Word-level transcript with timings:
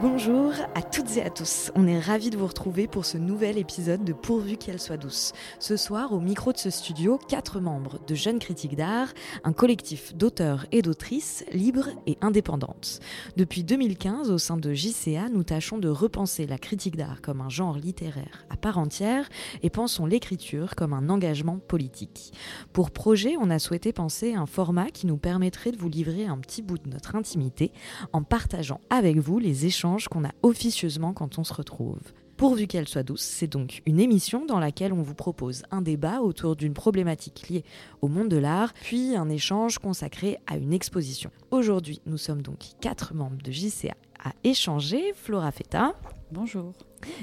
Bonjour 0.00 0.52
à 0.76 0.82
toutes 0.82 1.16
et 1.16 1.22
à 1.22 1.30
tous. 1.30 1.72
On 1.74 1.88
est 1.88 1.98
ravis 1.98 2.30
de 2.30 2.36
vous 2.36 2.46
retrouver 2.46 2.86
pour 2.86 3.04
ce 3.04 3.18
nouvel 3.18 3.58
épisode 3.58 4.04
de 4.04 4.12
Pourvu 4.12 4.56
qu'elle 4.56 4.78
soit 4.78 4.96
douce. 4.96 5.32
Ce 5.58 5.76
soir, 5.76 6.12
au 6.12 6.20
micro 6.20 6.52
de 6.52 6.58
ce 6.58 6.70
studio, 6.70 7.18
quatre 7.28 7.58
membres 7.58 7.98
de 8.06 8.14
Jeunes 8.14 8.38
Critiques 8.38 8.76
d'Art, 8.76 9.08
un 9.42 9.52
collectif 9.52 10.14
d'auteurs 10.14 10.66
et 10.70 10.82
d'autrices 10.82 11.44
libres 11.52 11.88
et 12.06 12.16
indépendantes. 12.20 13.00
Depuis 13.36 13.64
2015, 13.64 14.30
au 14.30 14.38
sein 14.38 14.56
de 14.56 14.72
JCA, 14.72 15.30
nous 15.30 15.42
tâchons 15.42 15.78
de 15.78 15.88
repenser 15.88 16.46
la 16.46 16.58
critique 16.58 16.96
d'art 16.96 17.20
comme 17.20 17.40
un 17.40 17.48
genre 17.48 17.76
littéraire 17.76 18.46
à 18.50 18.56
part 18.56 18.78
entière 18.78 19.28
et 19.64 19.70
pensons 19.70 20.06
l'écriture 20.06 20.76
comme 20.76 20.92
un 20.92 21.08
engagement 21.08 21.58
politique. 21.58 22.32
Pour 22.72 22.92
projet, 22.92 23.34
on 23.40 23.50
a 23.50 23.58
souhaité 23.58 23.92
penser 23.92 24.34
un 24.34 24.46
format 24.46 24.90
qui 24.90 25.08
nous 25.08 25.16
permettrait 25.16 25.72
de 25.72 25.78
vous 25.78 25.88
livrer 25.88 26.26
un 26.26 26.38
petit 26.38 26.62
bout 26.62 26.78
de 26.78 26.88
notre 26.88 27.16
intimité 27.16 27.72
en 28.12 28.22
partageant 28.22 28.80
avec 28.90 29.18
vous 29.18 29.40
les 29.40 29.66
échanges 29.66 29.87
qu'on 29.96 30.24
a 30.24 30.32
officieusement 30.42 31.12
quand 31.12 31.38
on 31.38 31.44
se 31.44 31.54
retrouve. 31.54 32.00
Pourvu 32.36 32.68
qu'elle 32.68 32.86
soit 32.86 33.02
douce, 33.02 33.22
c'est 33.22 33.48
donc 33.48 33.82
une 33.84 33.98
émission 33.98 34.46
dans 34.46 34.60
laquelle 34.60 34.92
on 34.92 35.02
vous 35.02 35.14
propose 35.14 35.64
un 35.72 35.82
débat 35.82 36.20
autour 36.20 36.54
d'une 36.54 36.72
problématique 36.72 37.48
liée 37.48 37.64
au 38.00 38.06
monde 38.06 38.28
de 38.28 38.36
l'art, 38.36 38.72
puis 38.74 39.16
un 39.16 39.28
échange 39.28 39.78
consacré 39.78 40.38
à 40.46 40.56
une 40.56 40.72
exposition. 40.72 41.32
Aujourd'hui, 41.50 42.00
nous 42.06 42.18
sommes 42.18 42.42
donc 42.42 42.58
quatre 42.80 43.12
membres 43.12 43.42
de 43.42 43.50
JCA 43.50 43.96
à 44.22 44.32
échanger. 44.44 45.12
Flora 45.16 45.50
Feta. 45.50 45.94
Bonjour. 46.30 46.74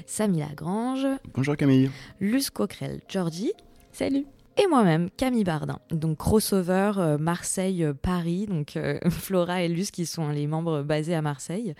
Samy 0.05 0.39
Lagrange. 0.39 1.07
Bonjour 1.33 1.55
Camille. 1.55 1.91
Luce 2.19 2.49
Coquerel. 2.49 2.99
Georgie. 3.07 3.53
Salut 3.93 4.25
et 4.57 4.67
moi-même, 4.67 5.09
Camille 5.17 5.43
Bardin. 5.43 5.79
Donc 5.91 6.17
crossover 6.17 6.93
euh, 6.97 7.17
Marseille-Paris, 7.17 8.45
donc 8.47 8.77
euh, 8.77 8.97
Flora 9.09 9.63
et 9.63 9.67
Luce 9.67 9.91
qui 9.91 10.05
sont 10.05 10.29
les 10.29 10.47
membres 10.47 10.81
basés 10.81 11.13
à 11.13 11.21
Marseille, 11.21 11.75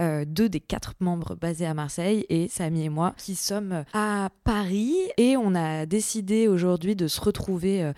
euh, 0.00 0.24
deux 0.24 0.48
des 0.48 0.60
quatre 0.60 0.94
membres 1.00 1.34
basés 1.34 1.66
à 1.66 1.74
Marseille 1.74 2.26
et 2.28 2.46
Samy 2.48 2.84
et 2.84 2.88
moi 2.88 3.14
qui 3.16 3.34
sommes 3.34 3.84
à 3.92 4.30
Paris 4.44 4.94
et 5.16 5.36
on 5.36 5.54
a 5.54 5.86
décidé 5.86 6.46
aujourd'hui 6.46 6.94
de 6.94 7.08
se 7.08 7.20
retrouver 7.20 7.92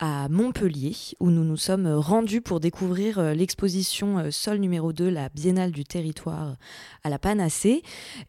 à 0.00 0.28
Montpellier 0.28 0.94
où 1.20 1.30
nous 1.30 1.44
nous 1.44 1.56
sommes 1.56 1.86
rendus 1.86 2.40
pour 2.40 2.60
découvrir 2.60 3.34
l'exposition 3.34 4.30
Sol 4.30 4.58
numéro 4.58 4.92
2, 4.92 5.08
la 5.08 5.28
Biennale 5.28 5.72
du 5.72 5.84
territoire 5.84 6.56
à 7.04 7.08
la 7.08 7.18
Panacée. 7.18 7.82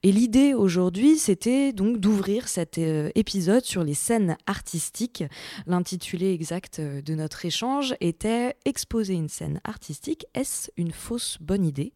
Et 0.03 0.11
l'idée 0.11 0.53
aujourd'hui, 0.53 1.17
c'était 1.17 1.73
donc 1.73 1.99
d'ouvrir 1.99 2.47
cet 2.47 2.77
épisode 2.77 3.63
sur 3.63 3.83
les 3.83 3.93
scènes 3.93 4.37
artistiques 4.45 5.23
L'intitulé 5.65 6.33
exact 6.33 6.79
euh, 6.79 7.01
de 7.01 7.15
notre 7.15 7.45
échange 7.45 7.95
était 8.01 8.55
Exposer 8.65 9.13
une 9.13 9.29
scène 9.29 9.59
artistique, 9.63 10.25
est-ce 10.33 10.69
une 10.77 10.91
fausse 10.91 11.37
bonne 11.41 11.65
idée? 11.65 11.93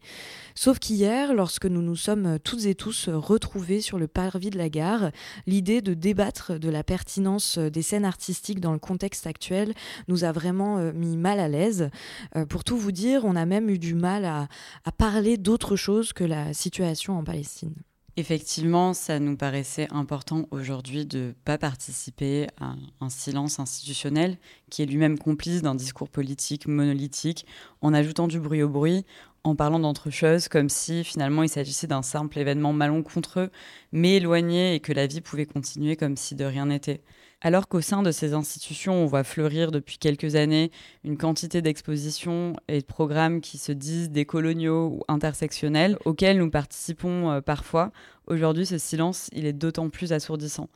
Sauf 0.56 0.80
qu'hier, 0.80 1.34
lorsque 1.34 1.66
nous 1.66 1.82
nous 1.82 1.96
sommes 1.96 2.40
toutes 2.40 2.66
et 2.66 2.76
tous 2.76 3.10
retrouvés 3.10 3.82
sur 3.82 3.98
le 3.98 4.08
parvis 4.08 4.50
de 4.50 4.58
la 4.58 4.70
gare, 4.70 5.12
l'idée 5.48 5.82
de 5.82 5.94
débattre 5.94 6.60
de 6.60 6.70
la 6.70 6.84
pertinence 6.84 7.58
des 7.58 7.82
scènes 7.82 8.06
artistiques 8.06 8.60
dans 8.60 8.74
le 8.74 8.80
contexte 8.80 9.28
actuel 9.28 9.74
nous 10.08 10.24
a 10.24 10.32
vraiment 10.32 10.78
euh, 10.78 10.92
mis 10.94 11.18
mal 11.18 11.40
à 11.40 11.48
l'aise. 11.48 11.90
Euh, 12.36 12.46
pour 12.46 12.64
tout 12.64 12.78
vous 12.78 12.92
dire, 12.92 13.26
on 13.26 13.36
a 13.36 13.46
même 13.46 13.70
eu 13.70 13.80
du 13.80 13.96
mal 13.96 14.26
à, 14.26 14.48
à 14.86 14.92
parler 14.92 15.38
d'autre 15.38 15.76
chose 15.76 16.14
que 16.14 16.24
la 16.24 16.54
situation 16.54 17.18
en 17.18 17.24
Palestine. 17.24 17.76
Effectivement, 18.18 18.94
ça 18.94 19.20
nous 19.20 19.38
paraissait 19.38 19.88
important 19.90 20.46
aujourd'hui 20.52 21.06
de 21.06 21.20
ne 21.20 21.32
pas 21.32 21.58
participer 21.58 22.48
à 22.60 22.76
un 23.00 23.10
silence 23.10 23.58
institutionnel 23.60 24.38
qui 24.70 24.82
est 24.82 24.86
lui-même 24.86 25.18
complice 25.18 25.62
d'un 25.62 25.76
discours 25.76 26.10
politique 26.10 26.68
monolithique 26.68 27.46
en 27.82 27.94
ajoutant 27.94 28.28
du 28.28 28.42
bruit 28.42 28.64
au 28.64 28.70
bruit, 28.70 29.06
en 29.46 29.56
parlant 29.56 29.80
d'entre 29.80 30.10
choses 30.10 30.50
comme 30.50 30.68
si 30.68 31.06
finalement 31.06 31.44
il 31.44 31.50
s'agissait 31.50 31.88
d'un 31.88 32.02
simple 32.02 32.38
événement 32.38 32.74
malencontreux 32.74 33.50
mais 33.94 34.18
éloigné 34.18 34.76
et 34.76 34.82
que 34.82 34.92
la 34.92 35.08
vie 35.08 35.22
pouvait 35.22 35.46
continuer 35.46 35.96
comme 35.96 36.18
si 36.18 36.36
de 36.36 36.44
rien 36.44 36.66
n'était. 36.66 37.02
Alors 37.44 37.68
qu'au 37.68 37.82
sein 37.82 38.04
de 38.04 38.12
ces 38.12 38.36
institutions, 38.36 38.94
on 38.94 39.08
voit 39.08 39.24
fleurir 39.24 39.72
depuis 39.72 39.98
quelques 39.98 40.36
années 40.36 40.70
une 41.04 41.18
quantité 41.18 41.64
d'expositions 41.64 42.54
et 42.68 42.82
de 42.82 42.86
programmes 42.86 43.42
qui 43.42 43.58
se 43.58 43.72
disent 43.72 44.12
décoloniaux 44.12 44.90
ou 44.90 45.04
intersectionnels, 45.08 45.98
auxquels 46.06 46.38
nous 46.38 46.52
participons 46.52 47.32
euh, 47.32 47.42
parfois, 47.42 47.92
aujourd'hui 48.28 48.68
ce 48.68 48.78
silence, 48.78 49.28
il 49.34 49.48
est 49.48 49.54
d'autant 49.54 49.90
plus 49.90 50.14
assourdissant. 50.14 50.70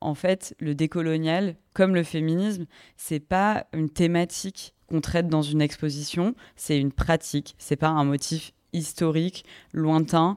En 0.00 0.14
fait, 0.14 0.54
le 0.60 0.76
décolonial, 0.76 1.56
comme 1.74 1.96
le 1.96 2.04
féminisme, 2.04 2.66
c'est 2.96 3.18
pas 3.18 3.66
une 3.72 3.90
thématique 3.90 4.74
qu'on 4.86 5.00
traite 5.00 5.26
dans 5.26 5.42
une 5.42 5.60
exposition, 5.60 6.36
c'est 6.54 6.78
une 6.78 6.92
pratique, 6.92 7.56
c'est 7.58 7.74
pas 7.74 7.88
un 7.88 8.04
motif 8.04 8.52
historique, 8.72 9.44
lointain, 9.72 10.36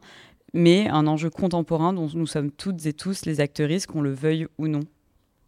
mais 0.55 0.89
un 0.89 1.05
enjeu 1.05 1.29
contemporain 1.29 1.93
dont 1.93 2.09
nous 2.11 2.25
sommes 2.25 2.49
toutes 2.49 2.83
et 2.87 2.93
tous 2.93 3.25
les 3.25 3.39
actrices, 3.39 3.85
qu'on 3.85 4.01
le 4.01 4.13
veuille 4.13 4.47
ou 4.57 4.67
non. 4.67 4.79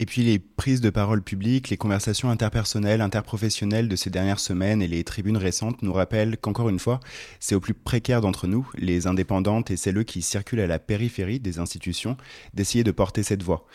Et 0.02 0.08
puis 0.08 0.24
les 0.24 0.40
prises 0.40 0.82
de 0.82 0.90
parole 0.90 1.22
publiques, 1.22 1.70
les 1.70 1.78
conversations 1.78 2.32
interpersonnelles, 2.32 3.02
interprofessionnelles 3.02 3.88
de 3.88 3.96
ces 3.96 4.10
dernières 4.10 4.40
semaines 4.40 4.82
et 4.82 4.88
les 4.88 5.04
tribunes 5.04 5.38
récentes 5.38 5.84
nous 5.84 5.94
rappellent 5.94 6.38
qu'encore 6.38 6.70
une 6.70 6.80
fois, 6.80 7.00
c'est 7.40 7.54
aux 7.54 7.60
plus 7.60 7.76
précaires 7.76 8.20
d'entre 8.20 8.48
nous, 8.48 8.68
les 8.76 9.06
indépendantes 9.06 9.70
et 9.70 9.78
celles 9.78 10.04
qui 10.04 10.24
circulent 10.24 10.62
à 10.62 10.66
la 10.66 10.80
périphérie 10.80 11.40
des 11.40 11.60
institutions, 11.60 12.18
d'essayer 12.56 12.84
de 12.84 12.90
porter 12.90 13.22
cette 13.22 13.44
voix. 13.44 13.68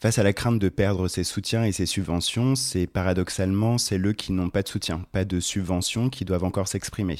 Face 0.00 0.18
à 0.18 0.22
la 0.22 0.32
crainte 0.32 0.58
de 0.58 0.70
perdre 0.70 1.06
ses 1.06 1.22
soutiens 1.22 1.64
et 1.64 1.72
ses 1.72 1.84
subventions, 1.84 2.54
c'est 2.54 2.86
paradoxalement 2.86 3.76
celles 3.76 4.14
qui 4.14 4.32
n'ont 4.32 4.48
pas 4.48 4.62
de 4.62 4.68
soutien, 4.68 5.04
pas 5.12 5.26
de 5.26 5.38
subventions 5.38 6.08
qui 6.08 6.24
doivent 6.24 6.44
encore 6.44 6.68
s'exprimer 6.68 7.18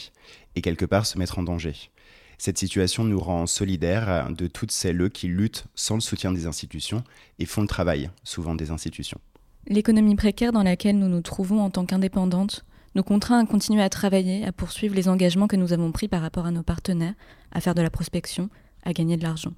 et 0.57 0.63
quelque 0.63 0.87
part 0.87 1.05
se 1.05 1.19
mettre 1.19 1.39
en 1.39 1.43
danger. 1.43 1.91
Cette 2.38 2.59
situation 2.59 3.03
nous 3.03 3.19
rend 3.19 3.47
solidaires 3.47 4.31
de 4.31 4.47
toutes 4.47 4.71
celles 4.71 5.10
qui 5.10 5.26
luttent 5.26 5.66
sans 5.75 5.97
le 5.97 6.00
soutien 6.00 6.32
des 6.32 6.47
institutions 6.47 7.03
et 7.41 7.47
font 7.47 7.62
le 7.62 7.66
travail, 7.66 8.10
souvent 8.22 8.54
des 8.54 8.71
institutions. 8.71 9.19
L'économie 9.66 10.15
précaire 10.15 10.53
dans 10.53 10.62
laquelle 10.62 10.99
nous 10.99 11.09
nous 11.09 11.21
trouvons 11.21 11.60
en 11.60 11.71
tant 11.71 11.84
qu'indépendantes 11.84 12.65
nous 12.94 13.03
contraint 13.03 13.41
à 13.41 13.47
continuer 13.47 13.82
à 13.82 13.91
travailler, 13.91 14.47
à 14.47 14.53
poursuivre 14.53 14.94
les 14.94 15.09
engagements 15.09 15.47
que 15.47 15.56
nous 15.56 15.72
avons 15.72 15.93
pris 15.93 16.09
par 16.09 16.22
rapport 16.22 16.47
à 16.47 16.50
nos 16.50 16.62
partenaires, 16.62 17.15
à 17.53 17.60
faire 17.60 17.75
de 17.75 17.82
la 17.82 17.91
prospection, 17.91 18.49
à 18.84 18.93
gagner 18.93 19.16
de 19.16 19.25
l'argent. 19.25 19.53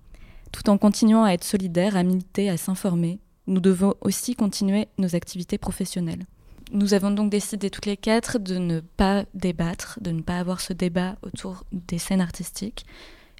Tout 0.50 0.68
en 0.68 0.78
continuant 0.78 1.24
à 1.24 1.32
être 1.32 1.44
solidaires, 1.44 1.96
à 1.96 2.02
militer, 2.02 2.50
à 2.50 2.56
s'informer, 2.56 3.20
nous 3.46 3.60
devons 3.60 3.94
aussi 4.00 4.34
continuer 4.34 4.88
nos 4.98 5.14
activités 5.14 5.58
professionnelles. 5.58 6.26
Nous 6.72 6.94
avons 6.94 7.10
donc 7.10 7.30
décidé 7.30 7.68
toutes 7.68 7.86
les 7.86 7.96
quatre 7.96 8.38
de 8.38 8.56
ne 8.56 8.80
pas 8.80 9.24
débattre, 9.34 9.98
de 10.00 10.12
ne 10.12 10.22
pas 10.22 10.38
avoir 10.38 10.60
ce 10.60 10.72
débat 10.72 11.16
autour 11.22 11.64
des 11.72 11.98
scènes 11.98 12.20
artistiques. 12.20 12.86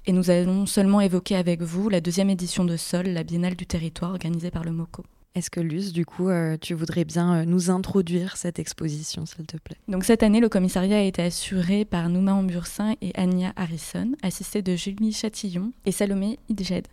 Et 0.05 0.11
nous 0.11 0.29
allons 0.29 0.65
seulement 0.65 0.99
évoquer 0.99 1.35
avec 1.35 1.61
vous 1.61 1.87
la 1.87 2.01
deuxième 2.01 2.29
édition 2.29 2.65
de 2.65 2.75
Sol, 2.75 3.07
la 3.07 3.23
Biennale 3.23 3.55
du 3.55 3.65
territoire 3.65 4.11
organisée 4.11 4.51
par 4.51 4.63
le 4.63 4.71
MOCO. 4.71 5.03
Est-ce 5.33 5.49
que 5.49 5.61
Luce, 5.61 5.93
du 5.93 6.05
coup, 6.05 6.27
euh, 6.27 6.57
tu 6.59 6.73
voudrais 6.73 7.05
bien 7.05 7.35
euh, 7.35 7.45
nous 7.45 7.69
introduire 7.69 8.35
cette 8.35 8.59
exposition, 8.59 9.25
s'il 9.25 9.45
te 9.45 9.55
plaît? 9.55 9.77
Donc 9.87 10.03
cette 10.03 10.23
année, 10.23 10.41
le 10.41 10.49
commissariat 10.49 10.97
a 10.97 11.01
été 11.01 11.21
assuré 11.21 11.85
par 11.85 12.09
Nouma 12.09 12.33
Ambursin 12.33 12.95
et 13.01 13.13
Anya 13.15 13.53
Harrison, 13.55 14.11
assistée 14.23 14.61
de 14.61 14.75
Julie 14.75 15.13
Chatillon 15.13 15.71
et 15.85 15.93
Salomé 15.93 16.37
Idjed. 16.49 16.85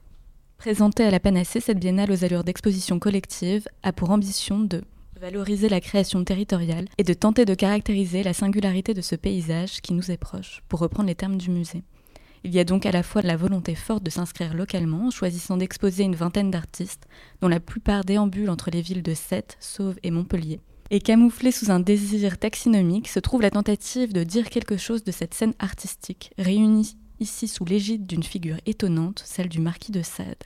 Présentée 0.56 1.02
à 1.02 1.10
la 1.10 1.18
Panacée, 1.18 1.58
cette 1.58 1.80
biennale 1.80 2.12
aux 2.12 2.24
allures 2.24 2.44
d'exposition 2.44 3.00
collective 3.00 3.66
a 3.82 3.92
pour 3.92 4.10
ambition 4.10 4.60
de 4.60 4.82
valoriser 5.18 5.68
la 5.68 5.80
création 5.80 6.22
territoriale 6.24 6.86
et 6.96 7.02
de 7.02 7.12
tenter 7.12 7.44
de 7.44 7.54
caractériser 7.54 8.22
la 8.22 8.32
singularité 8.32 8.94
de 8.94 9.00
ce 9.00 9.16
paysage 9.16 9.80
qui 9.80 9.92
nous 9.92 10.10
est 10.10 10.16
proche, 10.16 10.62
pour 10.68 10.80
reprendre 10.80 11.08
les 11.08 11.14
termes 11.14 11.36
du 11.36 11.50
musée. 11.50 11.82
Il 12.44 12.54
y 12.54 12.60
a 12.60 12.64
donc 12.64 12.86
à 12.86 12.92
la 12.92 13.02
fois 13.02 13.22
la 13.22 13.36
volonté 13.36 13.74
forte 13.74 14.04
de 14.04 14.10
s'inscrire 14.10 14.54
localement, 14.54 15.08
en 15.08 15.10
choisissant 15.10 15.56
d'exposer 15.56 16.04
une 16.04 16.14
vingtaine 16.14 16.52
d'artistes, 16.52 17.08
dont 17.40 17.48
la 17.48 17.58
plupart 17.58 18.04
déambulent 18.04 18.50
entre 18.50 18.70
les 18.70 18.80
villes 18.80 19.02
de 19.02 19.14
Sète, 19.14 19.56
Sauve 19.58 19.98
et 20.04 20.12
Montpellier. 20.12 20.60
Et 20.90 21.00
camouflée 21.00 21.52
sous 21.52 21.70
un 21.70 21.80
désir 21.80 22.38
taxinomique 22.38 23.08
se 23.08 23.18
trouve 23.18 23.42
la 23.42 23.50
tentative 23.50 24.12
de 24.12 24.22
dire 24.22 24.48
quelque 24.48 24.76
chose 24.76 25.02
de 25.02 25.12
cette 25.12 25.34
scène 25.34 25.54
artistique, 25.58 26.30
réunie 26.38 26.96
ici 27.18 27.48
sous 27.48 27.64
l'égide 27.64 28.06
d'une 28.06 28.22
figure 28.22 28.58
étonnante, 28.66 29.22
celle 29.26 29.48
du 29.48 29.58
marquis 29.58 29.92
de 29.92 30.02
Sade. 30.02 30.44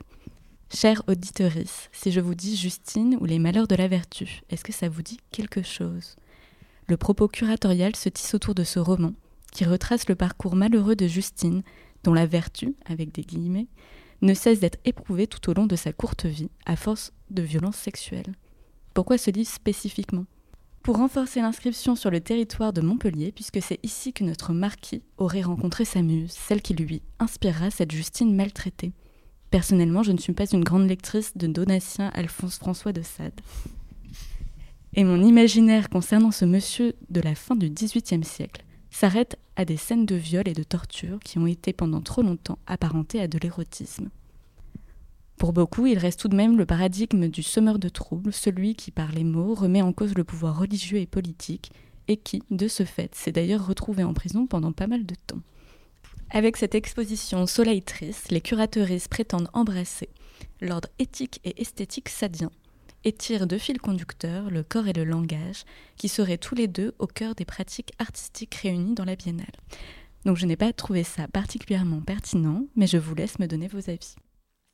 Chère 0.74 1.02
auditorice, 1.06 1.90
si 1.92 2.10
je 2.12 2.20
vous 2.20 2.34
dis 2.34 2.56
Justine 2.56 3.18
ou 3.20 3.26
les 3.26 3.38
malheurs 3.38 3.68
de 3.68 3.74
la 3.74 3.88
vertu, 3.88 4.40
est-ce 4.48 4.64
que 4.64 4.72
ça 4.72 4.88
vous 4.88 5.02
dit 5.02 5.18
quelque 5.30 5.62
chose? 5.62 6.16
Le 6.88 6.96
propos 6.96 7.28
curatorial 7.28 7.94
se 7.94 8.08
tisse 8.08 8.32
autour 8.32 8.54
de 8.54 8.64
ce 8.64 8.78
roman, 8.78 9.12
qui 9.52 9.66
retrace 9.66 10.08
le 10.08 10.14
parcours 10.14 10.56
malheureux 10.56 10.96
de 10.96 11.06
Justine, 11.06 11.62
dont 12.04 12.14
la 12.14 12.24
vertu, 12.24 12.74
avec 12.86 13.12
des 13.12 13.20
guillemets, 13.20 13.66
ne 14.22 14.32
cesse 14.32 14.60
d'être 14.60 14.78
éprouvée 14.86 15.26
tout 15.26 15.50
au 15.50 15.52
long 15.52 15.66
de 15.66 15.76
sa 15.76 15.92
courte 15.92 16.24
vie, 16.24 16.48
à 16.64 16.74
force 16.74 17.12
de 17.30 17.42
violences 17.42 17.76
sexuelles. 17.76 18.34
Pourquoi 18.94 19.18
ce 19.18 19.30
livre 19.30 19.50
spécifiquement? 19.50 20.24
Pour 20.82 20.96
renforcer 20.96 21.42
l'inscription 21.42 21.96
sur 21.96 22.10
le 22.10 22.20
territoire 22.20 22.72
de 22.72 22.80
Montpellier, 22.80 23.30
puisque 23.30 23.60
c'est 23.60 23.78
ici 23.82 24.14
que 24.14 24.24
notre 24.24 24.54
marquis 24.54 25.02
aurait 25.18 25.42
rencontré 25.42 25.84
sa 25.84 26.00
muse, 26.00 26.32
celle 26.32 26.62
qui 26.62 26.72
lui 26.72 27.02
inspirera 27.18 27.70
cette 27.70 27.92
Justine 27.92 28.34
maltraitée. 28.34 28.92
Personnellement, 29.52 30.02
je 30.02 30.12
ne 30.12 30.18
suis 30.18 30.32
pas 30.32 30.46
une 30.46 30.64
grande 30.64 30.88
lectrice 30.88 31.36
de 31.36 31.46
Donatien 31.46 32.10
Alphonse 32.14 32.56
François 32.56 32.94
de 32.94 33.02
Sade. 33.02 33.38
Et 34.94 35.04
mon 35.04 35.22
imaginaire 35.22 35.90
concernant 35.90 36.30
ce 36.30 36.46
monsieur 36.46 36.94
de 37.10 37.20
la 37.20 37.34
fin 37.34 37.54
du 37.54 37.68
XVIIIe 37.68 38.24
siècle 38.24 38.64
s'arrête 38.90 39.38
à 39.56 39.66
des 39.66 39.76
scènes 39.76 40.06
de 40.06 40.14
viol 40.14 40.48
et 40.48 40.54
de 40.54 40.62
torture 40.62 41.18
qui 41.20 41.38
ont 41.38 41.46
été 41.46 41.74
pendant 41.74 42.00
trop 42.00 42.22
longtemps 42.22 42.58
apparentées 42.66 43.20
à 43.20 43.28
de 43.28 43.38
l'érotisme. 43.38 44.08
Pour 45.36 45.52
beaucoup, 45.52 45.86
il 45.86 45.98
reste 45.98 46.20
tout 46.20 46.28
de 46.28 46.36
même 46.36 46.56
le 46.56 46.64
paradigme 46.64 47.28
du 47.28 47.42
semeur 47.42 47.78
de 47.78 47.90
troubles, 47.90 48.32
celui 48.32 48.74
qui, 48.74 48.90
par 48.90 49.12
les 49.12 49.24
mots, 49.24 49.52
remet 49.52 49.82
en 49.82 49.92
cause 49.92 50.14
le 50.14 50.24
pouvoir 50.24 50.58
religieux 50.58 50.98
et 50.98 51.06
politique, 51.06 51.72
et 52.08 52.16
qui, 52.16 52.42
de 52.50 52.68
ce 52.68 52.84
fait, 52.84 53.14
s'est 53.14 53.32
d'ailleurs 53.32 53.66
retrouvé 53.66 54.02
en 54.02 54.14
prison 54.14 54.46
pendant 54.46 54.72
pas 54.72 54.86
mal 54.86 55.04
de 55.04 55.14
temps. 55.26 55.42
Avec 56.34 56.56
cette 56.56 56.74
exposition 56.74 57.46
Soleil 57.46 57.82
triste, 57.82 58.30
les 58.30 58.40
curateuristes 58.40 59.08
prétendent 59.08 59.50
embrasser 59.52 60.08
l'ordre 60.62 60.88
éthique 60.98 61.40
et 61.44 61.60
esthétique 61.60 62.08
sadien, 62.08 62.50
et 63.04 63.12
tirent 63.12 63.46
de 63.46 63.58
fil 63.58 63.78
conducteur 63.78 64.48
le 64.48 64.62
corps 64.62 64.88
et 64.88 64.94
le 64.94 65.04
langage, 65.04 65.64
qui 65.98 66.08
seraient 66.08 66.38
tous 66.38 66.54
les 66.54 66.68
deux 66.68 66.94
au 66.98 67.06
cœur 67.06 67.34
des 67.34 67.44
pratiques 67.44 67.92
artistiques 67.98 68.54
réunies 68.54 68.94
dans 68.94 69.04
la 69.04 69.14
biennale. 69.14 69.52
Donc 70.24 70.38
je 70.38 70.46
n'ai 70.46 70.56
pas 70.56 70.72
trouvé 70.72 71.04
ça 71.04 71.28
particulièrement 71.28 72.00
pertinent, 72.00 72.64
mais 72.76 72.86
je 72.86 72.96
vous 72.96 73.14
laisse 73.14 73.38
me 73.38 73.46
donner 73.46 73.68
vos 73.68 73.90
avis. 73.90 74.16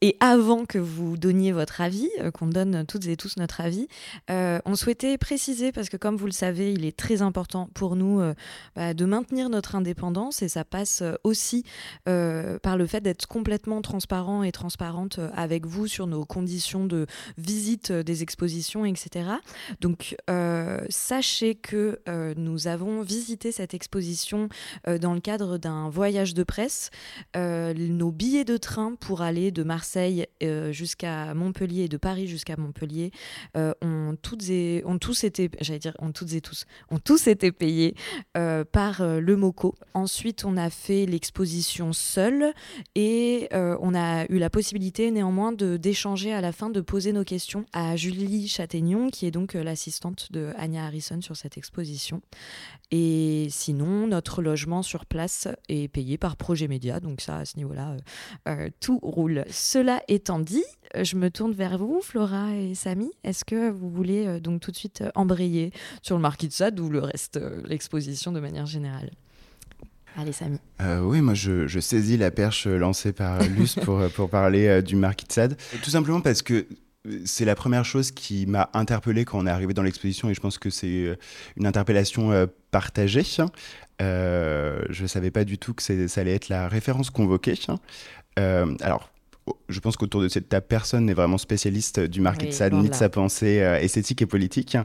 Et 0.01 0.17
avant 0.21 0.65
que 0.65 0.79
vous 0.79 1.17
donniez 1.17 1.51
votre 1.51 1.81
avis, 1.81 2.09
euh, 2.21 2.31
qu'on 2.31 2.47
donne 2.47 2.87
toutes 2.87 3.07
et 3.07 3.17
tous 3.17 3.37
notre 3.37 3.61
avis, 3.61 3.89
euh, 4.31 4.61
on 4.65 4.77
souhaitait 4.77 5.19
préciser, 5.19 5.73
parce 5.73 5.89
que 5.89 5.97
comme 5.97 6.17
vous 6.17 6.27
le 6.27 6.33
savez, 6.33 6.73
il 6.73 6.85
est 6.85 6.97
très 6.97 7.21
important 7.21 7.69
pour 7.75 7.97
nous 7.97 8.21
euh, 8.21 8.35
bah, 8.77 8.95
de 8.95 9.05
maintenir 9.05 9.51
notre 9.51 9.75
indépendance 9.75 10.41
et 10.43 10.49
ça 10.49 10.65
passe 10.65 11.03
aussi 11.25 11.65
par 12.05 12.77
le 12.77 12.87
fait 12.87 13.01
d'être 13.01 13.27
complètement 13.27 13.83
transparent 13.83 14.43
et 14.43 14.53
transparente 14.53 15.21
avec 15.35 15.67
vous 15.67 15.87
sur 15.87 16.07
nos 16.07 16.25
conditions 16.25 16.87
de 16.87 17.07
visite 17.37 17.93
des 17.93 18.23
expositions, 18.23 18.85
etc. 18.85 19.31
Donc 19.81 20.17
sachez 20.89 21.55
que 21.55 22.01
nous 22.37 22.67
avons 22.67 23.03
visité 23.03 23.53
cette 23.53 23.75
exposition 23.75 24.49
dans 24.87 25.15
le 25.15 25.21
cadre 25.21 25.59
d'un 25.59 25.89
voyage 25.91 26.35
de 26.35 26.43
presse. 26.43 26.91
nos 27.37 28.11
billets 28.11 28.45
de 28.45 28.57
train 28.57 28.95
pour 28.95 29.23
aller 29.23 29.51
de 29.51 29.63
Marseille 29.63 29.88
euh, 29.97 30.73
jusqu'à 30.73 31.35
Montpellier 31.35 31.85
et 31.85 31.89
de 31.89 31.97
Paris 31.97 32.27
jusqu'à 32.27 32.57
Montpellier 32.57 33.11
euh, 33.57 33.73
ont, 33.83 34.17
toutes 34.21 34.45
ont 34.85 34.99
tous 34.99 35.25
été, 35.25 35.51
j'allais 35.61 35.79
dire, 35.79 35.95
ont 35.99 36.13
toutes 36.13 36.33
et 36.33 36.41
tous, 36.41 36.65
ont 36.91 36.99
tous 36.99 37.27
été 37.27 37.53
payés 37.53 37.95
euh, 38.37 38.65
par 38.65 39.03
le 39.03 39.37
MOCO. 39.37 39.75
Ensuite, 39.95 40.45
on 40.45 40.57
a 40.57 40.71
fait 40.71 41.07
l'exposition 41.07 41.93
seule 41.93 42.53
et 42.95 43.49
on 43.53 43.95
a 43.95 44.27
eu 44.29 44.39
la 44.39 44.51
possibilité 44.51 45.11
néanmoins 45.11 45.53
d'échanger 45.53 46.33
à 46.33 46.41
la 46.41 46.53
fin, 46.53 46.71
de 46.71 46.81
poser 46.81 47.13
nos 47.13 47.25
questions 47.25 47.65
à 47.73 47.97
Julie 47.97 48.49
Châtaignon, 48.49 49.11
qui 49.11 49.27
est 49.27 49.31
donc 49.31 49.55
l'assistante 49.55 50.33
de 50.33 50.53
Anya 50.57 50.85
Harrison 50.85 51.21
sur 51.21 51.37
cette 51.37 51.57
exposition. 51.59 52.21
Et 52.91 53.49
sinon, 53.51 54.07
notre 54.07 54.43
logement 54.43 54.83
sur 54.83 55.07
place 55.07 55.49
est 55.69 55.89
payé 55.89 56.19
par 56.19 56.37
Projet 56.37 56.69
Média, 56.69 57.01
donc 57.01 57.21
ça, 57.21 57.39
à 57.39 57.45
ce 57.45 57.57
niveau-là, 57.57 57.97
tout 58.81 58.99
roule. 59.03 59.45
Cela 59.79 60.03
étant 60.09 60.41
dit, 60.41 60.65
euh, 60.97 61.05
je 61.05 61.15
me 61.15 61.31
tourne 61.31 61.53
vers 61.53 61.79
vous, 61.79 62.01
Flora 62.03 62.53
et 62.57 62.75
Samy. 62.75 63.13
Est-ce 63.23 63.45
que 63.45 63.71
vous 63.71 63.89
voulez 63.89 64.27
euh, 64.27 64.41
donc 64.41 64.61
tout 64.61 64.73
de 64.73 64.77
suite 64.77 65.03
euh, 65.03 65.11
embrayer 65.15 65.71
sur 66.03 66.17
le 66.17 66.21
Marquis 66.21 66.49
de 66.49 66.53
Sade 66.53 66.81
ou 66.81 66.89
le 66.89 66.99
reste, 66.99 67.39
l'exposition 67.65 68.33
de 68.33 68.41
manière 68.41 68.67
générale? 68.67 69.13
Allez, 70.17 70.33
Samy. 70.33 70.59
oui, 71.01 71.21
moi, 71.21 71.35
je, 71.35 71.79
saisis 71.79 72.17
la 72.17 72.33
perche 72.33 72.67
lancée 72.67 73.13
par 73.13 73.41
Luce 73.45 73.77
pour, 73.77 74.03
pour 74.17 74.29
parler 74.31 74.83
du 74.83 74.97
Marquis 74.97 75.27
de 75.27 75.33
Sade. 75.33 75.57
Tout 75.85 75.91
simplement 75.91 76.23
parce 76.23 76.43
que 76.43 76.67
c'est 77.25 77.45
la 77.45 77.55
première 77.55 77.85
chose 77.85 78.11
qui 78.11 78.47
m'a 78.47 78.71
interpellé 78.75 79.25
quand 79.25 79.39
on 79.39 79.47
est 79.47 79.51
arrivé 79.51 79.75
dans 79.75 79.85
l'exposition 79.85 80.29
et 80.29 80.35
je 80.35 80.41
pense 80.41 80.59
que 80.59 80.71
c'est 80.71 81.17
une 81.57 81.67
interpellation 81.67 82.49
partagée. 82.73 83.23
je 84.01 85.03
ne 85.03 85.07
savais 85.07 85.31
pas 85.31 85.45
du 85.45 85.57
tout 85.57 85.73
que 85.73 85.85
ça 85.85 86.21
allait 86.21 86.35
être 86.35 86.49
la 86.49 86.67
référence 86.67 87.11
convoquée. 87.11 87.55
alors, 88.37 89.13
je 89.69 89.81
pense 89.81 89.97
qu'autour 89.97 90.23
de 90.23 90.29
cette 90.29 90.49
table, 90.49 90.67
personne 90.69 91.07
n'est 91.07 91.15
vraiment 91.15 91.39
spécialiste 91.39 92.01
du 92.01 92.21
market 92.21 92.55
oui, 92.61 92.79
ni 92.79 92.89
de 92.91 92.95
sa 92.95 93.09
pensée 93.09 93.61
euh, 93.61 93.79
esthétique 93.79 94.23
et 94.23 94.27
politique. 94.27 94.77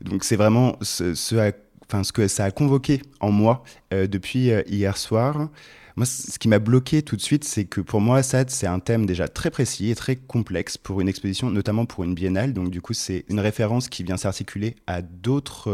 Donc 0.00 0.24
c'est 0.24 0.36
vraiment 0.36 0.76
ce, 0.82 1.14
ce, 1.14 1.52
enfin, 1.86 2.04
ce, 2.04 2.12
que 2.12 2.28
ça 2.28 2.44
a 2.44 2.50
convoqué 2.50 3.02
en 3.20 3.30
moi 3.30 3.64
euh, 3.92 4.06
depuis 4.06 4.50
euh, 4.50 4.62
hier 4.66 4.96
soir. 4.96 5.48
Moi, 5.96 6.06
ce 6.06 6.38
qui 6.40 6.48
m'a 6.48 6.58
bloqué 6.58 7.02
tout 7.02 7.14
de 7.14 7.20
suite, 7.20 7.44
c'est 7.44 7.66
que 7.66 7.80
pour 7.80 8.00
moi, 8.00 8.18
Assad, 8.18 8.50
c'est 8.50 8.66
un 8.66 8.80
thème 8.80 9.06
déjà 9.06 9.28
très 9.28 9.50
précis 9.50 9.90
et 9.90 9.94
très 9.94 10.16
complexe 10.16 10.76
pour 10.76 11.00
une 11.00 11.08
exposition, 11.08 11.50
notamment 11.50 11.86
pour 11.86 12.02
une 12.02 12.14
biennale. 12.14 12.52
Donc 12.52 12.70
du 12.70 12.80
coup, 12.80 12.94
c'est 12.94 13.24
une 13.28 13.38
référence 13.38 13.88
qui 13.88 14.02
vient 14.02 14.16
s'articuler 14.16 14.74
à 14.88 15.02
d'autres 15.02 15.70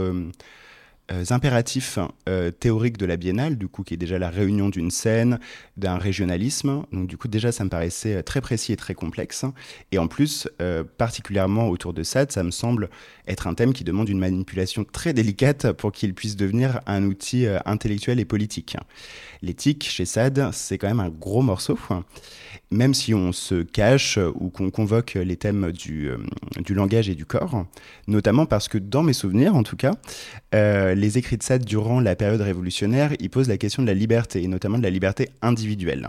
impératifs 1.30 1.98
euh, 2.28 2.50
théoriques 2.50 2.98
de 2.98 3.06
la 3.06 3.16
biennale, 3.16 3.56
du 3.56 3.68
coup, 3.68 3.82
qui 3.82 3.94
est 3.94 3.96
déjà 3.96 4.18
la 4.18 4.30
réunion 4.30 4.68
d'une 4.68 4.90
scène, 4.90 5.38
d'un 5.76 5.98
régionalisme. 5.98 6.84
Donc, 6.92 7.06
du 7.08 7.16
coup, 7.16 7.28
déjà, 7.28 7.52
ça 7.52 7.64
me 7.64 7.70
paraissait 7.70 8.16
euh, 8.16 8.22
très 8.22 8.40
précis 8.40 8.72
et 8.72 8.76
très 8.76 8.94
complexe. 8.94 9.44
Et 9.92 9.98
en 9.98 10.06
plus, 10.06 10.48
particulièrement 10.98 11.68
autour 11.68 11.92
de 11.92 12.02
ça, 12.02 12.26
ça 12.28 12.42
me 12.42 12.50
semble 12.50 12.90
être 13.26 13.46
un 13.46 13.54
thème 13.54 13.72
qui 13.72 13.84
demande 13.84 14.08
une 14.08 14.18
manipulation 14.18 14.84
très 14.84 15.12
délicate 15.12 15.72
pour 15.72 15.92
qu'il 15.92 16.14
puisse 16.14 16.36
devenir 16.36 16.80
un 16.86 17.04
outil 17.04 17.46
intellectuel 17.64 18.20
et 18.20 18.24
politique. 18.24 18.76
L'éthique 19.42 19.88
chez 19.88 20.04
Sade, 20.04 20.50
c'est 20.52 20.78
quand 20.78 20.88
même 20.88 21.00
un 21.00 21.08
gros 21.08 21.42
morceau 21.42 21.78
même 22.70 22.94
si 22.94 23.14
on 23.14 23.32
se 23.32 23.62
cache 23.62 24.18
ou 24.34 24.50
qu'on 24.50 24.70
convoque 24.70 25.14
les 25.14 25.36
thèmes 25.36 25.72
du, 25.72 26.08
euh, 26.08 26.18
du, 26.60 26.74
langage 26.74 27.08
et 27.08 27.14
du 27.14 27.24
corps, 27.24 27.66
notamment 28.06 28.46
parce 28.46 28.68
que 28.68 28.78
dans 28.78 29.02
mes 29.02 29.12
souvenirs, 29.12 29.56
en 29.56 29.62
tout 29.62 29.76
cas, 29.76 29.92
euh, 30.54 30.94
les 31.00 31.18
écrits 31.18 31.36
de 31.36 31.42
Sade 31.42 31.64
durant 31.64 32.00
la 32.00 32.14
période 32.14 32.40
révolutionnaire, 32.40 33.12
ils 33.18 33.30
posent 33.30 33.48
la 33.48 33.58
question 33.58 33.82
de 33.82 33.88
la 33.88 33.94
liberté, 33.94 34.42
et 34.42 34.48
notamment 34.48 34.78
de 34.78 34.82
la 34.82 34.90
liberté 34.90 35.30
individuelle. 35.42 36.06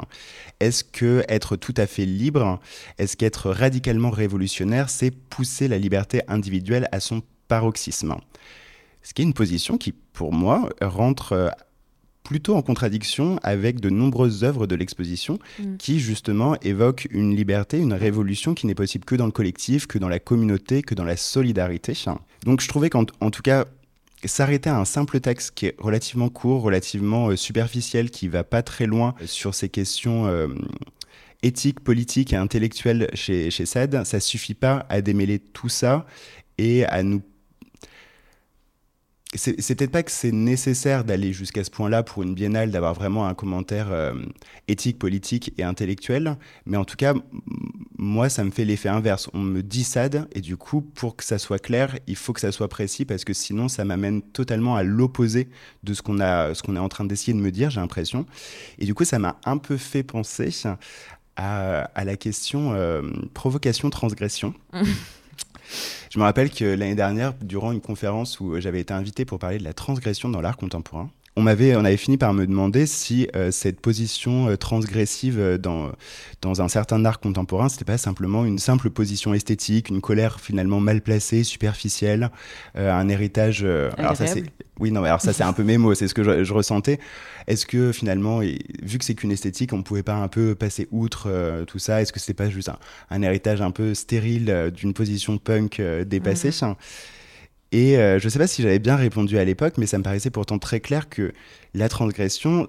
Est-ce 0.59 0.83
que 0.83 1.23
être 1.27 1.55
tout 1.55 1.73
à 1.77 1.87
fait 1.87 2.05
libre, 2.05 2.59
est-ce 2.97 3.17
qu'être 3.17 3.49
radicalement 3.49 4.11
révolutionnaire, 4.11 4.89
c'est 4.89 5.11
pousser 5.11 5.67
la 5.67 5.77
liberté 5.77 6.21
individuelle 6.27 6.87
à 6.91 6.99
son 6.99 7.23
paroxysme? 7.47 8.15
Ce 9.01 9.13
qui 9.13 9.23
est 9.23 9.25
une 9.25 9.33
position 9.33 9.77
qui, 9.77 9.93
pour 10.13 10.31
moi, 10.31 10.69
rentre 10.81 11.33
euh, 11.33 11.49
plutôt 12.23 12.55
en 12.55 12.61
contradiction 12.61 13.39
avec 13.41 13.79
de 13.79 13.89
nombreuses 13.89 14.43
œuvres 14.43 14.67
de 14.67 14.75
l'exposition 14.75 15.39
mm. 15.59 15.77
qui 15.77 15.99
justement 15.99 16.55
évoquent 16.61 17.07
une 17.09 17.35
liberté, 17.35 17.79
une 17.79 17.93
révolution 17.93 18.53
qui 18.53 18.67
n'est 18.67 18.75
possible 18.75 19.05
que 19.05 19.15
dans 19.15 19.25
le 19.25 19.31
collectif, 19.31 19.87
que 19.87 19.97
dans 19.97 20.09
la 20.09 20.19
communauté, 20.19 20.83
que 20.83 20.93
dans 20.93 21.03
la 21.03 21.17
solidarité. 21.17 21.93
Donc 22.45 22.61
je 22.61 22.67
trouvais 22.67 22.89
qu'en 22.89 23.05
tout 23.05 23.41
cas, 23.41 23.65
s'arrêter 24.25 24.69
à 24.69 24.77
un 24.77 24.85
simple 24.85 25.19
texte 25.19 25.51
qui 25.55 25.67
est 25.67 25.75
relativement 25.79 26.29
court, 26.29 26.61
relativement 26.61 27.29
euh, 27.29 27.35
superficiel, 27.35 28.09
qui 28.09 28.27
va 28.27 28.43
pas 28.43 28.61
très 28.61 28.85
loin 28.85 29.15
sur 29.25 29.55
ces 29.55 29.69
questions 29.69 30.27
euh, 30.27 30.47
éthiques, 31.43 31.79
politiques 31.79 32.33
et 32.33 32.35
intellectuelles 32.35 33.09
chez, 33.13 33.49
chez 33.51 33.65
Sade, 33.65 34.03
ça 34.05 34.19
suffit 34.19 34.53
pas 34.53 34.85
à 34.89 35.01
démêler 35.01 35.39
tout 35.39 35.69
ça 35.69 36.05
et 36.57 36.85
à 36.85 37.03
nous 37.03 37.21
c'est 39.33 39.75
peut-être 39.75 39.91
pas 39.91 40.03
que 40.03 40.11
c'est 40.11 40.33
nécessaire 40.33 41.05
d'aller 41.05 41.31
jusqu'à 41.31 41.63
ce 41.63 41.71
point-là 41.71 42.03
pour 42.03 42.21
une 42.21 42.33
biennale, 42.33 42.69
d'avoir 42.69 42.93
vraiment 42.93 43.27
un 43.27 43.33
commentaire 43.33 43.87
euh, 43.91 44.13
éthique, 44.67 44.99
politique 44.99 45.53
et 45.57 45.63
intellectuel, 45.63 46.35
mais 46.65 46.75
en 46.75 46.83
tout 46.83 46.97
cas, 46.97 47.13
moi, 47.97 48.27
ça 48.27 48.43
me 48.43 48.51
fait 48.51 48.65
l'effet 48.65 48.89
inverse. 48.89 49.29
On 49.33 49.39
me 49.39 49.63
dit 49.63 49.85
SAD, 49.85 50.27
et 50.33 50.41
du 50.41 50.57
coup, 50.57 50.81
pour 50.81 51.15
que 51.15 51.23
ça 51.23 51.37
soit 51.37 51.59
clair, 51.59 51.97
il 52.07 52.17
faut 52.17 52.33
que 52.33 52.41
ça 52.41 52.51
soit 52.51 52.67
précis, 52.67 53.05
parce 53.05 53.23
que 53.23 53.31
sinon, 53.31 53.69
ça 53.69 53.85
m'amène 53.85 54.21
totalement 54.21 54.75
à 54.75 54.83
l'opposé 54.83 55.47
de 55.83 55.93
ce 55.93 56.01
qu'on 56.01 56.19
est 56.19 56.79
en 56.79 56.89
train 56.89 57.05
d'essayer 57.05 57.33
de 57.33 57.39
me 57.39 57.51
dire, 57.51 57.69
j'ai 57.69 57.79
l'impression. 57.79 58.25
Et 58.79 58.85
du 58.85 58.93
coup, 58.93 59.05
ça 59.05 59.17
m'a 59.17 59.39
un 59.45 59.57
peu 59.57 59.77
fait 59.77 60.03
penser 60.03 60.49
à, 61.37 61.83
à 61.83 62.03
la 62.03 62.17
question 62.17 62.73
euh, 62.73 63.01
provocation-transgression. 63.33 64.53
Je 66.11 66.19
me 66.19 66.25
rappelle 66.25 66.51
que 66.51 66.65
l'année 66.65 66.93
dernière, 66.93 67.33
durant 67.41 67.71
une 67.71 67.79
conférence 67.79 68.41
où 68.41 68.59
j'avais 68.59 68.81
été 68.81 68.93
invité 68.93 69.23
pour 69.23 69.39
parler 69.39 69.59
de 69.59 69.63
la 69.63 69.71
transgression 69.71 70.27
dans 70.27 70.41
l'art 70.41 70.57
contemporain, 70.57 71.09
on, 71.35 71.41
m'avait, 71.41 71.75
on 71.75 71.85
avait 71.85 71.97
fini 71.97 72.17
par 72.17 72.33
me 72.33 72.45
demander 72.45 72.85
si 72.85 73.27
euh, 73.35 73.51
cette 73.51 73.79
position 73.79 74.49
euh, 74.49 74.57
transgressive 74.57 75.39
euh, 75.39 75.57
dans, 75.57 75.91
dans 76.41 76.61
un 76.61 76.67
certain 76.67 77.05
art 77.05 77.19
contemporain, 77.19 77.69
c'était 77.69 77.85
pas 77.85 77.97
simplement 77.97 78.43
une 78.43 78.59
simple 78.59 78.89
position 78.89 79.33
esthétique, 79.33 79.89
une 79.89 80.01
colère 80.01 80.41
finalement 80.41 80.79
mal 80.79 81.01
placée, 81.01 81.43
superficielle, 81.43 82.31
un 82.75 83.07
héritage. 83.09 83.63
alors 83.63 84.15
ça 84.15 84.27
c'est, 84.27 84.43
oui 84.79 84.91
non, 84.91 85.03
alors 85.03 85.21
ça 85.21 85.33
c'est 85.33 85.43
un 85.43 85.53
peu 85.53 85.63
mes 85.63 85.77
mots, 85.77 85.93
c'est 85.93 86.07
ce 86.07 86.13
que 86.13 86.43
je, 86.43 86.53
ressentais. 86.53 86.99
Est-ce 87.47 87.65
que 87.65 87.91
finalement, 87.91 88.39
vu 88.39 88.97
que 88.97 89.05
c'est 89.05 89.15
qu'une 89.15 89.31
esthétique, 89.31 89.73
on 89.73 89.83
pouvait 89.83 90.03
pas 90.03 90.15
un 90.15 90.27
peu 90.27 90.55
passer 90.55 90.87
outre 90.91 91.63
tout 91.67 91.79
ça? 91.79 92.01
Est-ce 92.01 92.11
que 92.11 92.19
c'était 92.19 92.33
pas 92.33 92.49
juste 92.49 92.69
un, 93.09 93.21
héritage 93.21 93.61
un 93.61 93.71
peu 93.71 93.93
stérile 93.93 94.71
d'une 94.73 94.93
position 94.93 95.37
punk 95.37 95.81
dépassée? 96.05 96.49
Mmh. 96.49 96.75
Et 97.71 97.97
euh, 97.97 98.19
je 98.19 98.25
ne 98.25 98.29
sais 98.29 98.39
pas 98.39 98.47
si 98.47 98.61
j'avais 98.61 98.79
bien 98.79 98.95
répondu 98.95 99.37
à 99.37 99.45
l'époque, 99.45 99.75
mais 99.77 99.85
ça 99.85 99.97
me 99.97 100.03
paraissait 100.03 100.29
pourtant 100.29 100.59
très 100.59 100.79
clair 100.79 101.09
que 101.09 101.31
la 101.73 101.87
transgression 101.87 102.67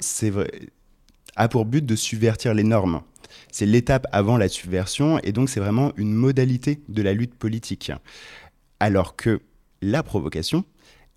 a 1.37 1.49
pour 1.49 1.65
but 1.65 1.85
de 1.85 1.97
subvertir 1.97 2.55
les 2.55 2.63
normes. 2.63 3.03
C'est 3.51 3.67
l'étape 3.67 4.07
avant 4.13 4.37
la 4.37 4.49
subversion, 4.49 5.19
et 5.21 5.33
donc 5.33 5.49
c'est 5.49 5.61
vraiment 5.61 5.93
une 5.97 6.13
modalité 6.13 6.81
de 6.89 7.03
la 7.03 7.15
lutte 7.15 7.35
politique. 7.35 7.91
Alors 8.79 9.17
que 9.17 9.41
la 9.81 10.03
provocation, 10.03 10.65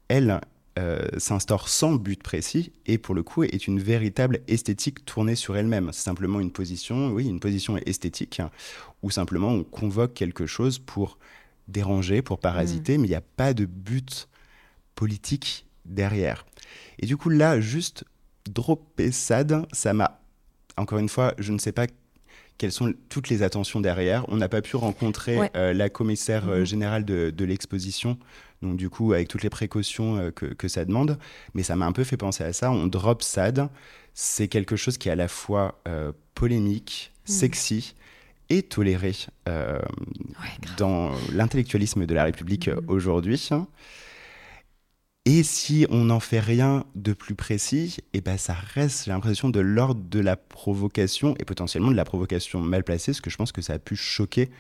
elle, 0.08 0.39
euh, 0.77 1.08
s'instaure 1.20 1.70
sans 1.70 1.94
but 1.94 2.22
précis 2.22 2.74
et 2.86 2.98
pour 2.98 3.15
le 3.15 3.24
coup 3.24 3.44
est 3.44 3.65
une 3.65 3.80
véritable 3.80 4.42
esthétique 4.50 5.06
tournée 5.06 5.36
sur 5.36 5.56
elle-même. 5.56 5.92
C'est 5.94 6.04
simplement 6.04 6.42
une 6.42 6.51
position, 6.51 7.12
oui, 7.12 7.30
une 7.30 7.39
position 7.39 7.77
esthétique 7.77 8.42
où 9.01 9.10
simplement 9.10 9.51
on 9.51 9.63
convoque 9.63 10.13
quelque 10.13 10.46
chose 10.46 10.80
pour 10.80 11.18
déranger, 11.67 12.22
pour 12.22 12.39
parasiter, 12.39 12.98
mm. 12.98 13.01
mais 13.01 13.07
il 13.07 13.12
n'y 13.12 13.15
a 13.15 13.22
pas 13.22 13.53
de 13.53 13.65
but 13.65 14.27
politique 14.95 15.65
derrière. 15.86 16.45
Et 17.00 17.05
du 17.05 17.17
coup 17.17 17.29
là, 17.29 17.60
juste 17.60 18.05
dropper 18.50 19.12
SAD, 19.12 19.65
ça 19.72 19.93
m'a, 19.93 20.19
encore 20.77 21.00
une 21.00 21.10
fois, 21.10 21.34
je 21.38 21.51
ne 21.51 21.57
sais 21.57 21.72
pas 21.72 21.88
quelles 22.57 22.72
sont 22.72 22.93
toutes 23.10 23.29
les 23.29 23.43
attentions 23.43 23.81
derrière. 23.81 24.25
On 24.29 24.38
n'a 24.38 24.48
pas 24.48 24.62
pu 24.62 24.77
rencontrer 24.77 25.38
euh, 25.55 25.74
la 25.74 25.89
commissaire 25.89 26.48
euh, 26.48 26.62
mm-hmm. 26.62 26.65
générale 26.65 27.05
de, 27.05 27.29
de 27.29 27.45
l'exposition 27.45 28.17
donc 28.62 28.77
du 28.77 28.89
coup, 28.89 29.13
avec 29.13 29.27
toutes 29.27 29.43
les 29.43 29.50
précautions 29.50 30.17
euh, 30.17 30.31
que, 30.31 30.67
ça 30.67 30.86
demande, 30.86 31.19
mais 31.53 31.62
ça 31.62 31.75
m'a 31.75 31.86
un 31.86 31.91
peu 31.91 32.03
fait 32.03 32.17
penser 32.17 32.43
à 32.43 32.51
ça. 32.51 32.72
On 32.72 32.88
drop 32.88 33.22
SAD, 33.22 33.69
c'est 34.15 34.48
quelque 34.48 34.75
chose 34.75 34.98
qui 34.98 35.10
est 35.10 35.12
à 35.12 35.15
la 35.15 35.27
fois 35.27 35.79
polémique, 36.34 37.12
hmm. 37.27 37.31
sexy 37.31 37.95
et 38.50 38.64
toléré 38.64 39.14
euh, 39.48 39.80
dans 40.78 41.12
l'intellectualisme 41.34 42.06
de 42.06 42.14
la 42.14 42.24
République 42.24 42.68
hmm. 42.68 42.80
aujourd'hui. 42.88 43.50
Et 45.28 45.42
si 45.42 45.88
on 45.90 46.06
n'en 46.06 46.20
fait 46.20 46.40
rien 46.40 46.86
de 46.94 47.14
plus 47.14 47.34
précis, 47.34 47.98
et 48.14 48.20
eh 48.20 48.22
ben 48.22 48.38
ça 48.38 48.54
reste, 48.54 49.06
j'ai 49.06 49.12
l'impression, 49.12 49.50
de 49.50 49.60
l'ordre 49.60 50.02
de 50.08 50.20
la 50.20 50.36
provocation 50.36 51.34
et 51.40 51.46
potentiellement 51.46 51.90
de 51.90 51.96
la 51.96 52.06
provocation 52.06 52.62
mal 52.62 52.84
placée, 52.84 53.12
parce 53.12 53.22
que 53.22 53.32
je 53.32 53.38
pense 53.38 53.52
que 53.52 53.64
ça 53.64 53.74
a 53.74 53.80
pu 53.80 53.96
choquer 53.96 54.52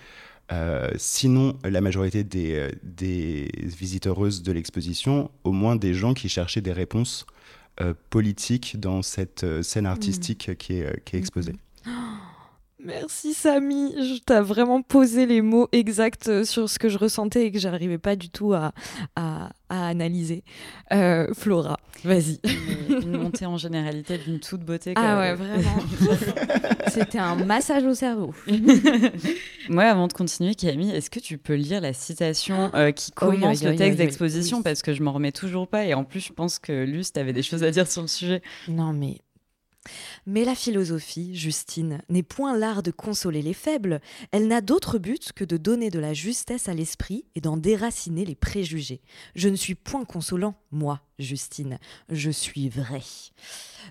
euh, 0.51 0.89
sinon, 0.97 1.57
la 1.63 1.81
majorité 1.81 2.23
des, 2.23 2.55
euh, 2.55 2.69
des 2.83 3.49
visiteuses 3.55 4.43
de 4.43 4.51
l'exposition, 4.51 5.31
au 5.43 5.51
moins 5.51 5.75
des 5.75 5.93
gens 5.93 6.13
qui 6.13 6.29
cherchaient 6.29 6.61
des 6.61 6.73
réponses 6.73 7.25
euh, 7.81 7.93
politiques 8.09 8.79
dans 8.79 9.01
cette 9.01 9.45
scène 9.63 9.85
artistique 9.85 10.49
mmh. 10.49 10.55
qui, 10.55 10.73
est, 10.73 11.03
qui 11.03 11.15
est 11.15 11.19
exposée. 11.19 11.53
Mmh. 11.85 11.91
Merci 12.85 13.33
Samy, 13.33 13.95
je 13.97 14.19
t'ai 14.19 14.39
vraiment 14.41 14.83
posé 14.83 15.25
les 15.25 15.41
mots 15.41 15.67
exacts 15.71 16.27
euh, 16.27 16.43
sur 16.43 16.69
ce 16.69 16.77
que 16.77 16.87
je 16.87 16.99
ressentais 16.99 17.47
et 17.47 17.51
que 17.51 17.57
j'arrivais 17.57 17.97
pas 17.97 18.15
du 18.15 18.29
tout 18.29 18.53
à, 18.53 18.73
à, 19.15 19.49
analyser. 19.69 20.43
Euh, 20.93 21.33
Flora, 21.33 21.79
vas-y. 22.03 22.39
Une, 22.89 23.17
montée 23.17 23.47
en 23.47 23.57
généralité 23.57 24.19
d'une 24.19 24.39
toute 24.39 24.61
beauté. 24.61 24.93
Ah 24.97 25.17
ouais, 25.17 25.33
vraiment. 25.33 25.79
C'était 26.87 27.17
un 27.17 27.35
massage 27.35 27.83
au 27.85 27.95
cerveau. 27.95 28.35
Moi, 29.69 29.83
avant 29.85 30.07
de 30.07 30.13
continuer, 30.13 30.53
Camille, 30.53 30.91
est-ce 30.91 31.09
que 31.09 31.19
tu 31.19 31.39
peux 31.39 31.55
lire 31.55 31.81
la 31.81 31.93
citation 31.93 32.69
euh, 32.75 32.91
qui 32.91 33.11
commence 33.11 33.63
le 33.63 33.75
texte 33.75 33.97
d'exposition? 33.97 34.61
Parce 34.61 34.83
que 34.83 34.93
je 34.93 35.01
m'en 35.01 35.11
remets 35.11 35.31
toujours 35.31 35.67
pas 35.67 35.85
et 35.85 35.95
en 35.95 36.03
plus, 36.03 36.19
je 36.19 36.33
pense 36.33 36.59
que 36.59 36.83
Luce, 36.83 37.11
avait 37.15 37.33
des 37.33 37.43
choses 37.43 37.63
à 37.63 37.71
dire 37.71 37.87
sur 37.87 38.03
le 38.03 38.07
sujet. 38.07 38.43
Non, 38.67 38.93
mais 38.93 39.17
mais 40.25 40.45
la 40.45 40.55
philosophie, 40.55 41.35
Justine, 41.35 42.01
n'est 42.09 42.23
point 42.23 42.57
l'art 42.57 42.83
de 42.83 42.91
consoler 42.91 43.41
les 43.41 43.53
faibles, 43.53 44.01
elle 44.31 44.47
n'a 44.47 44.61
d'autre 44.61 44.97
but 44.97 45.31
que 45.33 45.43
de 45.43 45.57
donner 45.57 45.89
de 45.89 45.99
la 45.99 46.13
justesse 46.13 46.69
à 46.69 46.73
l'esprit 46.73 47.25
et 47.35 47.41
d'en 47.41 47.57
déraciner 47.57 48.25
les 48.25 48.35
préjugés. 48.35 49.01
Je 49.35 49.49
ne 49.49 49.55
suis 49.55 49.75
point 49.75 50.05
consolant, 50.05 50.55
moi, 50.71 51.01
Justine, 51.19 51.79
je 52.09 52.29
suis 52.31 52.69
vrai. 52.69 53.01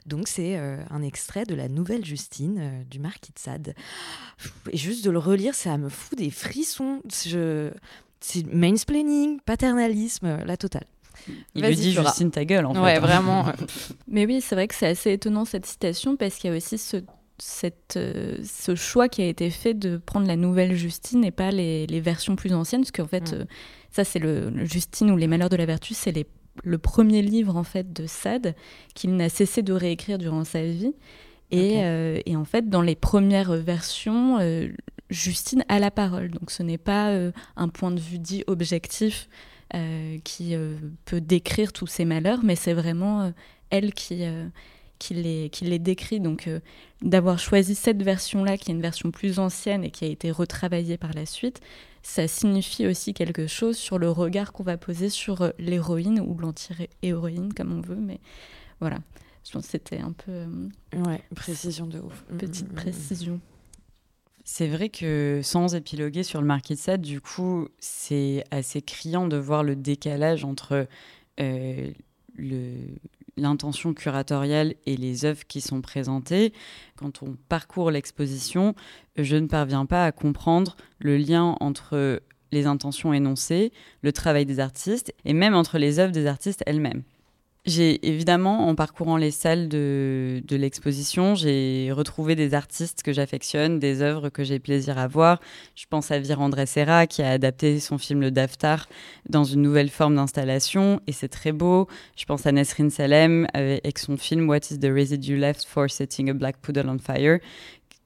Donc 0.06 0.28
c'est 0.28 0.58
euh, 0.58 0.82
un 0.90 1.02
extrait 1.02 1.44
de 1.44 1.54
la 1.54 1.68
nouvelle 1.68 2.04
Justine 2.04 2.58
euh, 2.58 2.84
du 2.84 2.98
Marquis 2.98 3.32
de 3.32 3.38
Sade. 3.38 3.74
Et 4.70 4.76
juste 4.76 5.04
de 5.04 5.10
le 5.10 5.18
relire, 5.18 5.54
ça 5.54 5.78
me 5.78 5.88
fout 5.88 6.18
des 6.18 6.30
frissons. 6.30 7.02
Je... 7.24 7.70
C'est 8.20 8.46
mansplaining, 8.46 9.38
paternalisme, 9.40 10.42
la 10.46 10.56
totale. 10.56 10.86
Il 11.54 11.64
lui 11.64 11.76
dit 11.76 11.92
Justine 11.92 12.30
ta 12.30 12.44
gueule 12.44 12.66
en 12.66 12.74
fait. 12.74 12.80
Ouais, 12.80 12.98
vraiment. 12.98 13.46
Mais 14.08 14.26
oui, 14.26 14.40
c'est 14.40 14.54
vrai 14.54 14.68
que 14.68 14.74
c'est 14.74 14.88
assez 14.88 15.12
étonnant 15.12 15.44
cette 15.44 15.66
citation 15.66 16.16
parce 16.16 16.36
qu'il 16.36 16.50
y 16.50 16.52
a 16.52 16.56
aussi 16.56 16.78
ce, 16.78 16.98
cette, 17.38 17.96
euh, 17.96 18.38
ce 18.44 18.74
choix 18.74 19.08
qui 19.08 19.22
a 19.22 19.26
été 19.26 19.50
fait 19.50 19.74
de 19.74 19.96
prendre 19.96 20.26
la 20.26 20.36
nouvelle 20.36 20.74
Justine 20.74 21.24
et 21.24 21.30
pas 21.30 21.50
les, 21.50 21.86
les 21.86 22.00
versions 22.00 22.36
plus 22.36 22.52
anciennes, 22.52 22.82
parce 22.82 22.92
qu'en 22.92 23.06
fait, 23.06 23.32
mm. 23.32 23.34
euh, 23.34 23.44
ça 23.90 24.04
c'est 24.04 24.18
le, 24.18 24.64
Justine 24.64 25.10
ou 25.10 25.16
les 25.16 25.26
malheurs 25.26 25.48
de 25.48 25.56
la 25.56 25.66
vertu, 25.66 25.94
c'est 25.94 26.26
le 26.62 26.78
premier 26.78 27.22
livre 27.22 27.56
en 27.56 27.64
fait 27.64 27.92
de 27.92 28.06
Sade 28.06 28.54
qu'il 28.94 29.16
n'a 29.16 29.28
cessé 29.28 29.62
de 29.62 29.72
réécrire 29.72 30.18
durant 30.18 30.44
sa 30.44 30.62
vie. 30.62 30.94
Et, 31.50 31.84
euh, 31.84 32.18
et, 32.26 32.34
en 32.34 32.44
fait, 32.44 32.68
dans 32.68 32.80
les 32.82 32.96
premières 32.96 33.52
versions, 33.52 34.38
Justine 35.10 35.64
a 35.68 35.78
la 35.78 35.92
parole. 35.92 36.30
Donc 36.30 36.50
ce 36.50 36.64
n'est 36.64 36.78
pas 36.78 37.12
un 37.56 37.68
point 37.68 37.92
de 37.92 38.00
vue 38.00 38.18
dit 38.18 38.42
objectif 38.48 39.28
qui 40.24 40.54
euh, 40.54 40.76
peut 41.04 41.20
décrire 41.20 41.72
tous 41.72 41.86
ces 41.86 42.04
malheurs, 42.04 42.42
mais 42.42 42.56
c'est 42.56 42.74
vraiment 42.74 43.22
euh, 43.22 43.30
elle 43.70 43.92
qui, 43.92 44.22
qui, 44.98 45.14
les, 45.14 45.50
qui 45.50 45.64
les 45.64 45.78
décrit. 45.78 46.20
Donc 46.20 46.48
d'avoir 47.02 47.38
choisi 47.38 47.74
cette 47.74 48.02
version-là, 48.02 48.56
qui 48.56 48.70
est 48.70 48.74
une 48.74 48.82
version 48.82 49.10
plus 49.10 49.38
ancienne 49.38 49.84
et 49.84 49.90
qui 49.90 50.04
a 50.04 50.08
été 50.08 50.30
retravaillée 50.30 50.96
par 50.96 51.12
la 51.12 51.26
suite, 51.26 51.60
ça 52.02 52.28
signifie 52.28 52.86
aussi 52.86 53.14
quelque 53.14 53.46
chose 53.46 53.76
sur 53.76 53.98
le 53.98 54.10
regard 54.10 54.52
qu'on 54.52 54.62
va 54.62 54.76
poser 54.76 55.08
sur 55.08 55.52
l'héroïne 55.58 56.20
ou 56.20 56.38
l'anti-héroïne, 56.38 57.52
comme 57.54 57.72
on 57.72 57.80
veut. 57.80 57.96
Mais 57.96 58.20
voilà, 58.80 58.98
je 59.44 59.52
pense 59.52 59.64
que 59.64 59.70
c'était 59.70 59.98
un 59.98 60.12
peu... 60.12 60.46
ouais, 61.06 61.22
précision 61.34 61.86
de 61.86 61.98
ouf. 61.98 62.24
Petite 62.38 62.66
mm, 62.66 62.68
mm, 62.68 62.72
mm. 62.72 62.76
précision. 62.76 63.40
C'est 64.46 64.68
vrai 64.68 64.90
que 64.90 65.40
sans 65.42 65.74
épiloguer 65.74 66.22
sur 66.22 66.42
le 66.42 66.46
de 66.46 66.74
Sade, 66.74 67.00
du 67.00 67.22
coup, 67.22 67.66
c'est 67.78 68.44
assez 68.50 68.82
criant 68.82 69.26
de 69.26 69.38
voir 69.38 69.64
le 69.64 69.74
décalage 69.74 70.44
entre 70.44 70.86
euh, 71.40 71.90
l'intention 73.38 73.94
curatoriale 73.94 74.74
et 74.84 74.98
les 74.98 75.24
œuvres 75.24 75.46
qui 75.46 75.62
sont 75.62 75.80
présentées. 75.80 76.52
Quand 76.96 77.22
on 77.22 77.36
parcourt 77.48 77.90
l'exposition, 77.90 78.74
je 79.16 79.36
ne 79.36 79.46
parviens 79.46 79.86
pas 79.86 80.04
à 80.04 80.12
comprendre 80.12 80.76
le 80.98 81.16
lien 81.16 81.56
entre 81.60 82.20
les 82.52 82.66
intentions 82.66 83.14
énoncées, 83.14 83.72
le 84.02 84.12
travail 84.12 84.44
des 84.44 84.60
artistes 84.60 85.14
et 85.24 85.32
même 85.32 85.54
entre 85.54 85.78
les 85.78 85.98
œuvres 85.98 86.12
des 86.12 86.26
artistes 86.26 86.62
elles-mêmes. 86.66 87.02
J'ai 87.66 88.06
évidemment, 88.06 88.68
en 88.68 88.74
parcourant 88.74 89.16
les 89.16 89.30
salles 89.30 89.68
de, 89.68 90.42
de 90.46 90.54
l'exposition, 90.54 91.34
j'ai 91.34 91.90
retrouvé 91.92 92.34
des 92.34 92.52
artistes 92.52 93.02
que 93.02 93.14
j'affectionne, 93.14 93.78
des 93.78 94.02
œuvres 94.02 94.28
que 94.28 94.44
j'ai 94.44 94.58
plaisir 94.58 94.98
à 94.98 95.08
voir. 95.08 95.40
Je 95.74 95.86
pense 95.88 96.10
à 96.10 96.18
Vir 96.18 96.42
André 96.42 96.66
Serra 96.66 97.06
qui 97.06 97.22
a 97.22 97.30
adapté 97.30 97.80
son 97.80 97.96
film 97.96 98.20
Le 98.20 98.30
Daftar 98.30 98.86
dans 99.30 99.44
une 99.44 99.62
nouvelle 99.62 99.88
forme 99.88 100.16
d'installation 100.16 101.00
et 101.06 101.12
c'est 101.12 101.28
très 101.28 101.52
beau. 101.52 101.88
Je 102.16 102.26
pense 102.26 102.44
à 102.44 102.52
Nesrin 102.52 102.90
Salem 102.90 103.46
avec 103.54 103.98
son 103.98 104.18
film 104.18 104.46
What 104.46 104.70
is 104.70 104.78
the 104.78 104.92
residue 104.92 105.38
left 105.38 105.64
for 105.64 105.88
setting 105.88 106.28
a 106.28 106.34
black 106.34 106.58
poodle 106.58 106.90
on 106.90 106.98
fire 106.98 107.38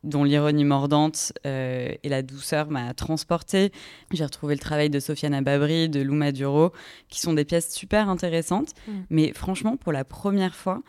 dont 0.04 0.24
l'ironie 0.24 0.64
mordante 0.64 1.32
euh, 1.46 1.92
et 2.02 2.08
la 2.08 2.22
douceur 2.22 2.70
m'a 2.70 2.94
transportée. 2.94 3.72
J'ai 4.12 4.24
retrouvé 4.24 4.54
le 4.54 4.60
travail 4.60 4.90
de 4.90 5.00
Sofiane 5.00 5.42
Babri, 5.42 5.88
de 5.88 6.00
Lou 6.00 6.14
Maduro, 6.14 6.72
qui 7.08 7.20
sont 7.20 7.32
des 7.32 7.44
pièces 7.44 7.72
super 7.72 8.08
intéressantes. 8.08 8.74
Mm. 8.86 8.92
Mais 9.10 9.32
franchement, 9.32 9.76
pour 9.76 9.92
la 9.92 10.04
première 10.04 10.54
fois, 10.54 10.82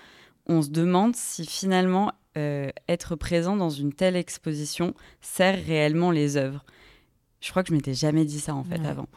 on 0.46 0.62
se 0.62 0.70
demande 0.70 1.16
si 1.16 1.46
finalement 1.46 2.12
euh, 2.38 2.70
être 2.88 3.16
présent 3.16 3.56
dans 3.56 3.70
une 3.70 3.94
telle 3.94 4.16
exposition 4.16 4.94
sert 5.22 5.64
réellement 5.66 6.12
les 6.12 6.38
œuvres. 6.38 6.64
Je 7.42 7.50
crois 7.50 7.64
que 7.64 7.70
je 7.70 7.74
m'étais 7.74 7.94
jamais 7.94 8.26
dit 8.26 8.40
ça 8.40 8.54
en 8.54 8.64
fait 8.64 8.86
avant. 8.86 9.08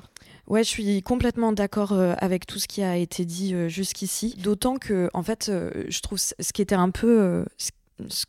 Ouais, 0.46 0.64
je 0.64 0.68
suis 0.68 1.02
complètement 1.02 1.52
d'accord 1.52 1.92
euh, 1.92 2.14
avec 2.18 2.46
tout 2.46 2.58
ce 2.58 2.66
qui 2.66 2.82
a 2.82 2.96
été 2.96 3.24
dit 3.24 3.54
jusqu'ici. 3.68 4.36
D'autant 4.38 4.76
que, 4.76 5.08
en 5.12 5.22
fait, 5.22 5.50
je 5.88 6.00
trouve 6.00 6.18
ce 6.18 6.52
qui 6.52 6.62
était 6.62 6.74
un 6.74 6.90
peu, 6.90 7.44
ce 7.58 7.70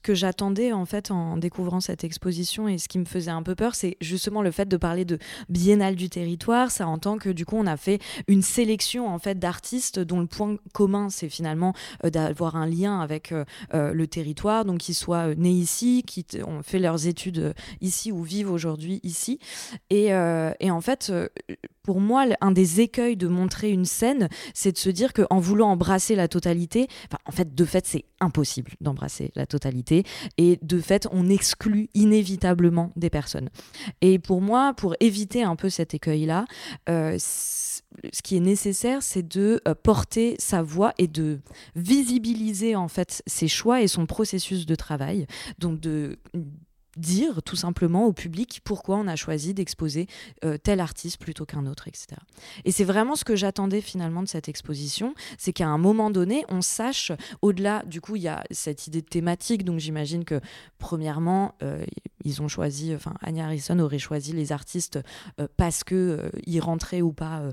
que 0.01 0.13
j'attendais 0.13 0.71
en 0.71 0.85
fait 0.85 1.11
en 1.11 1.37
découvrant 1.37 1.79
cette 1.79 2.03
exposition 2.03 2.67
et 2.67 2.77
ce 2.77 2.87
qui 2.87 2.99
me 2.99 3.05
faisait 3.05 3.31
un 3.31 3.43
peu 3.43 3.55
peur, 3.55 3.75
c'est 3.75 3.97
justement 4.01 4.41
le 4.41 4.51
fait 4.51 4.67
de 4.67 4.77
parler 4.77 5.05
de 5.05 5.17
biennale 5.49 5.95
du 5.95 6.09
territoire. 6.09 6.71
Ça 6.71 6.87
entend 6.87 7.17
que 7.17 7.29
du 7.29 7.45
coup 7.45 7.57
on 7.57 7.67
a 7.67 7.77
fait 7.77 7.99
une 8.27 8.41
sélection 8.41 9.07
en 9.07 9.19
fait 9.19 9.39
d'artistes 9.39 9.99
dont 9.99 10.19
le 10.19 10.27
point 10.27 10.57
commun 10.73 11.09
c'est 11.09 11.29
finalement 11.29 11.73
euh, 12.03 12.09
d'avoir 12.09 12.55
un 12.55 12.67
lien 12.67 12.99
avec 12.99 13.31
euh, 13.31 13.45
euh, 13.73 13.93
le 13.93 14.07
territoire, 14.07 14.65
donc 14.65 14.79
qu'ils 14.79 14.95
soient 14.95 15.33
nés 15.35 15.51
ici, 15.51 16.03
qui 16.05 16.25
ont 16.45 16.61
fait 16.63 16.79
leurs 16.79 17.07
études 17.07 17.53
ici 17.81 18.11
ou 18.11 18.23
vivent 18.23 18.51
aujourd'hui 18.51 18.99
ici. 19.03 19.39
Et, 19.89 20.07
et, 20.07 20.71
en 20.71 20.81
fait, 20.81 21.11
pour 21.83 21.99
moi, 21.99 22.25
un 22.41 22.51
des 22.51 22.81
écueils 22.81 23.17
de 23.17 23.27
montrer 23.27 23.69
une 23.69 23.85
scène, 23.85 24.29
c'est 24.53 24.71
de 24.71 24.77
se 24.77 24.89
dire 24.89 25.13
qu'en 25.13 25.39
voulant 25.39 25.69
embrasser 25.69 26.15
la 26.15 26.27
totalité, 26.27 26.87
en 27.25 27.31
fait, 27.31 27.53
de 27.53 27.65
fait, 27.65 27.85
c'est 27.85 28.05
impossible 28.23 28.71
d'embrasser 28.81 29.31
la 29.35 29.45
totalité. 29.45 30.03
Et 30.37 30.59
de 30.61 30.79
fait, 30.79 31.07
on 31.11 31.29
exclut 31.29 31.89
inévitablement 31.93 32.91
des 32.95 33.09
personnes. 33.09 33.49
Et 34.01 34.19
pour 34.19 34.41
moi, 34.41 34.73
pour 34.73 34.95
éviter 34.99 35.43
un 35.43 35.55
peu 35.55 35.69
cet 35.69 35.93
écueil-là, 35.93 36.45
euh, 36.89 37.17
ce 37.19 38.21
qui 38.23 38.37
est 38.37 38.41
nécessaire, 38.41 39.03
c'est 39.03 39.27
de 39.27 39.61
euh, 39.67 39.75
porter 39.75 40.35
sa 40.39 40.61
voix 40.61 40.93
et 40.97 41.07
de 41.07 41.39
visibiliser 41.75 42.75
en 42.75 42.87
fait 42.87 43.21
ses 43.27 43.47
choix 43.47 43.81
et 43.81 43.87
son 43.87 44.05
processus 44.05 44.65
de 44.65 44.75
travail. 44.75 45.27
Donc 45.59 45.79
de 45.79 46.17
dire 46.97 47.41
tout 47.43 47.55
simplement 47.55 48.05
au 48.05 48.13
public 48.13 48.61
pourquoi 48.63 48.97
on 48.97 49.07
a 49.07 49.15
choisi 49.15 49.53
d'exposer 49.53 50.07
euh, 50.43 50.57
tel 50.57 50.79
artiste 50.79 51.17
plutôt 51.17 51.45
qu'un 51.45 51.65
autre, 51.65 51.87
etc. 51.87 52.07
Et 52.65 52.71
c'est 52.71 52.83
vraiment 52.83 53.15
ce 53.15 53.25
que 53.25 53.35
j'attendais 53.35 53.81
finalement 53.81 54.21
de 54.21 54.27
cette 54.27 54.49
exposition, 54.49 55.15
c'est 55.37 55.53
qu'à 55.53 55.67
un 55.67 55.77
moment 55.77 56.11
donné, 56.11 56.45
on 56.49 56.61
sache, 56.61 57.11
au-delà, 57.41 57.83
du 57.85 58.01
coup, 58.01 58.15
il 58.15 58.23
y 58.23 58.27
a 58.27 58.43
cette 58.51 58.87
idée 58.87 59.01
de 59.01 59.07
thématique, 59.07 59.63
donc 59.63 59.79
j'imagine 59.79 60.23
que 60.23 60.39
premièrement, 60.77 61.55
euh, 61.63 61.83
ils 62.23 62.41
ont 62.41 62.47
choisi, 62.47 62.93
enfin, 62.95 63.13
Anya 63.21 63.45
Harrison 63.45 63.79
aurait 63.79 63.99
choisi 63.99 64.31
les 64.33 64.51
artistes 64.51 64.99
euh, 65.39 65.47
parce 65.57 65.83
que 65.83 66.31
ils 66.45 66.59
rentraient 66.59 67.01
ou 67.01 67.11
pas 67.11 67.43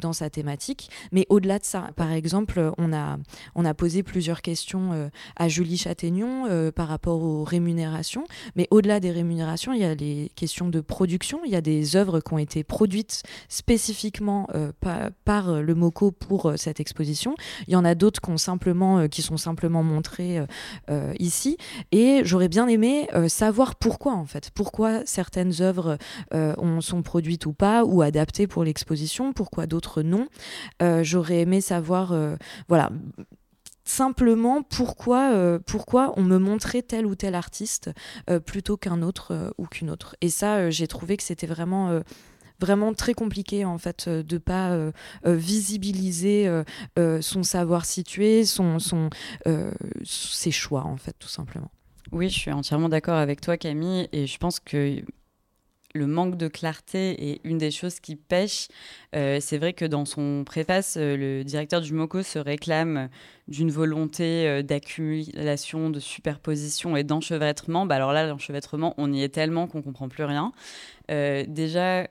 dans 0.00 0.12
sa 0.12 0.30
thématique, 0.30 0.90
mais 1.12 1.26
au-delà 1.28 1.58
de 1.58 1.64
ça, 1.64 1.90
par 1.96 2.10
exemple, 2.12 2.72
on 2.78 2.92
a, 2.92 3.18
on 3.54 3.64
a 3.64 3.74
posé 3.74 4.02
plusieurs 4.02 4.42
questions 4.42 5.10
à 5.36 5.48
Julie 5.48 5.76
Châtaignon 5.76 6.70
par 6.72 6.88
rapport 6.88 7.22
aux 7.22 7.44
rémunérations, 7.44 8.24
mais 8.56 8.66
au-delà 8.70 9.00
des 9.00 9.10
rémunérations, 9.10 9.72
il 9.72 9.80
y 9.80 9.84
a 9.84 9.94
les 9.94 10.30
questions 10.36 10.68
de 10.68 10.80
production. 10.80 11.40
Il 11.44 11.50
y 11.50 11.56
a 11.56 11.60
des 11.60 11.96
œuvres 11.96 12.20
qui 12.20 12.32
ont 12.32 12.38
été 12.38 12.64
produites 12.64 13.22
spécifiquement 13.48 14.48
euh, 14.54 14.72
par, 15.24 15.50
euh, 15.50 15.60
le 15.60 15.74
MOCO 15.74 16.12
pour 16.12 16.46
euh, 16.46 16.56
cette 16.56 16.78
exposition. 16.80 17.34
Il 17.66 17.72
y 17.72 17.76
en 17.76 17.84
a 17.84 17.94
d'autres 17.94 18.20
qui, 19.10 19.22
sont 19.22 19.36
simplement 19.36 19.82
montrées 19.82 20.40
ici. 21.18 21.56
Et 21.90 22.22
j'aurais 22.24 22.48
bien 22.48 22.68
aimé 22.68 23.08
savoir 23.28 23.74
pourquoi, 23.76 24.14
en 24.14 24.24
fait. 24.24 24.50
Pourquoi 24.54 25.04
certaines 25.04 25.60
œuvres 25.60 25.98
sont 26.80 27.02
produites 27.02 27.46
ou 27.46 27.52
pas, 27.52 27.84
ou 27.84 28.02
adaptées 28.02 28.46
pour 28.46 28.64
l'exposition, 28.64 29.32
pourquoi 29.32 29.66
d'autres 29.66 30.02
non. 30.02 30.28
j'aurais 31.02 31.40
aimé 31.40 31.60
savoir, 31.60 32.14
voilà 32.68 32.90
simplement 33.90 34.62
pourquoi, 34.62 35.32
euh, 35.32 35.58
pourquoi 35.58 36.14
on 36.16 36.22
me 36.22 36.38
montrait 36.38 36.82
tel 36.82 37.06
ou 37.06 37.14
tel 37.14 37.34
artiste 37.34 37.90
euh, 38.30 38.38
plutôt 38.38 38.76
qu'un 38.76 39.02
autre 39.02 39.32
euh, 39.32 39.50
ou 39.58 39.66
qu'une 39.66 39.90
autre. 39.90 40.16
Et 40.20 40.28
ça, 40.28 40.70
j'ai 40.70 40.86
trouvé 40.86 41.16
que 41.16 41.22
c'était 41.22 41.46
vraiment 41.46 42.00
vraiment 42.60 42.92
très 42.92 43.14
compliqué 43.14 43.64
en 43.64 43.78
fait 43.78 44.08
de 44.08 44.38
pas 44.38 44.76
visibiliser 45.24 46.62
son 47.20 47.42
savoir 47.42 47.84
situé, 47.84 48.44
son, 48.44 48.78
son 48.78 49.10
ses 50.04 50.50
choix 50.50 50.84
en 50.84 50.96
fait 50.96 51.14
tout 51.18 51.28
simplement. 51.28 51.70
Oui, 52.12 52.28
je 52.28 52.38
suis 52.38 52.52
entièrement 52.52 52.88
d'accord 52.88 53.16
avec 53.16 53.40
toi 53.40 53.56
Camille 53.56 54.08
et 54.12 54.26
je 54.26 54.38
pense 54.38 54.60
que 54.60 55.02
le 55.94 56.06
manque 56.06 56.36
de 56.36 56.48
clarté 56.48 57.30
est 57.30 57.40
une 57.44 57.58
des 57.58 57.70
choses 57.70 58.00
qui 58.00 58.16
pêche. 58.16 58.68
Euh, 59.14 59.38
c'est 59.40 59.58
vrai 59.58 59.72
que 59.72 59.84
dans 59.84 60.04
son 60.04 60.44
préface, 60.44 60.96
euh, 60.96 61.16
le 61.16 61.44
directeur 61.44 61.80
du 61.80 61.92
MOCO 61.92 62.22
se 62.22 62.38
réclame 62.38 63.08
d'une 63.48 63.70
volonté 63.70 64.46
euh, 64.46 64.62
d'accumulation, 64.62 65.90
de 65.90 66.00
superposition 66.00 66.96
et 66.96 67.04
d'enchevêtrement. 67.04 67.86
Bah 67.86 67.96
alors 67.96 68.12
là, 68.12 68.26
l'enchevêtrement, 68.26 68.94
on 68.98 69.12
y 69.12 69.22
est 69.22 69.30
tellement 69.30 69.66
qu'on 69.66 69.82
comprend 69.82 70.08
plus 70.08 70.24
rien. 70.24 70.52
déjà, 71.08 72.06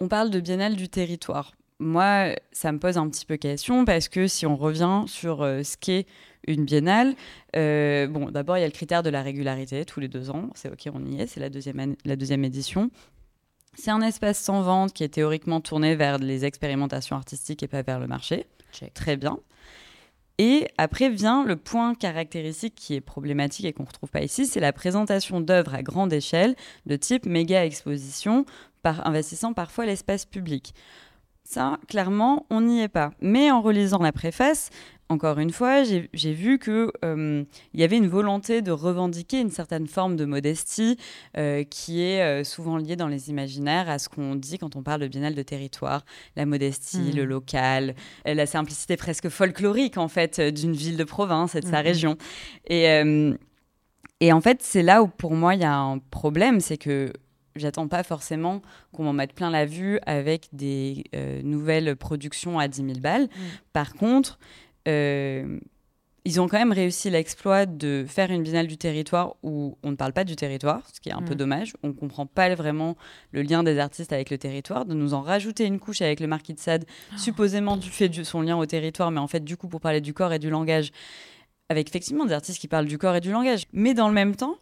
on 0.00 0.08
parle 0.08 0.30
de 0.30 0.40
biennale 0.40 0.76
du 0.76 0.88
territoire. 0.88 1.52
Moi, 1.78 2.34
ça 2.52 2.72
me 2.72 2.78
pose 2.78 2.96
un 2.96 3.08
petit 3.08 3.26
peu 3.26 3.36
question 3.36 3.84
parce 3.84 4.08
que 4.08 4.26
si 4.26 4.46
on 4.46 4.56
revient 4.56 5.04
sur 5.06 5.38
ce 5.38 5.76
qu'est 5.76 6.06
une 6.46 6.64
biennale. 6.64 7.14
Euh, 7.54 8.06
bon, 8.06 8.30
d'abord, 8.30 8.58
il 8.58 8.60
y 8.60 8.64
a 8.64 8.66
le 8.66 8.72
critère 8.72 9.02
de 9.02 9.10
la 9.10 9.22
régularité, 9.22 9.84
tous 9.84 10.00
les 10.00 10.08
deux 10.08 10.30
ans. 10.30 10.50
C'est 10.54 10.70
OK, 10.70 10.88
on 10.92 11.04
y 11.04 11.20
est, 11.20 11.26
c'est 11.26 11.40
la 11.40 11.50
deuxième, 11.50 11.96
la 12.04 12.16
deuxième 12.16 12.44
édition. 12.44 12.90
C'est 13.74 13.90
un 13.90 14.00
espace 14.00 14.38
sans 14.38 14.62
vente 14.62 14.92
qui 14.92 15.04
est 15.04 15.08
théoriquement 15.08 15.60
tourné 15.60 15.96
vers 15.96 16.18
les 16.18 16.44
expérimentations 16.44 17.16
artistiques 17.16 17.62
et 17.62 17.68
pas 17.68 17.82
vers 17.82 18.00
le 18.00 18.06
marché. 18.06 18.46
Très 18.94 19.16
bien. 19.16 19.38
Et 20.38 20.68
après 20.76 21.08
vient 21.08 21.44
le 21.44 21.56
point 21.56 21.94
caractéristique 21.94 22.74
qui 22.74 22.94
est 22.94 23.00
problématique 23.00 23.64
et 23.64 23.72
qu'on 23.72 23.84
ne 23.84 23.88
retrouve 23.88 24.10
pas 24.10 24.22
ici, 24.22 24.46
c'est 24.46 24.60
la 24.60 24.72
présentation 24.72 25.40
d'œuvres 25.40 25.74
à 25.74 25.82
grande 25.82 26.12
échelle 26.12 26.56
de 26.84 26.96
type 26.96 27.24
méga 27.24 27.64
exposition, 27.64 28.44
par, 28.82 29.06
investissant 29.06 29.54
parfois 29.54 29.86
l'espace 29.86 30.26
public. 30.26 30.74
Ça, 31.48 31.78
clairement, 31.86 32.44
on 32.50 32.60
n'y 32.60 32.82
est 32.82 32.88
pas. 32.88 33.12
Mais 33.20 33.52
en 33.52 33.62
relisant 33.62 34.02
la 34.02 34.10
préface, 34.10 34.70
encore 35.08 35.38
une 35.38 35.52
fois, 35.52 35.84
j'ai 35.84 36.32
vu 36.32 36.58
qu'il 36.58 36.90
euh, 37.04 37.44
y 37.72 37.84
avait 37.84 37.96
une 37.96 38.08
volonté 38.08 38.62
de 38.62 38.72
revendiquer 38.72 39.38
une 39.40 39.52
certaine 39.52 39.86
forme 39.86 40.16
de 40.16 40.24
modestie 40.24 40.98
euh, 41.36 41.62
qui 41.62 42.02
est 42.02 42.20
euh, 42.22 42.42
souvent 42.42 42.78
liée 42.78 42.96
dans 42.96 43.06
les 43.06 43.30
imaginaires 43.30 43.88
à 43.88 44.00
ce 44.00 44.08
qu'on 44.08 44.34
dit 44.34 44.58
quand 44.58 44.74
on 44.74 44.82
parle 44.82 45.02
de 45.02 45.06
biennale 45.06 45.36
de 45.36 45.42
territoire, 45.42 46.04
la 46.34 46.46
modestie, 46.46 47.12
le 47.12 47.24
hmm. 47.24 47.28
local, 47.28 47.94
la 48.24 48.46
simplicité 48.46 48.96
presque 48.96 49.28
folklorique 49.28 49.98
en 49.98 50.08
fait 50.08 50.40
d'une 50.40 50.72
ville 50.72 50.96
de 50.96 51.04
province 51.04 51.54
et 51.54 51.60
de 51.60 51.66
sa 51.68 51.82
hmm. 51.82 51.86
région. 51.86 52.16
Et, 52.66 52.86
et 54.18 54.32
en 54.32 54.40
fait, 54.40 54.62
c'est 54.62 54.82
là 54.82 55.00
où 55.00 55.06
pour 55.06 55.34
moi 55.34 55.54
il 55.54 55.60
y 55.60 55.64
a 55.64 55.76
un 55.76 55.98
problème, 55.98 56.58
c'est 56.58 56.78
que 56.78 57.12
j'attends 57.56 57.88
pas 57.88 58.02
forcément 58.02 58.62
qu'on 58.92 59.04
m'en 59.04 59.12
mette 59.12 59.32
plein 59.32 59.50
la 59.50 59.66
vue 59.66 59.98
avec 60.06 60.48
des 60.52 61.04
nouvelles 61.42 61.96
productions 61.96 62.58
à 62.58 62.68
10 62.68 62.84
000 62.84 63.00
balles. 63.00 63.24
Hmm. 63.24 63.58
Par 63.72 63.94
contre, 63.94 64.38
euh, 64.86 65.58
ils 66.24 66.40
ont 66.40 66.48
quand 66.48 66.58
même 66.58 66.72
réussi 66.72 67.08
l'exploit 67.08 67.66
de 67.66 68.04
faire 68.08 68.32
une 68.32 68.42
biennale 68.42 68.66
du 68.66 68.76
territoire 68.76 69.36
où 69.44 69.78
on 69.84 69.92
ne 69.92 69.96
parle 69.96 70.12
pas 70.12 70.24
du 70.24 70.34
territoire, 70.34 70.82
ce 70.92 70.98
qui 70.98 71.08
est 71.08 71.12
un 71.12 71.22
peu 71.22 71.34
mm. 71.34 71.38
dommage. 71.38 71.72
On 71.84 71.88
ne 71.88 71.92
comprend 71.92 72.26
pas 72.26 72.52
vraiment 72.56 72.96
le 73.30 73.42
lien 73.42 73.62
des 73.62 73.78
artistes 73.78 74.12
avec 74.12 74.30
le 74.30 74.38
territoire, 74.38 74.86
de 74.86 74.94
nous 74.94 75.14
en 75.14 75.22
rajouter 75.22 75.66
une 75.66 75.78
couche 75.78 76.02
avec 76.02 76.18
le 76.18 76.26
marquis 76.26 76.52
de 76.52 76.58
Sade, 76.58 76.84
oh. 77.12 77.16
supposément 77.16 77.76
du 77.76 77.90
fait 77.90 78.08
de 78.08 78.24
son 78.24 78.40
lien 78.40 78.56
au 78.56 78.66
territoire, 78.66 79.12
mais 79.12 79.20
en 79.20 79.28
fait, 79.28 79.44
du 79.44 79.56
coup, 79.56 79.68
pour 79.68 79.80
parler 79.80 80.00
du 80.00 80.14
corps 80.14 80.32
et 80.32 80.40
du 80.40 80.50
langage, 80.50 80.90
avec 81.68 81.88
effectivement 81.88 82.24
des 82.24 82.32
artistes 82.32 82.60
qui 82.60 82.66
parlent 82.66 82.86
du 82.86 82.98
corps 82.98 83.14
et 83.14 83.20
du 83.20 83.30
langage. 83.30 83.66
Mais 83.72 83.94
dans 83.94 84.08
le 84.08 84.14
même 84.14 84.34
temps, 84.34 84.56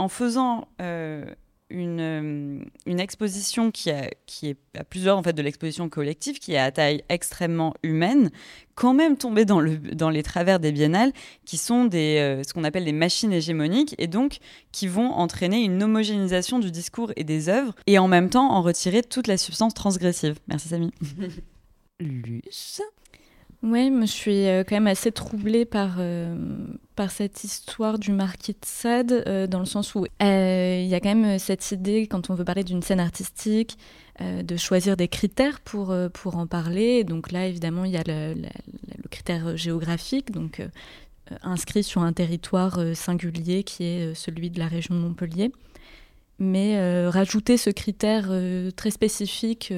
en 0.00 0.08
faisant 0.08 0.66
euh, 0.82 1.24
une, 1.70 2.00
euh, 2.00 2.64
une 2.86 3.00
exposition 3.00 3.70
qui, 3.70 3.90
a, 3.90 4.10
qui 4.26 4.48
est 4.48 4.56
à 4.78 4.84
plusieurs 4.84 5.18
en 5.18 5.22
fait 5.22 5.32
de 5.32 5.42
l'exposition 5.42 5.88
collective, 5.88 6.38
qui 6.38 6.52
est 6.52 6.58
à 6.58 6.70
taille 6.70 7.02
extrêmement 7.08 7.74
humaine, 7.82 8.30
quand 8.74 8.94
même 8.94 9.16
tomber 9.16 9.44
dans, 9.44 9.60
le, 9.60 9.78
dans 9.78 10.10
les 10.10 10.22
travers 10.22 10.60
des 10.60 10.72
biennales, 10.72 11.12
qui 11.44 11.56
sont 11.56 11.84
des, 11.84 12.18
euh, 12.18 12.42
ce 12.42 12.52
qu'on 12.52 12.64
appelle 12.64 12.84
des 12.84 12.92
machines 12.92 13.32
hégémoniques, 13.32 13.94
et 13.98 14.06
donc 14.06 14.38
qui 14.72 14.86
vont 14.86 15.10
entraîner 15.10 15.62
une 15.62 15.82
homogénéisation 15.82 16.58
du 16.58 16.70
discours 16.70 17.12
et 17.16 17.24
des 17.24 17.48
œuvres, 17.48 17.74
et 17.86 17.98
en 17.98 18.08
même 18.08 18.30
temps 18.30 18.50
en 18.50 18.62
retirer 18.62 19.02
toute 19.02 19.26
la 19.26 19.36
substance 19.36 19.74
transgressive. 19.74 20.38
Merci 20.48 20.68
Samy. 20.68 20.92
Luce 22.00 22.82
oui, 23.64 23.90
je 24.02 24.06
suis 24.06 24.46
euh, 24.46 24.62
quand 24.62 24.76
même 24.76 24.86
assez 24.86 25.10
troublée 25.10 25.64
par, 25.64 25.96
euh, 25.98 26.36
par 26.94 27.10
cette 27.10 27.44
histoire 27.44 27.98
du 27.98 28.12
marquis 28.12 28.52
de 28.52 28.64
Sade, 28.64 29.24
euh, 29.26 29.46
dans 29.46 29.58
le 29.58 29.64
sens 29.64 29.94
où 29.94 30.06
il 30.20 30.86
y 30.86 30.94
a 30.94 31.00
quand 31.00 31.14
même 31.14 31.38
cette 31.38 31.70
idée, 31.72 32.06
quand 32.06 32.30
on 32.30 32.34
veut 32.34 32.44
parler 32.44 32.64
d'une 32.64 32.82
scène 32.82 33.00
artistique, 33.00 33.76
de 34.20 34.56
choisir 34.56 34.96
des 34.96 35.08
critères 35.08 35.58
pour, 35.60 35.92
pour 36.12 36.36
en 36.36 36.46
parler. 36.46 37.02
Donc 37.02 37.32
là, 37.32 37.48
évidemment, 37.48 37.84
il 37.84 37.90
y 37.90 37.96
a 37.96 38.04
le, 38.06 38.34
le, 38.34 39.08
critère 39.10 39.56
géographique, 39.56 40.30
donc 40.30 40.62
inscrit 41.42 41.82
sur 41.82 42.02
un 42.02 42.12
territoire 42.12 42.78
singulier 42.94 43.64
qui 43.64 43.82
est 43.82 44.14
celui 44.14 44.50
de 44.50 44.60
la 44.60 44.68
région 44.68 44.94
de 44.94 45.00
Montpellier. 45.00 45.50
Mais 46.38 47.08
rajouter 47.08 47.56
ce 47.56 47.70
critère 47.70 48.30
très 48.76 48.92
spécifique 48.92 49.72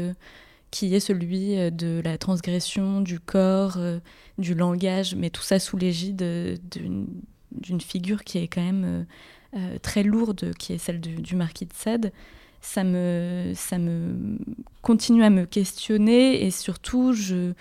qui 0.70 0.94
est 0.94 1.00
celui 1.00 1.58
euh, 1.58 1.70
de 1.70 2.00
la 2.04 2.18
transgression 2.18 3.00
du 3.00 3.20
corps, 3.20 3.76
euh, 3.76 3.98
du 4.38 4.54
langage, 4.54 5.14
mais 5.14 5.30
tout 5.30 5.42
ça 5.42 5.58
sous 5.58 5.76
l'égide 5.76 6.22
euh, 6.22 6.56
d'une 6.70 7.80
figure 7.80 8.24
qui 8.24 8.38
est 8.38 8.48
quand 8.48 8.62
même 8.62 9.06
très 9.80 10.02
lourde, 10.02 10.52
qui 10.58 10.74
est 10.74 10.78
celle 10.78 11.00
du, 11.00 11.34
marquis 11.34 11.64
de 11.64 11.72
Sade. 11.72 12.12
Ça 12.60 12.84
me, 12.84 13.52
ça 13.54 13.78
me 13.78 14.38
continue 14.82 15.24
à 15.24 15.30
me 15.30 15.46
questionner 15.46 16.44
et 16.44 16.50
surtout, 16.50 17.14
je, 17.14 17.54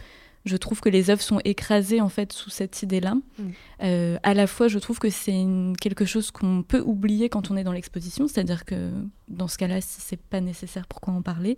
je 0.43 0.57
trouve 0.57 0.81
que 0.81 0.89
les 0.89 1.09
œuvres 1.09 1.21
sont 1.21 1.39
écrasées 1.45 2.01
en 2.01 2.09
fait 2.09 2.33
sous 2.33 2.49
cette 2.49 2.83
idée-là. 2.83 3.15
Mm. 3.39 4.17
à 4.23 4.33
la 4.33 4.47
fois, 4.47 4.67
je 4.67 4.77
trouve 4.77 4.99
que 4.99 5.09
c'est 5.09 5.45
quelque 5.79 6.03
chose 6.03 6.31
qu'on 6.31 6.63
peut 6.63 6.81
oublier 6.81 7.29
quand 7.29 7.49
on 7.49 7.55
est 7.55 7.63
dans 7.63 7.71
l'exposition, 7.71 8.27
c'est-à-dire 8.27 8.65
que 8.65 8.91
dans 9.29 9.47
ce 9.47 9.57
cas-là, 9.57 9.79
si 9.79 10.01
c'est 10.01 10.19
pas 10.19 10.41
nécessaire, 10.41 10.87
pourquoi 10.87 11.13
en 11.13 11.21
parler? 11.21 11.57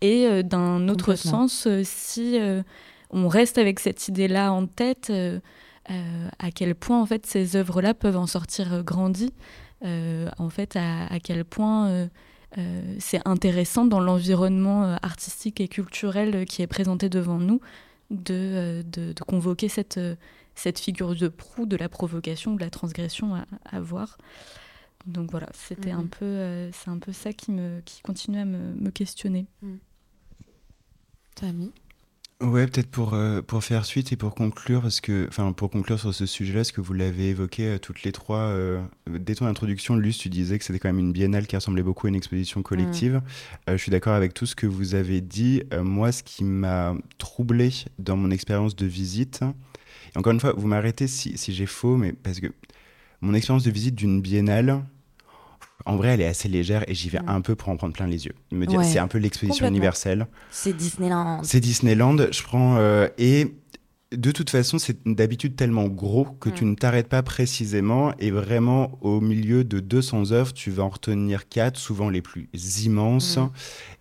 Et 0.00 0.26
euh, 0.26 0.42
d'un 0.42 0.88
autre 0.88 1.14
sens, 1.14 1.66
euh, 1.66 1.82
si 1.84 2.38
euh, 2.38 2.62
on 3.10 3.28
reste 3.28 3.58
avec 3.58 3.80
cette 3.80 4.08
idée-là 4.08 4.52
en 4.52 4.66
tête, 4.66 5.12
à 6.38 6.50
quel 6.54 6.76
point 6.76 7.02
en 7.02 7.06
fait 7.06 7.26
ces 7.26 7.56
œuvres-là 7.56 7.94
peuvent 7.94 8.16
en 8.16 8.28
sortir 8.28 8.84
grandies, 8.84 9.34
en 9.82 10.48
fait 10.48 10.76
à, 10.76 11.18
quel 11.20 11.44
point 11.44 12.08
c'est 13.00 13.20
intéressant 13.24 13.84
dans 13.84 13.98
l'environnement 13.98 14.96
artistique 15.02 15.60
et 15.60 15.66
culturel 15.66 16.44
qui 16.44 16.62
est 16.62 16.68
présenté 16.68 17.08
devant 17.08 17.38
nous 17.38 17.60
de, 18.12 18.84
de, 18.86 19.12
convoquer 19.26 19.68
cette, 19.68 19.98
cette 20.54 20.78
figure 20.78 21.16
de 21.16 21.26
proue 21.26 21.66
de 21.66 21.76
la 21.76 21.88
provocation, 21.88 22.54
de 22.54 22.60
la 22.60 22.70
transgression 22.70 23.44
à, 23.64 23.80
voir. 23.80 24.16
Donc 25.06 25.32
voilà, 25.32 25.48
c'était 25.54 25.90
un 25.90 26.02
mhm. 26.02 26.08
peu, 26.08 26.70
c'est 26.72 26.90
un 26.90 26.98
peu 26.98 27.12
ça 27.12 27.32
qui 27.32 27.50
me, 27.50 27.80
qui 27.80 28.00
continue 28.02 28.38
à 28.38 28.44
me, 28.44 28.90
questionner. 28.90 29.48
Mhm. 29.62 29.80
Tammy 31.40 31.72
Ouais, 32.40 32.66
peut-être 32.66 32.90
pour, 32.90 33.12
euh, 33.12 33.42
pour 33.42 33.62
faire 33.62 33.84
suite 33.84 34.12
et 34.12 34.16
pour 34.16 34.34
conclure, 34.34 34.80
parce 34.80 35.02
que, 35.02 35.26
enfin, 35.28 35.52
pour 35.52 35.68
conclure 35.68 36.00
sur 36.00 36.14
ce 36.14 36.24
sujet-là, 36.24 36.64
ce 36.64 36.72
que 36.72 36.80
vous 36.80 36.94
l'avez 36.94 37.28
évoqué 37.28 37.64
euh, 37.64 37.78
toutes 37.78 38.02
les 38.02 38.12
trois, 38.12 38.38
euh, 38.38 38.80
dès 39.06 39.34
ton 39.34 39.44
introduction, 39.44 39.94
Luce, 39.94 40.16
tu 40.16 40.30
disais 40.30 40.58
que 40.58 40.64
c'était 40.64 40.78
quand 40.78 40.88
même 40.88 40.98
une 40.98 41.12
biennale 41.12 41.46
qui 41.46 41.54
ressemblait 41.54 41.82
beaucoup 41.82 42.06
à 42.06 42.08
une 42.08 42.16
exposition 42.16 42.62
collective. 42.62 43.20
je 43.68 43.76
suis 43.76 43.90
d'accord 43.90 44.14
avec 44.14 44.32
tout 44.32 44.46
ce 44.46 44.54
que 44.54 44.66
vous 44.66 44.94
avez 44.94 45.20
dit. 45.20 45.62
moi, 45.82 46.12
ce 46.12 46.22
qui 46.22 46.44
m'a 46.44 46.94
troublé 47.18 47.70
dans 47.98 48.16
mon 48.16 48.30
expérience 48.30 48.74
de 48.74 48.86
visite, 48.86 49.42
et 50.14 50.18
encore 50.18 50.32
une 50.32 50.40
fois, 50.40 50.54
vous 50.56 50.66
m'arrêtez 50.66 51.08
si, 51.08 51.36
si 51.36 51.52
j'ai 51.52 51.66
faux, 51.66 51.98
mais 51.98 52.14
parce 52.14 52.40
que 52.40 52.46
mon 53.20 53.34
expérience 53.34 53.64
de 53.64 53.70
visite 53.70 53.94
d'une 53.94 54.22
biennale, 54.22 54.82
en 55.86 55.96
vrai, 55.96 56.08
elle 56.08 56.20
est 56.20 56.26
assez 56.26 56.48
légère 56.48 56.84
et 56.88 56.94
j'y 56.94 57.08
vais 57.08 57.20
mm. 57.20 57.28
un 57.28 57.40
peu 57.40 57.54
pour 57.54 57.68
en 57.68 57.76
prendre 57.76 57.94
plein 57.94 58.06
les 58.06 58.26
yeux. 58.26 58.34
Me 58.52 58.66
dire, 58.66 58.84
c'est 58.84 58.98
un 58.98 59.08
peu 59.08 59.18
l'exposition 59.18 59.66
universelle. 59.66 60.26
C'est 60.50 60.76
Disneyland. 60.76 61.42
C'est 61.42 61.60
Disneyland. 61.60 62.16
Je 62.30 62.42
prends 62.42 62.76
euh, 62.78 63.08
et 63.18 63.54
de 64.12 64.32
toute 64.32 64.50
façon, 64.50 64.78
c'est 64.78 65.06
d'habitude 65.06 65.54
tellement 65.54 65.86
gros 65.86 66.24
que 66.24 66.50
tu 66.50 66.64
mm. 66.64 66.70
ne 66.70 66.74
t'arrêtes 66.74 67.08
pas 67.08 67.22
précisément 67.22 68.12
et 68.18 68.30
vraiment 68.30 68.98
au 69.02 69.20
milieu 69.20 69.62
de 69.62 69.78
200 69.78 70.32
œuvres, 70.32 70.52
tu 70.52 70.70
vas 70.70 70.82
en 70.82 70.88
retenir 70.88 71.48
quatre, 71.48 71.78
souvent 71.78 72.10
les 72.10 72.22
plus 72.22 72.48
immenses. 72.84 73.36
Mm. 73.36 73.50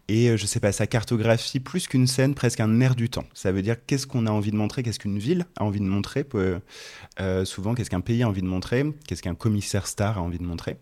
Et 0.10 0.30
euh, 0.30 0.38
je 0.38 0.48
sais 0.48 0.60
pas, 0.60 0.72
ça 0.72 0.88
cartographie 0.88 1.60
plus 1.60 1.88
qu'une 1.88 2.08
scène, 2.08 2.34
presque 2.34 2.60
un 2.60 2.80
air 2.82 2.96
du 2.96 3.10
temps. 3.10 3.26
Ça 3.36 3.52
veut 3.52 3.62
dire 3.62 3.76
qu'est-ce 3.86 4.08
qu'on 4.08 4.26
a 4.26 4.32
envie 4.32 4.50
de 4.50 4.56
montrer, 4.56 4.82
qu'est-ce 4.82 4.98
qu'une 4.98 5.20
ville 5.20 5.46
a 5.58 5.64
envie 5.64 5.80
de 5.80 5.86
montrer, 5.86 6.26
euh, 6.34 7.46
souvent 7.46 7.76
qu'est-ce 7.76 7.92
qu'un 7.92 8.02
pays 8.02 8.24
a 8.24 8.28
envie 8.28 8.42
de 8.42 8.48
montrer, 8.48 8.86
qu'est-ce 9.08 9.22
qu'un 9.22 9.36
commissaire 9.36 9.86
star 9.86 10.18
a 10.18 10.22
envie 10.22 10.40
de 10.40 10.44
montrer. 10.44 10.78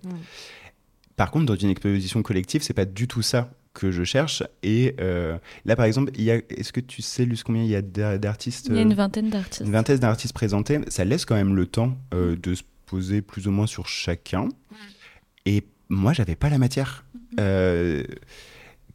Par 1.17 1.31
contre, 1.31 1.47
dans 1.47 1.55
une 1.55 1.69
exposition 1.69 2.21
collective, 2.21 2.61
c'est 2.61 2.73
pas 2.73 2.85
du 2.85 3.07
tout 3.07 3.23
ça 3.23 3.51
que 3.73 3.91
je 3.91 4.03
cherche. 4.03 4.43
Et 4.63 4.95
euh, 4.99 5.37
là, 5.65 5.75
par 5.75 5.85
exemple, 5.85 6.11
est-ce 6.15 6.71
que 6.71 6.79
tu 6.79 7.01
sais, 7.01 7.25
Luce, 7.25 7.43
combien 7.43 7.63
il 7.63 7.69
y 7.69 7.75
a 7.75 7.81
d'artistes 8.17 8.67
Il 8.69 8.75
y 8.75 8.79
a 8.79 8.83
une 8.83 8.93
vingtaine 8.93 9.29
d'artistes. 9.29 9.65
Une 9.65 9.71
vingtaine 9.71 9.97
d'artistes 9.97 10.33
présentés. 10.33 10.79
Ça 10.87 11.05
laisse 11.05 11.25
quand 11.25 11.35
même 11.35 11.55
le 11.55 11.65
temps 11.65 11.97
euh, 12.13 12.35
de 12.35 12.53
se 12.53 12.63
poser 12.85 13.21
plus 13.21 13.47
ou 13.47 13.51
moins 13.51 13.67
sur 13.67 13.87
chacun. 13.87 14.47
Et 15.45 15.63
moi, 15.89 16.13
j'avais 16.13 16.35
pas 16.35 16.49
la 16.49 16.59
matière. 16.59 17.03
Mm. 17.15 17.35
Euh, 17.39 18.03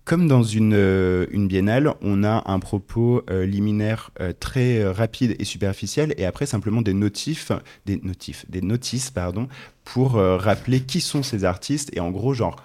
comme 0.04 0.26
dans 0.26 0.42
une, 0.42 0.74
euh, 0.74 1.26
une, 1.30 1.46
biennale, 1.46 1.94
on 2.00 2.24
a 2.24 2.42
un 2.50 2.58
propos 2.58 3.22
euh, 3.30 3.46
liminaire 3.46 4.10
euh, 4.20 4.32
très 4.38 4.84
rapide 4.84 5.36
et 5.38 5.44
superficiel, 5.44 6.12
et 6.16 6.24
après 6.24 6.46
simplement 6.46 6.82
des 6.82 6.94
notifs, 6.94 7.52
des 7.86 8.00
notifs, 8.02 8.44
des 8.48 8.62
notices, 8.62 9.10
pardon, 9.10 9.48
pour 9.84 10.12
rappeler 10.14 10.80
qui 10.80 11.00
sont 11.00 11.22
ces 11.22 11.44
artistes 11.44 11.90
et 11.96 12.00
en 12.00 12.10
gros 12.10 12.34
genre 12.34 12.56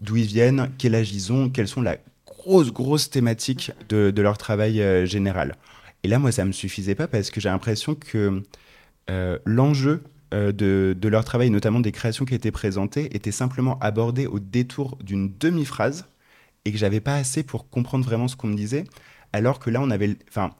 d'où 0.00 0.16
ils 0.16 0.26
viennent, 0.26 0.70
quel 0.78 0.94
âge 0.96 1.12
ils 1.12 1.32
ont, 1.32 1.48
quelles 1.48 1.68
sont 1.68 1.80
la 1.80 1.96
grosse 2.26 2.72
grosse 2.72 3.08
thématique 3.08 3.70
de, 3.88 4.12
leur 4.20 4.36
travail 4.36 5.06
général. 5.06 5.54
Et 6.02 6.08
là, 6.08 6.18
moi, 6.18 6.32
ça 6.32 6.44
me 6.44 6.50
suffisait 6.50 6.96
pas 6.96 7.06
parce 7.06 7.30
que 7.30 7.40
j'ai 7.40 7.48
l'impression 7.48 7.94
que 7.94 8.42
l'enjeu 9.44 10.02
de, 10.32 11.08
leur 11.08 11.24
travail, 11.24 11.50
notamment 11.50 11.78
des 11.78 11.92
créations 11.92 12.24
qui 12.24 12.34
étaient 12.34 12.50
présentées, 12.50 13.14
était 13.14 13.30
simplement 13.30 13.78
abordé 13.78 14.26
au 14.26 14.40
détour 14.40 14.98
d'une 15.00 15.32
demi-phrase 15.38 16.06
et 16.66 16.72
que 16.72 16.78
j'avais 16.78 17.00
pas 17.00 17.14
assez 17.14 17.44
pour 17.44 17.70
comprendre 17.70 18.04
vraiment 18.04 18.26
ce 18.26 18.34
qu'on 18.34 18.48
me 18.48 18.56
disait. 18.56 18.84
Alors 19.32 19.60
que 19.60 19.70
là, 19.70 19.80
on 19.80 19.90
avait, 19.90 20.16
enfin, 20.28 20.50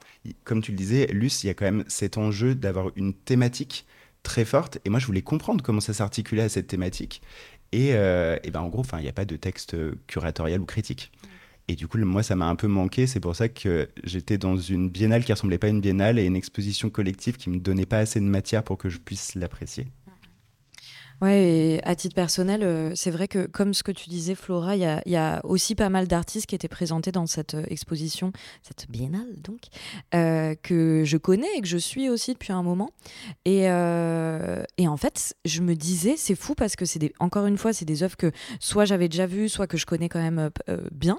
comme 0.45 0.63
tu 0.63 0.71
le 0.71 0.77
disais, 0.77 1.07
Luce, 1.13 1.43
il 1.43 1.49
y 1.49 1.51
a 1.51 1.55
quand 1.55 1.65
même 1.65 1.85
cet 1.89 2.17
enjeu 2.17 2.55
d'avoir 2.55 2.91
une 2.95 3.13
thématique 3.13 3.87
très 4.23 4.45
forte. 4.45 4.79
Et 4.85 4.91
moi, 4.91 5.01
je 5.01 5.07
voulais 5.07 5.23
comprendre 5.23 5.65
comment 5.65 5.81
ça 5.81 5.93
s'articulait 5.93 6.43
à 6.43 6.49
cette 6.49 6.69
thématique. 6.69 7.23
Et, 7.73 7.95
euh, 7.95 8.39
et 8.45 8.53
ben, 8.53 8.61
en 8.61 8.69
gros, 8.69 8.85
il 8.95 9.03
n'y 9.03 9.09
a 9.09 9.13
pas 9.13 9.25
de 9.25 9.37
texte 9.37 9.77
curatorial 10.07 10.61
ou 10.61 10.65
critique. 10.65 11.11
Et 11.67 11.75
du 11.75 11.89
coup, 11.89 11.99
moi, 11.99 12.23
ça 12.23 12.37
m'a 12.37 12.47
un 12.47 12.55
peu 12.55 12.69
manqué. 12.69 13.09
C'est 13.09 13.19
pour 13.19 13.35
ça 13.35 13.49
que 13.49 13.89
j'étais 14.05 14.39
dans 14.39 14.57
une 14.57 14.89
biennale 14.89 15.25
qui 15.25 15.33
ressemblait 15.33 15.59
pas 15.59 15.67
à 15.67 15.71
une 15.71 15.81
biennale 15.81 16.21
et 16.21 16.25
une 16.25 16.37
exposition 16.37 16.89
collective 16.89 17.37
qui 17.37 17.51
me 17.51 17.59
donnait 17.59 17.87
pas 17.87 17.99
assez 17.99 18.21
de 18.21 18.27
matière 18.27 18.63
pour 18.63 18.79
que 18.79 18.89
je 18.89 18.99
puisse 18.99 19.35
l'apprécier. 19.35 19.89
Ouais, 21.23 21.45
et 21.45 21.85
à 21.85 21.97
titre 21.97 22.15
personnel, 22.15 22.63
euh, 22.63 22.93
c'est 22.95 23.11
vrai 23.11 23.27
que 23.27 23.47
comme 23.47 23.73
ce 23.73 23.83
que 23.83 23.91
tu 23.91 24.11
disais, 24.11 24.35
Flora, 24.35 24.77
il 24.77 24.83
y 24.83 25.17
a, 25.17 25.41
aussi 25.45 25.75
pas 25.75 25.89
mal 25.89 26.07
d'artistes 26.09 26.47
qui 26.47 26.55
étaient 26.55 26.69
présentés 26.69 27.11
dans 27.11 27.27
cette 27.27 27.55
euh, 27.55 27.65
exposition, 27.69 28.33
cette 28.63 28.91
biennale 28.91 29.41
donc, 29.41 29.61
euh, 30.15 30.55
que 30.63 31.05
je 31.07 31.17
connais 31.17 31.49
et 31.57 31.63
que 31.63 31.67
je 31.67 31.79
suis 31.79 32.11
aussi 32.11 32.35
depuis 32.35 32.53
un 32.53 32.63
moment. 32.63 32.91
Et, 33.47 33.67
en 33.71 34.97
fait, 34.99 35.35
je 35.45 35.63
me 35.63 35.75
disais, 35.75 36.17
c'est 36.17 36.35
fou 36.35 36.55
parce 36.55 36.77
que 36.77 36.85
c'est 36.85 37.13
encore 37.19 37.47
une 37.47 37.57
fois, 37.59 37.73
c'est 37.73 37.85
des 37.85 38.03
œuvres 38.03 38.17
que 38.17 38.31
soit 38.61 38.85
j'avais 38.85 39.09
déjà 39.09 39.27
vues, 39.27 39.49
soit 39.49 39.67
que 39.67 39.77
je 39.77 39.87
connais 39.87 40.09
quand 40.09 40.23
même 40.23 40.51
bien 40.93 41.19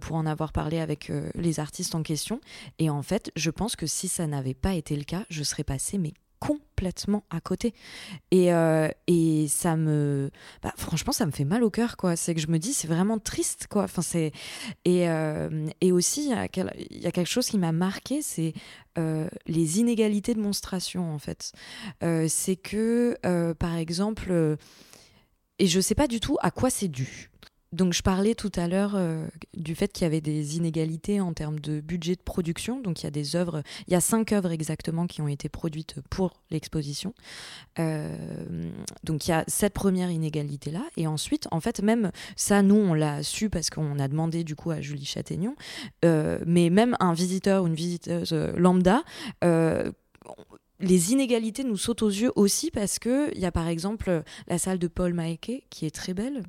pour 0.00 0.16
en 0.16 0.26
avoir 0.26 0.52
parlé 0.52 0.78
avec 0.78 1.12
les 1.34 1.60
artistes 1.60 1.94
en 1.94 2.02
question. 2.02 2.40
Et 2.78 2.90
en 2.90 3.02
fait, 3.02 3.30
je 3.36 3.50
pense 3.50 3.76
que 3.76 3.86
si 3.86 4.08
ça 4.08 4.26
n'avait 4.26 4.54
pas 4.54 4.74
été 4.74 4.96
le 4.96 5.04
cas, 5.04 5.24
je 5.28 5.42
serais 5.42 5.64
passée 5.64 5.98
mais 5.98 6.14
complètement 6.46 7.24
à 7.30 7.40
côté. 7.40 7.74
Et, 8.30 8.52
euh, 8.52 8.88
ça 9.48 9.76
me. 9.76 10.30
Bah, 10.62 10.72
franchement, 10.76 11.12
ça 11.12 11.26
me 11.26 11.30
fait 11.30 11.44
mal 11.44 11.62
au 11.62 11.70
cœur, 11.70 11.96
quoi. 11.96 12.16
C'est 12.16 12.34
que 12.34 12.40
je 12.40 12.48
me 12.48 12.58
dis, 12.58 12.72
c'est 12.72 12.88
vraiment 12.88 13.18
triste, 13.18 13.66
quoi. 13.68 13.84
Enfin, 13.84 14.02
euh, 14.86 15.68
et 15.80 15.92
aussi, 15.92 16.24
il 16.24 17.00
y, 17.00 17.06
a 17.06 17.10
quelque 17.10 17.24
chose 17.24 17.46
qui 17.46 17.58
m'a 17.58 17.72
marqué, 17.72 18.22
c'est 18.22 18.52
euh, 18.98 19.28
les 19.46 19.80
inégalités 19.80 20.34
de 20.34 20.40
monstration, 20.40 21.12
en 21.14 21.18
fait. 21.18 21.52
c'est 22.28 22.56
que, 22.56 23.16
par 23.54 23.76
exemple, 23.76 24.56
et 25.58 25.66
je 25.66 25.80
sais 25.80 25.94
pas 25.94 26.08
du 26.08 26.20
tout 26.20 26.36
à 26.40 26.50
quoi 26.50 26.70
c'est 26.70 26.88
dû. 26.88 27.30
Donc 27.74 27.92
je 27.92 28.02
parlais 28.02 28.36
tout 28.36 28.52
à 28.54 28.68
l'heure 28.68 28.92
euh, 28.94 29.26
du 29.56 29.74
fait 29.74 29.92
qu'il 29.92 30.04
y 30.04 30.06
avait 30.06 30.20
des 30.20 30.56
inégalités 30.56 31.20
en 31.20 31.32
termes 31.32 31.58
de 31.58 31.80
budget 31.80 32.14
de 32.14 32.22
production. 32.22 32.80
Donc 32.80 33.02
il 33.02 33.04
y 33.04 33.06
a 33.08 33.10
des 33.10 33.34
œuvres, 33.34 33.62
il 33.88 33.92
y 33.92 33.96
a 33.96 34.00
cinq 34.00 34.32
œuvres 34.32 34.52
exactement 34.52 35.08
qui 35.08 35.20
ont 35.20 35.28
été 35.28 35.48
produites 35.48 35.96
pour 36.08 36.40
l'exposition. 36.50 37.14
Euh, 37.80 38.16
donc 39.02 39.26
il 39.26 39.30
y 39.30 39.34
a 39.34 39.44
cette 39.48 39.74
première 39.74 40.10
inégalité 40.10 40.70
là, 40.70 40.84
et 40.96 41.08
ensuite 41.08 41.48
en 41.50 41.58
fait 41.60 41.82
même 41.82 42.12
ça 42.36 42.62
nous 42.62 42.76
on 42.76 42.94
l'a 42.94 43.24
su 43.24 43.50
parce 43.50 43.70
qu'on 43.70 43.98
a 43.98 44.06
demandé 44.06 44.44
du 44.44 44.54
coup 44.54 44.70
à 44.70 44.80
Julie 44.80 45.04
Châtaignon, 45.04 45.56
euh, 46.04 46.38
mais 46.46 46.70
même 46.70 46.96
un 47.00 47.12
visiteur 47.12 47.64
ou 47.64 47.66
une 47.66 47.74
visiteuse 47.74 48.32
lambda 48.56 49.02
les 50.80 51.12
inégalités 51.12 51.62
nous 51.62 51.76
sautent 51.76 52.02
aux 52.02 52.08
yeux 52.08 52.32
aussi 52.34 52.70
parce 52.70 52.98
que 52.98 53.32
il 53.34 53.40
y 53.40 53.46
a 53.46 53.52
par 53.52 53.68
exemple 53.68 54.22
la 54.48 54.58
salle 54.58 54.78
de 54.78 54.88
Paul 54.88 55.14
Maeke 55.14 55.64
qui 55.70 55.86
est 55.86 55.94
très 55.94 56.14
belle, 56.14 56.42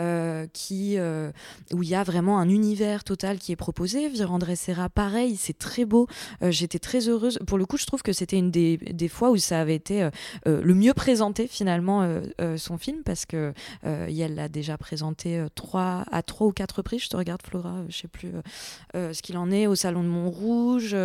euh, 0.00 0.46
qui 0.52 0.98
euh, 0.98 1.30
où 1.72 1.82
il 1.82 1.88
y 1.88 1.94
a 1.94 2.02
vraiment 2.02 2.40
un 2.40 2.48
univers 2.48 3.04
total 3.04 3.38
qui 3.38 3.52
est 3.52 3.56
proposé. 3.56 4.08
Virandre 4.08 4.56
Serra, 4.56 4.88
pareil, 4.88 5.36
c'est 5.36 5.56
très 5.56 5.84
beau. 5.84 6.08
Euh, 6.42 6.50
j'étais 6.50 6.80
très 6.80 7.08
heureuse. 7.08 7.38
Pour 7.46 7.58
le 7.58 7.66
coup, 7.66 7.76
je 7.76 7.86
trouve 7.86 8.02
que 8.02 8.12
c'était 8.12 8.38
une 8.38 8.50
des, 8.50 8.76
des, 8.76 9.08
fois 9.08 9.30
où 9.30 9.36
ça 9.36 9.60
avait 9.60 9.74
été 9.74 10.08
le 10.46 10.74
mieux 10.74 10.94
présenté 10.94 11.46
finalement 11.46 12.20
son 12.56 12.78
film 12.78 13.02
parce 13.04 13.26
que 13.26 13.52
elle 13.82 14.34
l'a 14.34 14.48
déjà 14.48 14.78
présenté 14.78 15.44
trois 15.54 16.04
à 16.10 16.22
trois 16.22 16.46
ou 16.46 16.52
quatre 16.52 16.76
reprises. 16.76 17.02
Je 17.04 17.08
te 17.08 17.16
regarde 17.16 17.42
Flora, 17.42 17.82
je 17.88 17.96
sais 17.96 18.08
plus 18.08 18.30
ce 18.94 19.20
qu'il 19.22 19.36
en 19.36 19.50
est 19.50 19.66
au 19.66 19.74
salon 19.74 20.02
de 20.02 20.08
Montrouge. 20.08 20.96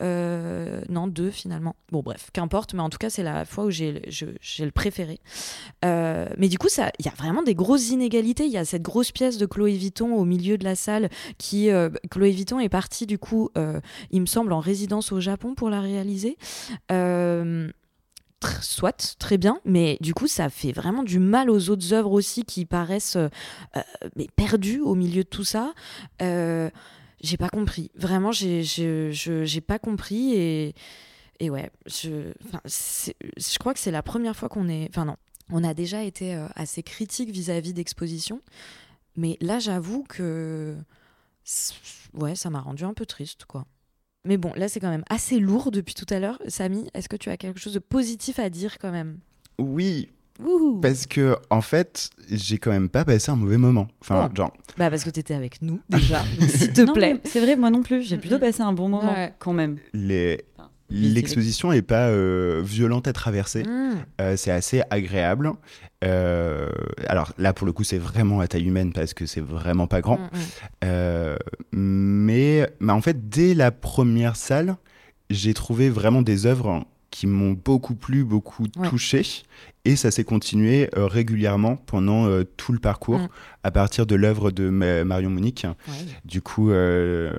non, 0.00 1.06
deux 1.06 1.30
finalement. 1.30 1.76
Bon 1.90 2.02
qu'importe, 2.32 2.74
mais 2.74 2.80
en 2.80 2.90
tout 2.90 2.98
cas, 2.98 3.10
c'est 3.10 3.22
la 3.22 3.44
fois 3.44 3.64
où 3.64 3.70
j'ai 3.70 3.92
le 3.92 4.70
préféré. 4.70 5.20
Euh, 5.84 6.28
mais 6.38 6.48
du 6.48 6.58
coup, 6.58 6.68
il 6.76 7.04
y 7.04 7.08
a 7.08 7.14
vraiment 7.16 7.42
des 7.42 7.54
grosses 7.54 7.90
inégalités. 7.90 8.44
Il 8.44 8.52
y 8.52 8.58
a 8.58 8.64
cette 8.64 8.82
grosse 8.82 9.12
pièce 9.12 9.38
de 9.38 9.46
Chloé 9.46 9.76
Vuitton 9.76 10.14
au 10.14 10.24
milieu 10.24 10.58
de 10.58 10.64
la 10.64 10.74
salle 10.74 11.08
qui. 11.38 11.70
Euh, 11.70 11.90
Chloé 12.10 12.30
Vuitton 12.30 12.60
est 12.60 12.68
partie, 12.68 13.06
du 13.06 13.18
coup, 13.18 13.50
euh, 13.56 13.80
il 14.10 14.20
me 14.20 14.26
semble, 14.26 14.52
en 14.52 14.60
résidence 14.60 15.12
au 15.12 15.20
Japon 15.20 15.54
pour 15.54 15.70
la 15.70 15.80
réaliser. 15.80 16.36
Soit, 18.62 19.16
très 19.18 19.36
bien, 19.36 19.60
mais 19.66 19.98
du 20.00 20.14
coup, 20.14 20.26
ça 20.26 20.48
fait 20.48 20.72
vraiment 20.72 21.02
du 21.02 21.18
mal 21.18 21.50
aux 21.50 21.68
autres 21.68 21.92
œuvres 21.92 22.12
aussi 22.12 22.44
qui 22.44 22.64
paraissent 22.64 23.18
perdues 24.34 24.80
au 24.80 24.94
milieu 24.94 25.24
de 25.24 25.28
tout 25.28 25.44
ça. 25.44 25.74
j'ai 26.18 27.36
pas 27.38 27.50
compris. 27.50 27.90
Vraiment, 27.94 28.32
j'ai 28.32 29.60
pas 29.66 29.78
compris 29.78 30.34
et 30.34 30.74
et 31.40 31.48
ouais, 31.50 31.70
je, 31.86 32.32
je 32.64 33.58
crois 33.58 33.74
que 33.74 33.80
c'est 33.80 33.90
la 33.90 34.02
première 34.02 34.36
fois 34.36 34.48
qu'on 34.48 34.68
est. 34.68 34.88
Enfin, 34.90 35.06
non, 35.06 35.16
on 35.50 35.64
a 35.64 35.74
déjà 35.74 36.02
été 36.02 36.34
euh, 36.34 36.46
assez 36.54 36.82
critique 36.82 37.30
vis-à-vis 37.30 37.72
d'exposition. 37.72 38.40
Mais 39.16 39.38
là, 39.40 39.58
j'avoue 39.58 40.04
que. 40.04 40.76
Ouais, 42.14 42.34
ça 42.34 42.50
m'a 42.50 42.60
rendu 42.60 42.84
un 42.84 42.94
peu 42.94 43.06
triste, 43.06 43.46
quoi. 43.46 43.64
Mais 44.26 44.36
bon, 44.36 44.52
là, 44.54 44.68
c'est 44.68 44.80
quand 44.80 44.90
même 44.90 45.04
assez 45.08 45.38
lourd 45.38 45.70
depuis 45.70 45.94
tout 45.94 46.06
à 46.10 46.18
l'heure. 46.20 46.38
Samy, 46.46 46.90
est-ce 46.92 47.08
que 47.08 47.16
tu 47.16 47.30
as 47.30 47.38
quelque 47.38 47.58
chose 47.58 47.72
de 47.72 47.78
positif 47.78 48.38
à 48.38 48.50
dire 48.50 48.78
quand 48.78 48.92
même? 48.92 49.18
Oui, 49.58 50.10
Parce 50.82 51.06
que, 51.06 51.36
en 51.48 51.62
fait, 51.62 52.10
j'ai 52.30 52.58
quand 52.58 52.70
même 52.70 52.90
pas 52.90 53.06
passé 53.06 53.30
un 53.30 53.36
mauvais 53.36 53.56
moment. 53.56 53.88
Enfin, 54.02 54.28
oh. 54.30 54.36
genre. 54.36 54.52
Bah, 54.76 54.90
parce 54.90 55.04
que 55.04 55.10
t'étais 55.10 55.34
avec 55.34 55.62
nous, 55.62 55.80
déjà. 55.88 56.22
S'il 56.48 56.72
te 56.74 56.82
plaît. 56.92 57.18
C'est 57.24 57.40
vrai, 57.40 57.56
moi 57.56 57.70
non 57.70 57.82
plus. 57.82 58.02
J'ai 58.02 58.18
plutôt 58.18 58.38
passé 58.38 58.60
un 58.60 58.74
bon 58.74 58.90
moment, 58.90 59.14
quand 59.38 59.54
même. 59.54 59.78
Les 59.94 60.44
L'exposition 60.90 61.70
n'est 61.70 61.82
pas 61.82 62.08
euh, 62.08 62.62
violente 62.64 63.06
à 63.08 63.12
traverser. 63.12 63.62
Mmh. 63.62 63.92
Euh, 64.20 64.36
c'est 64.36 64.50
assez 64.50 64.82
agréable. 64.90 65.52
Euh, 66.02 66.68
alors 67.06 67.32
là, 67.38 67.52
pour 67.52 67.66
le 67.66 67.72
coup, 67.72 67.84
c'est 67.84 67.98
vraiment 67.98 68.40
à 68.40 68.48
taille 68.48 68.64
humaine 68.66 68.92
parce 68.92 69.14
que 69.14 69.26
c'est 69.26 69.40
vraiment 69.42 69.86
pas 69.86 70.00
grand. 70.00 70.18
Mm, 70.18 70.22
mm. 70.24 70.38
Euh, 70.84 71.36
mais, 71.72 72.68
mais 72.80 72.92
en 72.92 73.00
fait, 73.00 73.28
dès 73.28 73.54
la 73.54 73.70
première 73.70 74.36
salle, 74.36 74.76
j'ai 75.28 75.54
trouvé 75.54 75.90
vraiment 75.90 76.22
des 76.22 76.46
œuvres 76.46 76.84
qui 77.10 77.26
m'ont 77.26 77.52
beaucoup 77.64 77.94
plu, 77.94 78.24
beaucoup 78.24 78.66
Ouais. 78.76 78.88
touché. 78.88 79.22
Et 79.84 79.96
ça 79.96 80.10
s'est 80.10 80.24
continué 80.24 80.88
euh, 80.96 81.06
régulièrement 81.06 81.76
pendant 81.76 82.26
euh, 82.26 82.44
tout 82.56 82.72
le 82.72 82.78
parcours, 82.78 83.28
à 83.64 83.70
partir 83.70 84.06
de 84.06 84.14
l'œuvre 84.14 84.50
de 84.50 84.68
Ma- 84.70 85.04
Marion 85.04 85.30
Monique. 85.30 85.66
Ouais. 85.88 85.94
Du 86.24 86.40
coup, 86.42 86.70
euh, 86.70 87.32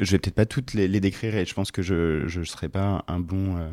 je 0.00 0.12
vais 0.12 0.18
peut-être 0.18 0.34
pas 0.34 0.46
toutes 0.46 0.74
les, 0.74 0.88
les 0.88 1.00
décrire 1.00 1.36
et 1.36 1.44
je 1.44 1.54
pense 1.54 1.70
que 1.70 1.82
je 1.82 2.38
ne 2.38 2.44
serai 2.44 2.68
pas 2.68 3.04
un 3.08 3.20
bon, 3.20 3.56
euh, 3.56 3.68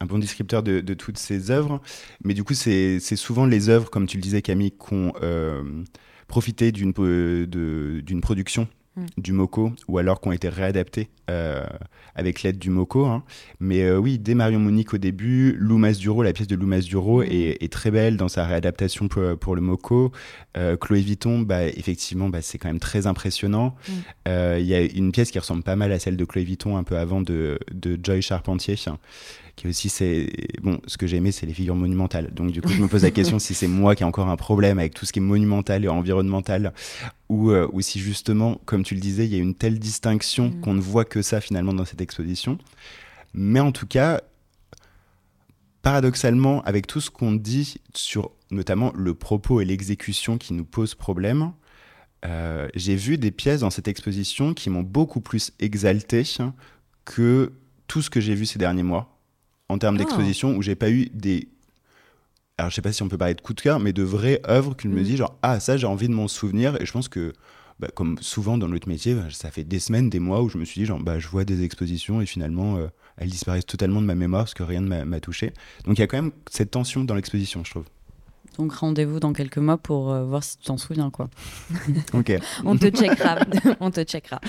un 0.00 0.06
bon 0.06 0.18
descripteur 0.18 0.62
de, 0.62 0.80
de 0.80 0.94
toutes 0.94 1.18
ces 1.18 1.50
œuvres. 1.50 1.80
Mais 2.24 2.34
du 2.34 2.44
coup, 2.44 2.54
c'est 2.54 2.98
souvent 3.00 3.46
les 3.46 3.68
œuvres, 3.68 3.90
comme 3.90 4.06
tu 4.06 4.16
le 4.16 4.22
disais 4.22 4.42
Camille, 4.42 4.72
qui 4.72 4.94
ont 4.94 5.12
euh, 5.22 5.62
profité 6.28 6.72
d'une 6.72 6.92
d'une 6.92 8.20
production 8.20 8.68
Mm. 9.00 9.06
du 9.22 9.32
MoCo 9.32 9.72
ou 9.88 9.98
alors 9.98 10.20
qui 10.20 10.28
ont 10.28 10.32
été 10.32 10.48
réadaptées 10.48 11.08
euh, 11.30 11.64
avec 12.14 12.42
l'aide 12.42 12.58
du 12.58 12.70
MoCo. 12.70 13.06
hein. 13.06 13.22
Mais 13.60 13.82
euh, 13.82 13.98
oui, 13.98 14.18
dès 14.18 14.34
Marion 14.34 14.58
Monique 14.58 14.92
au 14.94 14.98
début, 14.98 15.54
Lou 15.58 15.78
Masduro, 15.78 16.22
la 16.22 16.32
pièce 16.32 16.48
de 16.48 16.56
Lou 16.56 16.66
Masduro 16.66 17.22
Mm. 17.22 17.26
est, 17.30 17.62
est 17.62 17.72
très 17.72 17.90
belle 17.90 18.16
dans 18.16 18.28
sa 18.28 18.44
réadaptation 18.46 19.08
pour, 19.08 19.22
pour 19.38 19.54
le 19.54 19.60
MoCo. 19.62 20.12
Euh, 20.56 20.76
Chloé 20.76 21.00
Vuitton, 21.00 21.40
bah, 21.40 21.64
effectivement, 21.66 22.28
bah, 22.28 22.42
c'est 22.42 22.58
quand 22.58 22.68
même 22.68 22.80
très 22.80 23.06
impressionnant. 23.06 23.74
Mm. 23.88 23.92
Il 24.58 24.66
y 24.66 24.74
a 24.74 24.80
une 24.82 25.12
pièce 25.12 25.30
qui 25.30 25.38
ressemble 25.38 25.62
pas 25.62 25.76
mal 25.76 25.92
à 25.92 25.98
celle 25.98 26.16
de 26.16 26.24
Chloé 26.24 26.44
Vuitton 26.44 26.76
un 26.76 26.82
peu 26.84 26.96
avant 26.96 27.20
de, 27.20 27.58
de 27.72 27.98
Joy 28.02 28.22
Charpentier, 28.22 28.76
hein, 28.86 28.98
qui 29.60 29.68
aussi, 29.68 29.88
c'est 29.88 30.28
bon. 30.62 30.80
Ce 30.86 30.96
que 30.96 31.06
j'ai 31.06 31.16
aimé, 31.16 31.32
c'est 31.32 31.46
les 31.46 31.54
figures 31.54 31.76
monumentales. 31.76 32.32
Donc 32.34 32.52
du 32.52 32.60
coup, 32.60 32.70
je 32.70 32.80
me 32.80 32.88
pose 32.88 33.02
la 33.02 33.10
question 33.10 33.38
si 33.38 33.54
c'est 33.54 33.68
moi 33.68 33.94
qui 33.94 34.02
ai 34.02 34.06
encore 34.06 34.28
un 34.28 34.36
problème 34.36 34.78
avec 34.78 34.94
tout 34.94 35.06
ce 35.06 35.12
qui 35.12 35.18
est 35.18 35.22
monumental 35.22 35.84
et 35.84 35.88
environnemental, 35.88 36.72
ou, 37.28 37.50
euh, 37.50 37.68
ou 37.72 37.80
si 37.80 37.98
justement, 38.00 38.60
comme 38.64 38.82
tu 38.82 38.94
le 38.94 39.00
disais, 39.00 39.24
il 39.24 39.32
y 39.32 39.36
a 39.36 39.42
une 39.42 39.54
telle 39.54 39.78
distinction 39.78 40.50
Mm. 40.50 40.60
qu'on 40.60 40.74
ne 40.74 40.80
voit 40.80 41.04
que 41.04 41.22
ça 41.22 41.40
finalement 41.40 41.72
dans 41.72 41.84
cette 41.84 42.00
exposition. 42.00 42.58
Mais 43.32 43.60
en 43.60 43.72
tout 43.72 43.86
cas, 43.86 44.20
paradoxalement, 45.82 46.62
avec 46.62 46.86
tout 46.86 47.00
ce 47.00 47.10
qu'on 47.10 47.32
dit 47.32 47.76
sur 47.94 48.32
notamment 48.50 48.92
le 48.96 49.14
propos 49.14 49.60
et 49.60 49.64
l'exécution 49.64 50.38
qui 50.38 50.52
nous 50.52 50.64
posent 50.64 50.94
problème, 50.94 51.52
euh, 52.24 52.68
j'ai 52.74 52.96
vu 52.96 53.16
des 53.16 53.30
pièces 53.30 53.60
dans 53.60 53.70
cette 53.70 53.88
exposition 53.88 54.52
qui 54.52 54.68
m'ont 54.68 54.82
beaucoup 54.82 55.20
plus 55.20 55.52
exalté 55.58 56.22
que 57.04 57.52
tout 57.86 58.02
ce 58.02 58.10
que 58.10 58.20
j'ai 58.20 58.34
vu 58.34 58.46
ces 58.46 58.58
derniers 58.58 58.82
mois 58.82 59.19
en 59.70 59.78
termes 59.78 59.96
Ah. 59.96 59.98
d'exposition 59.98 60.56
où 60.56 60.62
j'ai 60.62 60.74
pas 60.74 60.90
eu 60.90 61.06
des 61.14 61.48
alors 62.58 62.70
je 62.70 62.74
sais 62.74 62.82
pas 62.82 62.92
si 62.92 63.02
on 63.02 63.08
peut 63.08 63.16
parler 63.16 63.34
de 63.34 63.40
coup 63.40 63.54
de 63.54 63.60
cœur 63.60 63.80
mais 63.80 63.92
de 63.92 64.02
vraies 64.02 64.40
œuvres 64.48 64.74
que 64.74 64.82
je 64.82 64.88
me 64.88 64.98
Mhm. 64.98 65.02
dis 65.04 65.16
genre 65.16 65.36
ah 65.42 65.60
ça 65.60 65.76
j'ai 65.76 65.86
envie 65.86 66.08
de 66.08 66.12
m'en 66.14 66.28
souvenir 66.28 66.80
et 66.80 66.84
je 66.86 66.92
pense 66.92 67.08
que 67.08 67.32
bah, 67.78 67.88
comme 67.94 68.18
souvent 68.20 68.58
dans 68.58 68.68
notre 68.68 68.88
métier 68.88 69.14
bah, 69.14 69.24
ça 69.30 69.50
fait 69.50 69.64
des 69.64 69.78
semaines 69.78 70.10
des 70.10 70.18
mois 70.20 70.42
où 70.42 70.50
je 70.50 70.58
me 70.58 70.64
suis 70.66 70.80
dit 70.82 70.86
genre 70.86 71.00
bah 71.00 71.18
je 71.18 71.28
vois 71.28 71.44
des 71.44 71.62
expositions 71.64 72.20
et 72.20 72.26
finalement 72.26 72.76
euh, 72.76 72.88
elles 73.16 73.30
disparaissent 73.30 73.64
totalement 73.64 74.02
de 74.02 74.06
ma 74.06 74.14
mémoire 74.14 74.42
parce 74.44 74.52
que 74.54 74.62
rien 74.62 74.82
ne 74.82 75.04
m'a- 75.04 75.20
touché 75.20 75.52
donc 75.86 75.96
il 75.96 76.00
y 76.00 76.04
a 76.04 76.06
quand 76.06 76.20
même 76.20 76.32
cette 76.50 76.70
tension 76.72 77.04
dans 77.04 77.14
l'exposition 77.14 77.64
je 77.64 77.70
trouve 77.70 77.86
Donc 78.58 78.72
rendez-vous 78.74 79.20
dans 79.20 79.32
quelques 79.32 79.56
mois 79.58 79.78
pour 79.78 80.10
euh, 80.12 80.24
voir 80.26 80.44
si 80.44 80.58
tu 80.58 80.64
t'en 80.66 80.76
souviens 80.76 81.08
quoi. 81.10 81.30
ok 82.12 82.32
On 82.66 82.76
te 82.76 82.90
checkera. 82.90 83.38
On 83.80 83.90
te 83.90 84.02
checkera. 84.04 84.40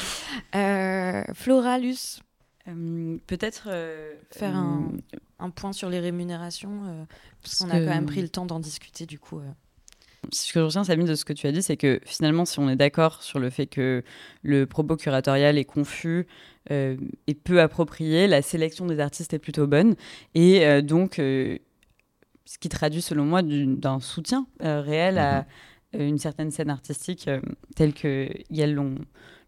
Euh, 0.55 1.23
Flora, 1.33 1.77
Luce, 1.79 2.19
Euh, 2.67 3.17
Peut-être 3.27 3.63
euh, 3.67 4.13
Faire 4.31 4.55
euh, 4.55 4.59
un- 4.59 4.91
un 5.39 5.49
point 5.49 5.73
sur 5.73 5.89
les 5.89 5.99
rémunérations, 5.99 6.83
euh, 6.85 7.03
parce 7.41 7.55
qu'on 7.57 7.69
a 7.69 7.73
quand 7.73 7.79
que- 7.79 7.85
même 7.89 8.05
pris 8.05 8.21
le 8.21 8.29
temps 8.29 8.45
d'en 8.45 8.59
discuter 8.59 9.05
du 9.05 9.17
coup. 9.19 9.39
euh. 9.39 9.49
Ce 10.31 10.53
que 10.53 10.59
je 10.59 10.65
retiens, 10.65 10.83
Samy, 10.83 11.05
de 11.05 11.15
ce 11.15 11.25
que 11.25 11.33
tu 11.33 11.47
as 11.47 11.51
dit, 11.51 11.63
c'est 11.63 11.77
que 11.77 11.99
finalement, 12.05 12.45
si 12.45 12.59
on 12.59 12.69
est 12.69 12.75
d'accord 12.75 13.23
sur 13.23 13.39
le 13.39 13.49
fait 13.49 13.65
que 13.65 14.03
le 14.43 14.67
propos 14.67 14.95
curatorial 14.95 15.57
est 15.57 15.65
confus 15.65 16.27
euh, 16.69 16.95
et 17.25 17.33
peu 17.33 17.59
approprié, 17.59 18.27
la 18.27 18.43
sélection 18.43 18.85
des 18.85 18.99
artistes 18.99 19.33
est 19.33 19.39
plutôt 19.39 19.65
bonne. 19.65 19.95
Et 20.35 20.63
euh, 20.67 20.83
donc, 20.83 21.17
euh, 21.17 21.57
ce 22.45 22.59
qui 22.59 22.69
traduit, 22.69 23.01
selon 23.01 23.25
moi, 23.25 23.41
du- 23.41 23.65
d'un 23.65 23.99
soutien 23.99 24.45
euh, 24.61 24.81
réel 24.81 25.17
à 25.17 25.47
euh, 25.95 26.07
une 26.07 26.19
certaine 26.19 26.51
scène 26.51 26.69
artistique 26.69 27.27
euh, 27.27 27.41
telle 27.75 27.93
qu'elles 27.93 28.73
l'ont 28.75 28.95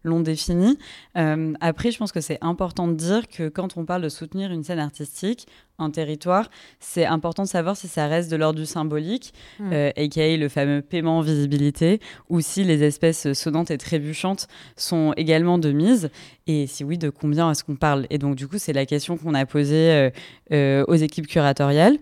l'ont 0.04 0.20
définie. 0.20 0.78
Euh, 1.16 1.52
après, 1.60 1.90
je 1.90 1.98
pense 1.98 2.12
que 2.12 2.20
c'est 2.20 2.38
important 2.42 2.86
de 2.88 2.94
dire 2.94 3.26
que 3.28 3.48
quand 3.48 3.76
on 3.76 3.84
parle 3.84 4.02
de 4.02 4.08
soutenir 4.08 4.52
une 4.52 4.62
scène 4.62 4.78
artistique, 4.78 5.46
un 5.78 5.90
territoire, 5.90 6.50
c'est 6.78 7.04
important 7.06 7.42
de 7.42 7.48
savoir 7.48 7.76
si 7.76 7.88
ça 7.88 8.06
reste 8.06 8.30
de 8.30 8.36
l'ordre 8.36 8.58
du 8.60 8.66
symbolique, 8.66 9.32
Mm. 9.58 9.72
euh, 9.72 9.90
aka 9.96 10.36
le 10.36 10.48
fameux 10.48 10.82
paiement 10.82 11.18
en 11.18 11.20
visibilité, 11.22 12.00
ou 12.28 12.40
si 12.40 12.62
les 12.64 12.82
espèces 12.84 13.32
sonnantes 13.32 13.70
et 13.72 13.78
trébuchantes 13.78 14.46
sont 14.76 15.12
également 15.16 15.58
de 15.58 15.72
mise, 15.72 16.10
et 16.46 16.66
si 16.68 16.84
oui, 16.84 16.96
de 16.98 17.08
combien 17.10 17.50
est-ce 17.50 17.64
qu'on 17.64 17.76
parle 17.76 18.06
Et 18.10 18.18
donc, 18.18 18.36
du 18.36 18.46
coup, 18.46 18.58
c'est 18.58 18.72
la 18.74 18.86
question 18.86 19.16
qu'on 19.16 19.34
a 19.34 19.46
posée 19.46 19.90
euh, 19.90 20.10
euh, 20.52 20.84
aux 20.86 20.94
équipes 20.94 21.26
curatoriales. 21.26 21.96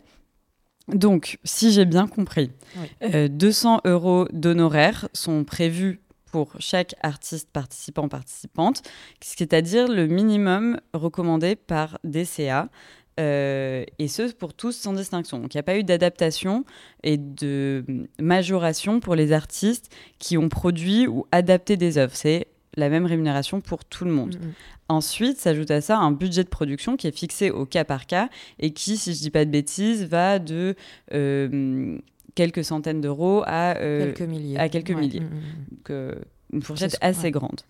Donc, 0.88 1.38
si 1.44 1.70
j'ai 1.72 1.84
bien 1.84 2.08
compris, 2.08 2.50
Oui. 2.76 2.88
euh, 3.14 3.28
200 3.28 3.82
euros 3.84 4.26
d'honoraires 4.32 5.08
sont 5.12 5.44
prévus 5.44 6.00
pour 6.32 6.54
chaque 6.58 6.96
artiste 7.02 7.50
participant 7.52 8.08
participante, 8.08 8.82
c'est-à-dire 9.20 9.86
le 9.86 10.08
minimum 10.08 10.80
recommandé 10.92 11.54
par 11.54 11.98
DCA. 12.02 12.68
euh, 13.20 13.84
et 13.98 14.08
ce 14.08 14.32
pour 14.32 14.54
tous 14.54 14.72
sans 14.72 14.94
distinction. 14.94 15.38
Donc 15.38 15.54
il 15.54 15.58
n'y 15.58 15.60
a 15.60 15.64
pas 15.64 15.76
eu 15.76 15.84
d'adaptation 15.84 16.64
et 17.02 17.18
de 17.18 17.84
majoration 18.18 19.00
pour 19.00 19.14
les 19.14 19.32
artistes 19.32 19.94
qui 20.18 20.38
ont 20.38 20.48
produit 20.48 21.06
ou 21.06 21.26
adapté 21.30 21.76
des 21.76 21.98
œuvres. 21.98 22.16
C'est 22.16 22.46
la 22.74 22.88
même 22.88 23.04
rémunération 23.04 23.60
pour 23.60 23.84
tout 23.84 24.06
le 24.06 24.12
monde. 24.12 24.36
Mm, 24.36 24.46
mm. 24.46 24.52
Ensuite, 24.88 25.38
s'ajoute 25.38 25.70
à 25.70 25.80
ça 25.80 25.98
un 25.98 26.10
budget 26.10 26.44
de 26.44 26.48
production 26.48 26.96
qui 26.96 27.06
est 27.06 27.16
fixé 27.16 27.50
au 27.50 27.66
cas 27.66 27.84
par 27.84 28.06
cas 28.06 28.28
et 28.58 28.72
qui, 28.72 28.96
si 28.96 29.14
je 29.14 29.20
dis 29.20 29.30
pas 29.30 29.44
de 29.44 29.50
bêtises, 29.50 30.04
va 30.04 30.38
de 30.38 30.74
euh, 31.12 31.98
quelques 32.34 32.64
centaines 32.64 33.00
d'euros 33.00 33.42
à, 33.46 33.76
euh, 33.78 34.06
quelques 34.12 34.28
milliers. 34.28 34.58
à 34.58 34.68
quelques 34.68 34.90
Ouais, 34.90 35.00
milliers. 35.00 35.20
mm, 35.20 35.24
mm. 35.24 35.76
donc, 35.76 35.90
euh, 35.90 36.14
une 36.52 36.62
fourchette 36.62 36.96
assez 37.00 37.24
ouais. 37.24 37.30
grande. 37.30 37.60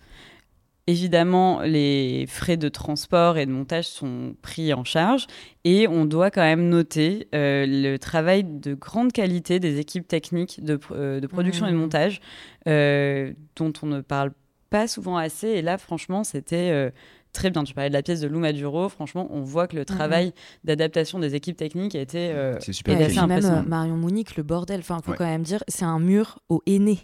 Évidemment, 0.89 1.61
les 1.61 2.27
frais 2.27 2.57
de 2.57 2.69
transport 2.69 3.39
et 3.39 3.47
de 3.47 3.53
montage 3.53 3.87
sont 3.87 4.35
pris 4.43 4.75
en 4.75 4.83
charge 4.83 5.29
et 5.63 5.87
on 5.87 6.05
doit 6.07 6.33
quand 6.33 6.43
même 6.43 6.69
noter 6.69 7.29
euh, 7.37 7.65
le 7.69 7.99
travail 7.99 8.43
de 8.43 8.75
grande 8.75 9.13
qualité 9.13 9.61
des 9.61 9.79
équipes 9.79 10.09
techniques 10.09 10.63
de, 10.65 10.77
pr- 10.77 10.89
euh, 10.97 11.21
de 11.21 11.27
production 11.29 11.69
et 11.69 11.71
de 11.71 11.77
montage 11.77 12.21
euh, 12.67 13.33
dont 13.55 13.73
on 13.83 13.87
ne 13.87 14.01
parle 14.01 14.33
pas 14.71 14.89
souvent 14.89 15.17
assez. 15.17 15.47
Et 15.51 15.63
là, 15.63 15.79
franchement, 15.79 16.25
c'était 16.25 16.91
très 17.33 17.51
bien. 17.51 17.65
Tu 17.65 17.75
parlais 17.75 17.89
de 17.91 17.95
la 17.95 18.03
pièce 18.03 18.21
de 18.21 18.29
Lou 18.29 18.39
Maduro. 18.39 18.89
Franchement, 18.89 19.27
on 19.31 19.41
voit 19.43 19.67
que 19.67 19.77
le 19.77 19.85
travail 19.85 20.33
d'adaptation 20.65 21.19
des 21.19 21.35
équipes 21.35 21.57
techniques 21.57 21.95
a 21.95 22.01
été 22.01 22.31
euh, 22.31 22.59
c'est 22.61 22.71
Et 22.71 22.73
super 22.73 22.95
assez 22.97 23.05
quali. 23.07 23.17
même 23.17 23.31
impressionnant. 23.31 23.59
euh, 23.63 23.69
Marion 23.69 23.97
Mounique, 23.97 24.37
le 24.37 24.43
bordel, 24.43 24.81
enfin, 24.81 25.01
faut 25.05 25.13
Ouais. 25.13 25.17
quand 25.17 25.25
même 25.27 25.43
dire, 25.43 25.63
c'est 25.69 25.85
un 25.85 25.99
mur 25.99 26.39
au 26.49 26.63
aîné. 26.67 26.99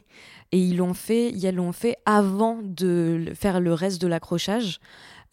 Et 0.53 0.59
ils 0.59 0.77
l'ont 0.79 0.95
fait, 0.95 1.31
ils 1.31 1.55
l'ont 1.55 1.73
fait 1.73 1.97
avant 2.07 2.59
de 2.63 3.27
faire 3.35 3.61
le 3.61 3.75
reste 3.75 4.01
de 4.01 4.07
l'accrochage. 4.07 4.81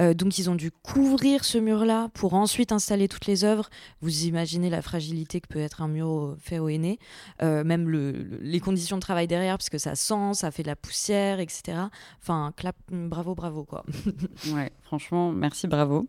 Euh, 0.01 0.13
donc 0.13 0.37
ils 0.37 0.49
ont 0.49 0.55
dû 0.55 0.71
couvrir 0.71 1.45
ce 1.45 1.57
mur-là 1.57 2.09
pour 2.13 2.33
ensuite 2.33 2.71
installer 2.73 3.07
toutes 3.07 3.27
les 3.27 3.43
œuvres. 3.45 3.69
Vous 4.01 4.25
imaginez 4.25 4.69
la 4.69 4.81
fragilité 4.81 5.39
que 5.39 5.47
peut 5.47 5.59
être 5.59 5.81
un 5.81 5.87
mur 5.87 6.35
fait 6.39 6.59
au 6.59 6.67
aîné. 6.67 6.99
Euh, 7.41 7.63
même 7.63 7.87
le- 7.89 8.11
le- 8.11 8.37
les 8.41 8.59
conditions 8.59 8.97
de 8.97 9.01
travail 9.01 9.27
derrière, 9.27 9.57
parce 9.57 9.69
que 9.69 9.77
ça 9.77 9.95
sent, 9.95 10.33
ça 10.33 10.51
fait 10.51 10.63
de 10.63 10.67
la 10.67 10.75
poussière, 10.75 11.39
etc. 11.39 11.77
Enfin, 12.21 12.51
clap, 12.57 12.75
bravo, 12.91 13.35
bravo, 13.35 13.63
quoi. 13.63 13.85
Ouais, 14.53 14.71
franchement, 14.83 15.31
merci, 15.31 15.67
bravo. 15.67 16.07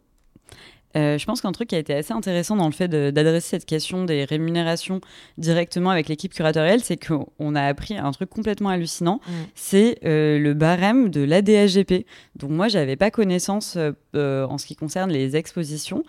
Euh, 0.96 1.18
je 1.18 1.24
pense 1.26 1.40
qu'un 1.40 1.52
truc 1.52 1.68
qui 1.68 1.74
a 1.74 1.78
été 1.78 1.94
assez 1.94 2.12
intéressant 2.12 2.56
dans 2.56 2.66
le 2.66 2.72
fait 2.72 2.88
d'adresser 2.88 3.50
cette 3.50 3.66
question 3.66 4.04
des 4.04 4.24
rémunérations 4.24 5.00
directement 5.38 5.90
avec 5.90 6.09
l'équipe 6.09 6.32
curatorielle, 6.32 6.82
c'est 6.82 6.96
qu'on 6.96 7.54
a 7.54 7.62
appris 7.62 7.96
un 7.96 8.11
truc 8.12 8.30
complètement 8.30 8.70
hallucinant, 8.70 9.20
Mm. 9.26 9.32
c'est 9.54 9.98
euh, 10.04 10.38
le 10.38 10.54
barème 10.54 11.11
de 11.11 11.22
l'ADHGP. 11.22 12.06
Donc 12.37 12.50
moi, 12.50 12.68
j'avais 12.68 12.96
pas 12.96 13.11
connaissance 13.11 13.76
euh, 14.14 14.46
en 14.46 14.59
ce 14.59 14.66
qui 14.66 14.76
concerne 14.76 15.11
les 15.11 15.37
expositions, 15.37 16.04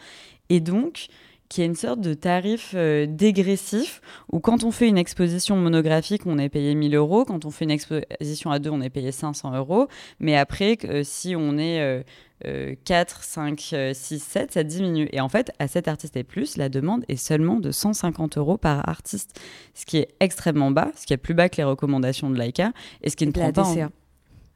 et 0.50 0.60
donc 0.60 1.08
qui 1.50 1.62
est 1.62 1.66
une 1.66 1.76
sorte 1.76 2.02
de 2.02 2.14
tarif 2.14 2.74
euh, 2.76 3.06
dégressif 3.08 4.02
où 4.32 4.40
quand 4.40 4.64
on 4.64 4.72
fait 4.72 4.88
une 4.88 4.98
exposition 4.98 5.56
monographique, 5.56 6.26
on 6.26 6.38
est 6.38 6.50
payé 6.50 6.76
1000 6.76 6.96
euros, 6.96 7.26
quand 7.26 7.46
on 7.46 7.52
fait 7.52 7.66
une 7.66 7.72
exposition 7.72 8.52
à 8.52 8.60
deux, 8.60 8.70
on 8.70 8.82
est 8.82 8.90
payé 8.90 9.12
500 9.12 9.56
euros, 9.56 9.88
mais 10.20 10.36
après, 10.36 10.78
euh, 10.86 11.04
si 11.04 11.36
on 11.36 11.58
est 11.58 11.80
euh, 11.80 12.04
euh, 12.46 12.76
4, 12.86 13.24
5, 13.24 13.70
euh, 13.74 13.92
6, 13.96 14.20
7, 14.22 14.52
ça 14.52 14.64
diminue. 14.64 15.10
Et 15.12 15.22
en 15.22 15.30
fait, 15.30 15.52
à 15.58 15.68
cet 15.68 15.88
artiste 15.88 16.16
et 16.18 16.24
plus, 16.24 16.58
la 16.58 16.70
demande 16.70 17.04
est 17.08 17.16
seulement 17.16 17.60
de 17.60 17.72
150 17.72 18.38
euros 18.38 18.58
par 18.58 18.88
artiste, 18.88 19.40
ce 19.74 19.86
qui 19.86 19.98
est 19.98 20.10
extrêmement 20.20 20.70
bas, 20.70 20.92
ce 20.96 21.08
qui 21.08 21.14
est 21.14 21.18
plus 21.18 21.34
bas 21.34 21.50
que 21.50 21.58
les 21.58 21.64
recommandations 21.64 22.30
de 22.30 22.38
Laika, 22.38 22.74
et 23.02 23.10
ce 23.10 23.16
qui 23.16 23.26
ne 23.26 23.32
La 23.32 23.52
prend 23.52 23.52
pas 23.52 23.70
en-. 23.70 23.90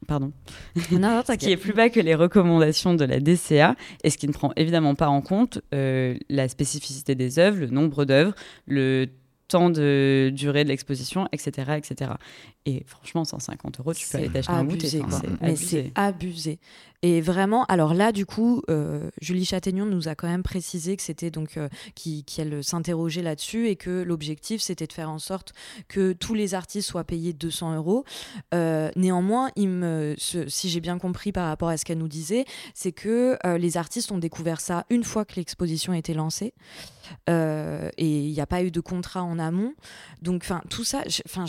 Pardon, 0.06 0.32
non, 0.92 1.22
ce 1.26 1.32
qui 1.32 1.50
est 1.50 1.56
plus 1.56 1.72
bas 1.72 1.88
que 1.88 2.00
les 2.00 2.14
recommandations 2.14 2.94
de 2.94 3.04
la 3.04 3.20
DCA 3.20 3.76
et 4.04 4.10
ce 4.10 4.18
qui 4.18 4.26
ne 4.26 4.32
prend 4.32 4.52
évidemment 4.56 4.94
pas 4.94 5.08
en 5.08 5.20
compte 5.20 5.60
euh, 5.74 6.16
la 6.28 6.48
spécificité 6.48 7.14
des 7.14 7.38
œuvres, 7.38 7.58
le 7.60 7.68
nombre 7.68 8.04
d'œuvres, 8.04 8.34
le 8.66 9.08
temps 9.48 9.70
de 9.70 10.30
durée 10.34 10.64
de 10.64 10.68
l'exposition, 10.70 11.28
etc., 11.32 11.72
etc. 11.76 12.12
Et 12.64 12.84
franchement, 12.86 13.24
150 13.24 13.80
euros, 13.80 13.92
tu 13.92 14.08
peux 14.08 14.18
aller 14.18 14.30
t'acheter 14.30 14.52
un 14.52 14.64
goûter. 14.64 14.88
C'est 15.56 15.92
abusé. 15.94 16.58
Et 17.04 17.20
vraiment, 17.20 17.64
alors 17.64 17.94
là, 17.94 18.12
du 18.12 18.26
coup, 18.26 18.62
euh, 18.70 19.10
Julie 19.20 19.44
Châtaignon 19.44 19.86
nous 19.86 20.06
a 20.06 20.14
quand 20.14 20.28
même 20.28 20.44
précisé 20.44 20.96
que 20.96 21.02
c'était 21.02 21.32
donc 21.32 21.56
euh, 21.56 21.68
qu'elle 22.26 22.62
s'interrogeait 22.62 23.22
là-dessus 23.22 23.66
et 23.68 23.74
que 23.74 24.02
l'objectif 24.02 24.62
c'était 24.62 24.86
de 24.86 24.92
faire 24.92 25.10
en 25.10 25.18
sorte 25.18 25.52
que 25.88 26.12
tous 26.12 26.34
les 26.34 26.54
artistes 26.54 26.88
soient 26.88 27.02
payés 27.02 27.32
200 27.32 27.74
euros. 27.74 28.04
Euh, 28.54 28.90
néanmoins, 28.94 29.50
si 29.56 30.68
j'ai 30.68 30.80
bien 30.80 30.98
compris 30.98 31.32
par 31.32 31.48
rapport 31.48 31.70
à 31.70 31.76
ce 31.76 31.84
qu'elle 31.84 31.98
nous 31.98 32.08
disait, 32.08 32.44
c'est 32.72 32.92
que 32.92 33.36
les 33.56 33.76
artistes 33.76 34.12
ont 34.12 34.18
découvert 34.18 34.60
ça 34.60 34.86
une 34.88 35.02
fois 35.02 35.24
que 35.24 35.34
l'exposition 35.36 35.92
a 35.92 35.98
été 35.98 36.14
lancée. 36.14 36.54
et 37.28 37.92
il 37.98 38.32
n'y 38.32 38.40
a 38.40 38.46
pas 38.46 38.62
eu 38.62 38.70
de 38.70 38.80
contrat 38.80 39.24
en 39.24 39.40
amont. 39.40 39.74
Donc, 40.22 40.42
enfin, 40.44 40.62
tout 40.70 40.84
ça, 40.84 41.02
enfin, 41.26 41.46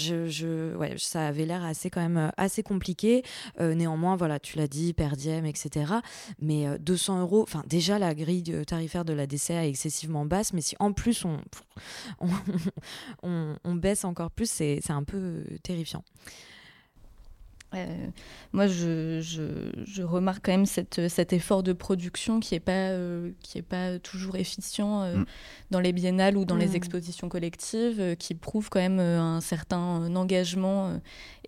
ça 0.98 1.28
avait 1.28 1.46
l'air 1.46 1.63
assez 1.63 1.89
quand 1.89 2.02
même 2.02 2.32
assez 2.38 2.63
compliqué. 2.63 3.24
néanmoins, 3.60 4.16
voilà, 4.16 4.39
tu 4.39 4.58
l'as 4.58 4.68
dit, 4.68 4.94
per 4.94 5.16
etc. 5.46 5.94
Mais 6.40 6.78
200 6.80 7.18
euh, 7.18 7.22
euros, 7.22 7.44
enfin 7.44 7.64
déjà 7.68 8.00
la 8.00 8.14
grille 8.14 8.64
tarifaire 8.66 9.06
de 9.06 9.14
la 9.14 9.28
DCA 9.28 9.66
est 9.66 9.70
excessivement 9.70 10.26
basse, 10.26 10.54
mais 10.54 10.62
si 10.62 10.76
en 10.80 10.94
plus 10.94 11.26
on, 11.26 11.40
on, 13.64 13.76
baisse 13.76 14.06
encore 14.06 14.32
plus, 14.32 14.50
c'est 14.50 14.92
un 14.92 15.04
peu 15.04 15.44
terrifiant. 15.64 16.04
Euh, 17.76 18.08
moi, 18.52 18.68
je, 18.68 19.20
je, 19.22 20.04
remarque 20.04 20.46
quand 20.46 20.52
même 20.52 20.66
cette, 20.66 21.08
cet 21.08 21.34
effort 21.34 21.64
de 21.64 21.74
production 21.74 22.40
qui 22.40 22.54
n'est 22.54 22.60
pas, 22.60 22.90
euh, 22.92 23.32
qui 23.42 23.58
est 23.58 23.64
pas 23.64 23.98
toujours 24.00 24.36
efficient 24.36 25.08
mm. 25.16 25.26
dans 25.72 25.80
les 25.80 25.92
biennales 25.92 26.38
ou 26.38 26.46
dans 26.46 26.56
les 26.56 26.76
expositions 26.76 27.30
collectives, 27.30 28.16
qui 28.18 28.36
prouve 28.36 28.70
quand 28.70 28.80
même 28.80 29.00
un 29.00 29.42
certain 29.42 30.16
engagement 30.16 31.00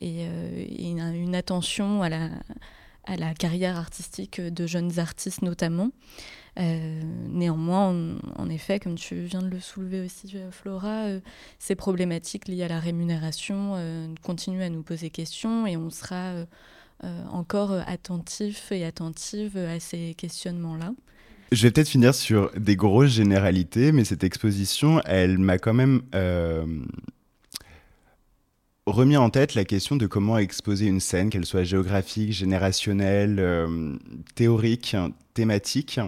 et, 0.02 0.24
et 0.24 0.90
une, 0.90 1.00
une, 1.00 1.36
attention 1.36 2.02
à 2.02 2.10
la, 2.10 2.30
à 3.06 3.18
la 3.18 3.34
carrière 3.34 3.78
artistique 3.78 4.42
de 4.42 4.68
jeunes 4.68 5.00
artistes 5.00 5.42
notamment. 5.42 5.92
Euh, 6.58 7.02
néanmoins, 7.30 8.18
en 8.38 8.50
effet, 8.50 8.80
comme 8.80 8.96
tu 8.96 9.16
viens 9.16 9.42
de 9.42 9.50
le 9.50 9.60
soulever 9.60 10.06
aussi, 10.06 10.32
euh, 10.36 10.52
Flora, 10.52 11.06
euh, 11.06 11.20
ces 11.60 11.76
problématiques 11.76 12.48
liées 12.48 12.64
à 12.64 12.70
la 12.70 12.80
rémunération 12.80 13.74
continuent 14.22 14.62
à 14.64 14.70
nous 14.70 14.84
poser 14.84 15.10
question 15.10 15.68
et 15.68 15.78
on 15.78 15.90
sera 15.90 16.34
encore 17.32 17.72
attentif 17.86 18.72
et 18.72 18.86
attentive 18.86 19.58
à 19.58 19.80
ces 19.80 20.16
questionnements-là. 20.16 20.94
Je 21.52 21.62
vais 21.64 21.72
peut-être 21.72 21.90
finir 21.90 22.16
sur 22.16 22.52
des 22.58 22.76
grosses 22.76 23.12
généralités, 23.12 23.92
mais 23.92 24.06
cette 24.06 24.24
exposition, 24.24 25.02
elle 25.06 25.38
m'a 25.38 25.58
quand 25.58 25.74
même 25.74 26.02
remis 28.86 29.18
en 29.18 29.30
tête 29.30 29.56
la 29.56 29.66
question 29.66 29.96
de 29.96 30.06
comment 30.06 30.38
exposer 30.38 30.86
une 30.86 31.00
scène, 31.00 31.30
qu'elle 31.30 31.46
soit 31.46 31.64
géographique, 31.64 32.32
générationnelle, 32.32 33.38
euh, 33.40 33.96
théorique, 34.36 34.96
thématique. 35.34 36.00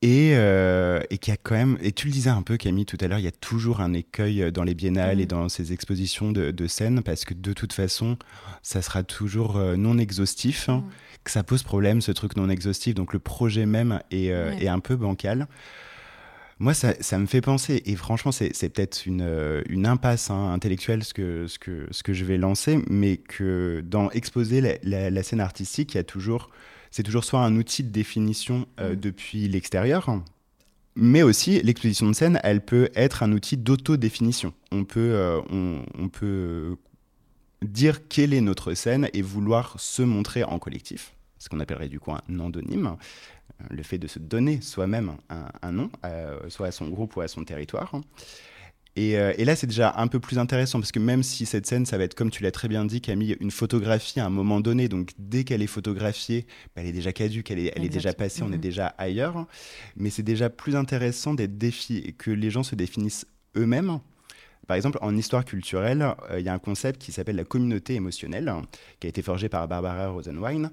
Et, 0.00 0.34
euh, 0.34 1.00
et 1.10 1.18
qui 1.18 1.32
a 1.32 1.36
quand 1.36 1.56
même, 1.56 1.76
et 1.80 1.90
tu 1.90 2.06
le 2.06 2.12
disais 2.12 2.30
un 2.30 2.42
peu 2.42 2.56
Camille 2.56 2.86
tout 2.86 2.96
à 3.00 3.08
l'heure, 3.08 3.18
il 3.18 3.24
y 3.24 3.28
a 3.28 3.32
toujours 3.32 3.80
un 3.80 3.92
écueil 3.94 4.52
dans 4.52 4.62
les 4.62 4.74
biennales 4.74 5.20
et 5.20 5.24
mmh. 5.24 5.28
dans 5.28 5.48
ces 5.48 5.72
expositions 5.72 6.30
de, 6.30 6.52
de 6.52 6.66
scènes 6.68 7.02
parce 7.02 7.24
que 7.24 7.34
de 7.34 7.52
toute 7.52 7.72
façon, 7.72 8.16
ça 8.62 8.80
sera 8.80 9.02
toujours 9.02 9.56
euh, 9.56 9.74
non 9.74 9.98
exhaustif, 9.98 10.68
mmh. 10.68 10.84
que 11.24 11.30
ça 11.32 11.42
pose 11.42 11.64
problème 11.64 12.00
ce 12.00 12.12
truc 12.12 12.36
non 12.36 12.48
exhaustif, 12.48 12.94
donc 12.94 13.12
le 13.12 13.18
projet 13.18 13.66
même 13.66 13.98
est, 14.12 14.26
est 14.26 14.68
un 14.68 14.78
peu 14.78 14.94
bancal. 14.94 15.48
Moi, 16.60 16.74
ça, 16.74 16.94
ça, 17.00 17.18
me 17.18 17.26
fait 17.26 17.40
penser, 17.40 17.82
et 17.86 17.94
franchement, 17.94 18.32
c'est 18.32 18.68
peut-être 18.68 19.06
une, 19.06 19.22
euh, 19.22 19.62
une, 19.68 19.86
impasse 19.86 20.28
hein, 20.30 20.52
intellectuelle 20.52 21.04
ce 21.04 21.14
que, 21.14 21.46
ce, 21.46 21.56
que, 21.56 21.86
ce 21.92 22.02
que 22.02 22.12
je 22.12 22.24
vais 22.24 22.36
lancer, 22.36 22.80
mais 22.90 23.16
que 23.16 23.80
dans 23.86 24.10
exposer 24.10 24.60
la, 24.82 25.10
la, 25.10 25.22
scène 25.22 25.40
artistique, 25.40 25.94
il 25.94 25.98
y 25.98 26.00
a 26.00 26.04
toujours, 26.04 26.50
c'est 26.90 27.04
toujours 27.04 27.22
soit 27.22 27.40
un 27.40 27.54
outil 27.54 27.84
de 27.84 27.90
définition 27.90 28.66
euh, 28.80 28.94
mm. 28.94 28.96
depuis 28.96 29.46
l'extérieur, 29.46 30.20
mais 30.96 31.22
aussi 31.22 31.62
l'exposition 31.62 32.08
de 32.08 32.12
scène, 32.12 32.40
elle 32.42 32.64
peut 32.64 32.88
être 32.96 33.22
un 33.22 33.30
outil 33.30 33.56
d'autodéfinition. 33.56 34.52
On 34.72 34.82
peut, 34.82 35.12
euh, 35.12 35.40
on, 35.50 35.84
on, 35.96 36.08
peut 36.08 36.76
dire 37.62 38.08
quelle 38.08 38.34
est 38.34 38.40
notre 38.40 38.74
scène 38.74 39.08
et 39.12 39.22
vouloir 39.22 39.78
se 39.78 40.02
montrer 40.02 40.42
en 40.42 40.58
collectif, 40.58 41.14
ce 41.38 41.48
qu'on 41.48 41.60
appellerait 41.60 41.88
du 41.88 42.00
coup 42.00 42.10
un 42.10 42.40
endonyme 42.40 42.96
le 43.70 43.82
fait 43.82 43.98
de 43.98 44.06
se 44.06 44.18
donner 44.18 44.60
soi-même 44.60 45.16
un, 45.28 45.72
nom, 45.72 45.90
euh, 46.04 46.38
soit 46.48 46.68
à 46.68 46.72
son 46.72 46.88
groupe 46.88 47.16
ou 47.16 47.20
à 47.20 47.28
son 47.28 47.44
territoire. 47.44 47.92
Euh, 48.98 49.32
et, 49.36 49.44
là, 49.44 49.54
c'est 49.54 49.66
déjà 49.66 49.94
un 49.96 50.08
peu 50.08 50.18
plus 50.18 50.38
intéressant 50.38 50.80
parce 50.80 50.92
que 50.92 50.98
même 50.98 51.22
si 51.22 51.46
cette 51.46 51.66
scène, 51.66 51.86
ça 51.86 51.98
va 51.98 52.04
être, 52.04 52.14
comme 52.14 52.30
tu 52.30 52.42
l'as 52.42 52.50
très 52.50 52.68
bien 52.68 52.84
dit, 52.84 53.00
Camille, 53.00 53.36
une 53.40 53.50
photographie 53.50 54.20
à 54.20 54.26
un 54.26 54.30
moment 54.30 54.60
donné, 54.60 54.88
donc 54.88 55.10
dès 55.18 55.44
qu'elle 55.44 55.62
est 55.62 55.68
photographiée, 55.68 56.46
bah, 56.74 56.82
elle 56.82 56.88
est 56.88 56.92
déjà 56.92 57.12
caduque, 57.12 57.50
elle 57.50 57.60
est, 57.60 57.72
elle 57.76 57.84
est 57.84 57.88
déjà 57.88 58.12
passée, 58.12 58.42
on 58.42 58.48
est 58.48 58.56
mhm. 58.56 58.60
déjà 58.60 58.86
ailleurs. 58.98 59.46
Mais 59.96 60.10
c'est 60.10 60.22
déjà 60.22 60.50
plus 60.50 60.74
intéressant 60.74 61.34
d'être 61.34 61.58
défi 61.58 62.14
que 62.18 62.30
les 62.30 62.50
gens 62.50 62.62
se 62.62 62.74
définissent 62.74 63.26
eux-mêmes. 63.56 64.00
Par 64.68 64.76
exemple, 64.76 64.98
en 65.00 65.16
histoire 65.16 65.46
culturelle, 65.46 66.14
euh, 66.30 66.38
il 66.38 66.44
y 66.44 66.48
a 66.48 66.52
un 66.52 66.58
concept 66.58 67.00
qui 67.00 67.10
s'appelle 67.10 67.36
la 67.36 67.44
communauté 67.44 67.94
émotionnelle, 67.94 68.52
qui 69.00 69.06
a 69.06 69.10
été 69.10 69.22
forgé 69.22 69.48
par 69.48 69.66
Barbara 69.66 70.08
Rosenwein, 70.10 70.70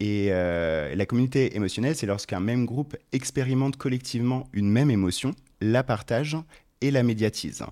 et 0.00 0.28
euh, 0.30 0.94
la 0.94 1.06
communauté 1.06 1.54
émotionnelle, 1.54 1.94
c'est 1.94 2.06
lorsqu'un 2.06 2.40
même 2.40 2.64
groupe 2.64 2.96
expérimente 3.12 3.76
collectivement 3.76 4.48
une 4.54 4.70
même 4.70 4.90
émotion, 4.90 5.34
la 5.60 5.84
partage 5.84 6.38
et 6.80 6.90
la 6.90 7.02
médiatise. 7.02 7.64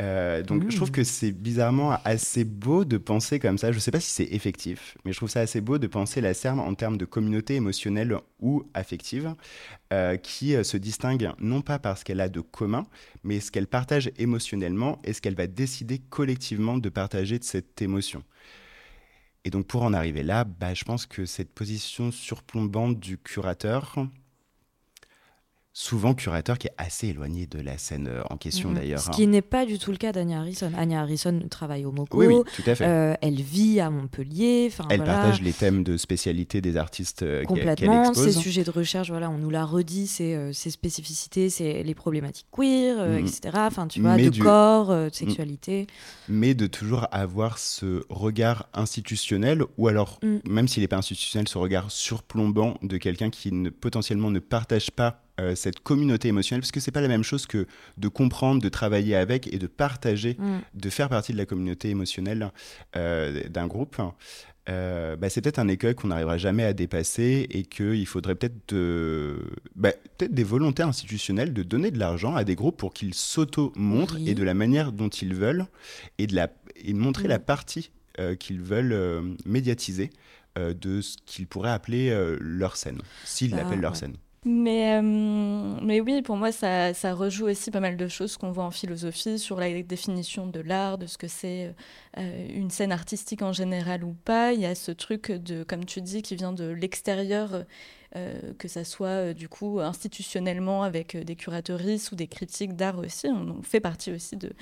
Euh, 0.00 0.42
donc 0.42 0.70
je 0.70 0.76
trouve 0.76 0.90
mmh. 0.90 0.92
que 0.92 1.04
c'est 1.04 1.32
bizarrement 1.32 1.98
assez 2.04 2.44
beau 2.44 2.84
de 2.84 2.98
penser 2.98 3.38
comme 3.38 3.56
ça. 3.56 3.72
Je 3.72 3.76
ne 3.76 3.80
sais 3.80 3.90
pas 3.90 4.00
si 4.00 4.10
c'est 4.10 4.34
effectif, 4.34 4.96
mais 5.04 5.12
je 5.12 5.16
trouve 5.16 5.30
ça 5.30 5.40
assez 5.40 5.60
beau 5.60 5.78
de 5.78 5.86
penser 5.86 6.20
la 6.20 6.34
CERM 6.34 6.60
en 6.60 6.74
termes 6.74 6.98
de 6.98 7.04
communauté 7.04 7.54
émotionnelle 7.54 8.16
ou 8.40 8.64
affective, 8.74 9.34
euh, 9.92 10.16
qui 10.16 10.52
se 10.62 10.76
distingue 10.76 11.30
non 11.40 11.62
pas 11.62 11.78
parce 11.78 12.04
qu'elle 12.04 12.20
a 12.20 12.28
de 12.28 12.40
commun, 12.40 12.86
mais 13.24 13.40
ce 13.40 13.50
qu'elle 13.50 13.66
partage 13.66 14.10
émotionnellement 14.18 15.00
et 15.04 15.12
ce 15.12 15.22
qu'elle 15.22 15.34
va 15.34 15.46
décider 15.46 15.98
collectivement 15.98 16.76
de 16.76 16.88
partager 16.88 17.38
de 17.38 17.44
cette 17.44 17.80
émotion. 17.80 18.22
Et 19.46 19.50
donc 19.50 19.68
pour 19.68 19.84
en 19.84 19.92
arriver 19.92 20.24
là, 20.24 20.42
bah, 20.42 20.74
je 20.74 20.82
pense 20.82 21.06
que 21.06 21.24
cette 21.24 21.54
position 21.54 22.10
surplombante 22.10 22.98
du 22.98 23.16
curateur, 23.16 23.94
souvent 25.78 26.14
curateur 26.14 26.56
qui 26.56 26.68
est 26.68 26.74
assez 26.78 27.08
éloigné 27.08 27.46
de 27.46 27.60
la 27.60 27.76
scène 27.76 28.08
euh, 28.08 28.22
en 28.30 28.38
question 28.38 28.72
d'ailleurs. 28.72 28.98
Ce 28.98 29.10
qui 29.10 29.24
hein. 29.24 29.26
n'est 29.26 29.42
pas 29.42 29.66
du 29.66 29.78
tout 29.78 29.90
le 29.90 29.98
cas 29.98 30.10
d'Anya 30.10 30.38
Harrison. 30.38 30.72
Anya 30.74 31.02
Harrison 31.02 31.38
travaille 31.50 31.84
au 31.84 31.92
MoCo, 31.92 32.16
oui, 32.16 32.28
oui, 32.28 32.42
tout 32.56 32.62
à 32.64 32.74
fait. 32.74 32.86
Euh, 32.86 33.12
elle 33.20 33.42
vit 33.42 33.78
à 33.78 33.90
Montpellier. 33.90 34.72
Elle 34.88 35.04
partage 35.04 35.42
les 35.42 35.52
thèmes 35.52 35.84
de 35.84 35.98
spécialité 35.98 36.62
des 36.62 36.78
artistes 36.78 37.24
euh, 37.24 37.44
Complètement, 37.44 38.14
ses 38.14 38.32
sujets 38.32 38.64
de 38.64 38.70
recherche, 38.70 39.10
voilà, 39.10 39.28
on 39.28 39.36
nous 39.36 39.50
l'a 39.50 39.66
redit, 39.66 40.06
ses, 40.06 40.50
spécificités, 40.54 41.50
c'est 41.50 41.82
les 41.82 41.94
problématiques 41.94 42.46
queer, 42.50 42.96
mm. 42.96 43.18
etc. 43.18 43.40
Enfin, 43.56 43.86
tu 43.86 44.00
vois, 44.00 44.16
de 44.16 44.30
corps, 44.30 44.88
de 44.88 45.06
mm. 45.08 45.12
sexualité. 45.12 45.86
Mais 46.30 46.54
de 46.54 46.66
toujours 46.66 47.06
avoir 47.12 47.58
ce 47.58 48.02
regard 48.08 48.66
institutionnel, 48.72 49.62
ou 49.76 49.88
alors, 49.88 50.20
même 50.48 50.68
s'il 50.68 50.82
n'est 50.82 50.88
pas 50.88 50.96
institutionnel, 50.96 51.48
ce 51.48 51.58
regard 51.58 51.90
surplombant 51.90 52.78
de 52.80 52.96
quelqu'un 52.96 53.28
qui 53.28 53.52
ne, 53.52 53.68
potentiellement 53.68 54.30
ne 54.30 54.38
partage 54.38 54.90
pas 54.90 55.25
euh, 55.38 55.54
cette 55.54 55.80
communauté 55.80 56.28
émotionnelle, 56.28 56.62
parce 56.62 56.72
que 56.72 56.80
c'est 56.80 56.90
pas 56.90 57.02
la 57.02 57.08
même 57.08 57.22
chose 57.22 57.46
que 57.46 57.66
de 57.98 58.08
comprendre, 58.08 58.62
de 58.62 58.68
travailler 58.70 59.14
avec 59.16 59.52
et 59.52 59.58
de 59.58 59.66
partager, 59.66 60.36
mm. 60.38 60.60
de 60.72 60.90
faire 60.90 61.10
partie 61.10 61.32
de 61.32 61.36
la 61.36 61.44
communauté 61.44 61.90
émotionnelle 61.90 62.50
euh, 62.96 63.46
d'un 63.50 63.66
groupe. 63.66 64.00
Euh, 64.70 65.14
bah, 65.16 65.28
c'est 65.28 65.42
peut-être 65.42 65.58
un 65.58 65.68
écueil 65.68 65.94
qu'on 65.94 66.08
n'arrivera 66.08 66.38
jamais 66.38 66.64
à 66.64 66.72
dépasser 66.72 67.46
et 67.50 67.64
qu'il 67.64 68.06
faudrait 68.06 68.34
peut-être 68.34 68.74
bah, 69.76 69.92
peut 70.16 70.28
des 70.28 70.42
volontés 70.42 70.82
institutionnelles 70.82 71.52
de 71.52 71.62
donner 71.62 71.90
de 71.90 71.98
l'argent 71.98 72.34
à 72.34 72.42
des 72.42 72.54
groupes 72.54 72.78
pour 72.78 72.94
qu'ils 72.94 73.14
s'auto-montrent 73.14 74.16
et 74.26 74.34
de 74.34 74.42
la 74.42 74.54
manière 74.54 74.90
dont 74.90 75.08
ils 75.10 75.34
veulent 75.34 75.66
et 76.16 76.26
de, 76.26 76.34
la, 76.34 76.48
et 76.76 76.94
montrer 76.94 77.28
la 77.28 77.38
mm. 77.38 77.42
partie 77.42 77.90
qu'ils 78.40 78.62
veulent 78.62 79.36
médiatiser 79.44 80.08
de 80.56 81.02
ce 81.02 81.18
qu'ils 81.26 81.46
pourraient 81.46 81.70
appeler 81.70 82.10
leur 82.40 82.76
scène, 82.76 83.02
s'ils 83.26 83.50
bah, 83.50 83.58
l'appellent 83.58 83.82
leur 83.82 83.94
scène. 83.94 84.16
Mais, 84.48 85.02
mais 85.02 86.00
oui, 86.00 86.22
pour 86.22 86.36
moi, 86.36 86.52
ça, 86.52 86.94
ça, 86.94 87.14
rejoue 87.14 87.46
aussi 87.46 87.72
pas 87.72 87.80
mal 87.80 87.96
de 87.96 88.06
choses 88.06 88.36
qu'on 88.36 88.52
voit 88.52 88.62
en 88.62 88.70
philosophie 88.70 89.40
sur 89.40 89.58
la 89.58 89.82
définition 89.82 90.46
de 90.46 90.60
l'art, 90.60 90.98
de 90.98 91.06
ce 91.06 91.18
que 91.18 91.26
c'est 91.26 91.74
une 92.16 92.70
scène 92.70 92.92
artistique 92.92 93.42
en 93.42 93.52
général 93.52 94.04
ou 94.04 94.14
pas. 94.24 94.52
Il 94.52 94.60
y 94.60 94.66
a 94.66 94.76
ce 94.76 94.92
truc 94.92 95.32
de, 95.32 95.64
comme 95.64 95.84
tu 95.84 96.00
dis, 96.00 96.22
qui 96.22 96.36
vient 96.36 96.52
de 96.52 96.66
l'extérieur 96.66 97.64
euh, 98.16 98.54
que 98.56 98.66
ça 98.68 98.84
soit 98.84 99.08
euh, 99.08 99.34
du 99.34 99.48
coup 99.48 99.80
institutionnellement 99.80 100.84
avec 100.84 101.16
euh, 101.16 101.24
des 101.24 101.36
curateuristes 101.36 102.12
ou 102.12 102.14
des 102.14 102.28
critiques 102.28 102.74
d'art 102.74 102.98
aussi. 102.98 103.26
On, 103.26 103.62
fait 103.62 103.80
partie 103.80 104.10
aussi 104.12 104.36
de, 104.36 104.52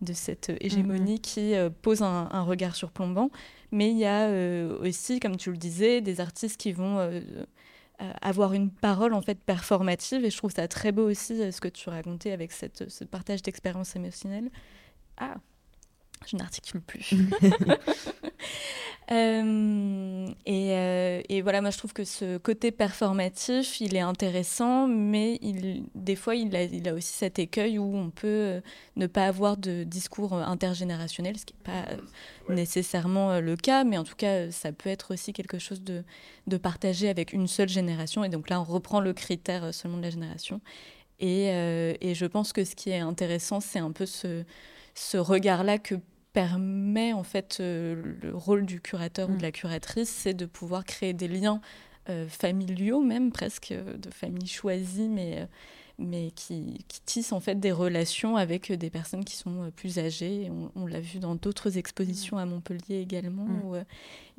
de 0.00 0.12
cette 0.12 0.52
hégémonie 0.60 1.16
mm-hmm. 1.16 1.20
qui 1.20 1.54
pose 1.82 2.02
un, 2.02 2.42
regard 2.42 2.76
surplombant. 2.76 3.30
Mais 3.72 3.90
il 3.90 3.98
y 3.98 4.06
a 4.06 4.28
aussi, 4.80 5.18
comme 5.18 5.36
tu 5.36 5.50
le 5.50 5.56
disais, 5.56 6.00
des 6.00 6.20
artistes 6.20 6.60
qui 6.60 6.72
vont 6.72 6.98
avoir 8.22 8.52
une 8.52 8.70
parole 8.70 9.14
en 9.14 9.22
fait 9.22 9.38
performative 9.38 10.24
et 10.24 10.30
je 10.30 10.36
trouve 10.36 10.52
ça 10.52 10.66
très 10.68 10.92
beau 10.92 11.08
aussi 11.08 11.52
ce 11.52 11.60
que 11.60 11.68
tu 11.68 11.88
racontais 11.90 12.32
avec 12.32 12.52
cette, 12.52 12.88
ce 12.88 13.04
partage 13.04 13.42
d'expériences 13.42 13.94
émotionnelles. 13.96 14.50
Ah, 15.18 15.36
je 16.26 16.36
n'articule 16.36 16.80
plus. 16.80 17.10
Euh, 19.12 20.28
et, 20.46 20.70
euh, 20.70 21.20
et, 21.28 21.42
voilà, 21.42 21.60
moi 21.60 21.70
je 21.70 21.78
trouve 21.78 21.92
que 21.92 22.04
ce 22.04 22.38
côté 22.38 22.70
performatif, 22.70 23.80
il 23.80 23.96
est 23.96 24.00
intéressant, 24.00 24.86
mais 24.86 25.36
il, 25.42 25.82
des 25.96 26.14
fois 26.14 26.36
il 26.36 26.54
a, 26.54 26.62
il 26.62 26.88
a 26.88 26.94
aussi 26.94 27.12
cet 27.12 27.40
écueil 27.40 27.76
où 27.80 27.96
on 27.96 28.10
peut 28.10 28.28
euh, 28.28 28.60
ne 28.94 29.08
pas 29.08 29.26
avoir 29.26 29.56
de 29.56 29.82
discours 29.82 30.34
intergénérationnel, 30.34 31.36
ce 31.36 31.44
qui 31.44 31.54
n'est 31.54 31.72
pas 31.74 32.54
nécessairement 32.54 33.40
le 33.40 33.56
cas, 33.56 33.82
mais 33.82 33.98
en 33.98 34.04
tout 34.04 34.14
cas 34.14 34.48
ça 34.52 34.70
peut 34.70 34.90
être 34.90 35.12
aussi 35.12 35.32
quelque 35.32 35.58
chose 35.58 35.82
de, 35.82 36.04
de 36.46 36.56
partagé 36.56 37.08
avec 37.08 37.32
une 37.32 37.48
seule 37.48 37.68
génération. 37.68 38.22
Et 38.22 38.28
donc 38.28 38.48
là 38.48 38.60
on 38.60 38.64
reprend 38.64 39.00
le 39.00 39.12
critère 39.12 39.74
seulement 39.74 39.96
de 39.98 40.04
la 40.04 40.10
génération. 40.10 40.60
Et, 41.18 41.48
et 42.00 42.14
je 42.14 42.26
pense 42.26 42.52
que 42.52 42.64
ce 42.64 42.74
qui 42.76 42.90
est 42.90 43.00
intéressant, 43.00 43.60
c'est 43.60 43.80
un 43.80 43.90
peu 43.90 44.06
ce, 44.06 44.44
ce 44.94 45.16
regard-là 45.16 45.78
que 45.78 45.96
permet 46.32 47.12
en 47.12 47.22
fait 47.22 47.58
euh, 47.60 48.16
le 48.22 48.34
rôle 48.34 48.66
du 48.66 48.80
curateur 48.80 49.28
ou 49.28 49.32
de 49.32 49.38
mm. 49.38 49.42
la 49.42 49.52
curatrice, 49.52 50.08
c'est 50.08 50.34
de 50.34 50.46
pouvoir 50.46 50.84
créer 50.84 51.12
des 51.12 51.28
liens 51.28 51.60
euh, 52.08 52.28
familiaux 52.28 53.00
même 53.00 53.32
presque, 53.32 53.72
euh, 53.72 53.96
de 53.96 54.10
familles 54.10 54.46
choisies, 54.46 55.08
mais, 55.08 55.48
mais 55.98 56.30
qui, 56.30 56.84
qui, 56.88 57.00
tissent 57.02 57.32
en 57.32 57.40
fait 57.40 57.58
des 57.58 57.72
relations 57.72 58.36
avec 58.36 58.72
des 58.72 58.90
personnes 58.90 59.24
qui 59.24 59.36
sont 59.36 59.70
plus 59.74 59.98
âgées. 59.98 60.50
On, 60.76 60.86
l'a 60.86 61.00
vu 61.00 61.18
dans 61.18 61.34
d'autres 61.34 61.78
expositions 61.78 62.36
mm. 62.36 62.40
à 62.40 62.46
Montpellier 62.46 63.00
également, 63.00 63.44
mm. 63.44 63.64
où 63.64 63.76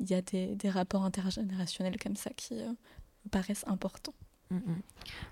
il 0.00 0.10
y 0.10 0.14
a 0.14 0.22
des, 0.22 0.54
des, 0.54 0.70
rapports 0.70 1.04
intergénérationnels 1.04 1.98
comme 1.98 2.16
ça 2.16 2.30
qui 2.36 2.54
paraissent 3.30 3.64
importants. 3.66 4.14
Mm, 4.52 4.56
mm. 4.56 4.82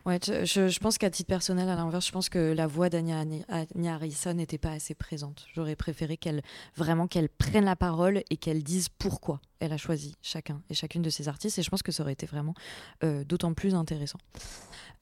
Ouais, 0.07 0.19
je, 0.23 0.79
pense 0.79 0.99
qu'à 0.99 1.11
titre 1.11 1.29
personnel, 1.29 1.69
à 1.69 1.77
l'inverse, 1.77 2.07
je 2.07 2.13
pense 2.13 2.29
que 2.29 2.53
la 2.53 2.67
voix 2.67 2.89
d'Anya 2.89 3.25
Harrison 3.87 4.33
n'était 4.33 4.59
pas 4.59 4.73
assez 4.73 4.95
présente. 4.95 5.47
J'aurais 5.55 5.77
préféré 5.77 6.17
qu'elle 6.17 6.43
vraiment 6.77 7.07
qu'elle 7.07 7.29
prenne 7.29 7.67
la 7.67 7.77
parole 7.77 8.23
et 8.31 8.37
qu'elle 8.37 8.63
dise 8.63 8.89
pourquoi 8.89 9.41
elle 9.61 9.73
a 9.73 9.77
choisi 9.77 10.17
chacun 10.23 10.63
et 10.71 10.75
chacune 10.75 11.03
de 11.03 11.11
ces 11.11 11.29
artistes. 11.29 11.59
Et 11.59 11.63
je 11.63 11.69
pense 11.69 11.83
que 11.83 11.93
ça 11.93 12.03
aurait 12.03 12.15
été 12.15 12.27
vraiment 12.27 12.55
euh, 13.05 13.25
d'autant 13.25 13.53
plus 13.53 13.75
intéressant. 13.75 14.19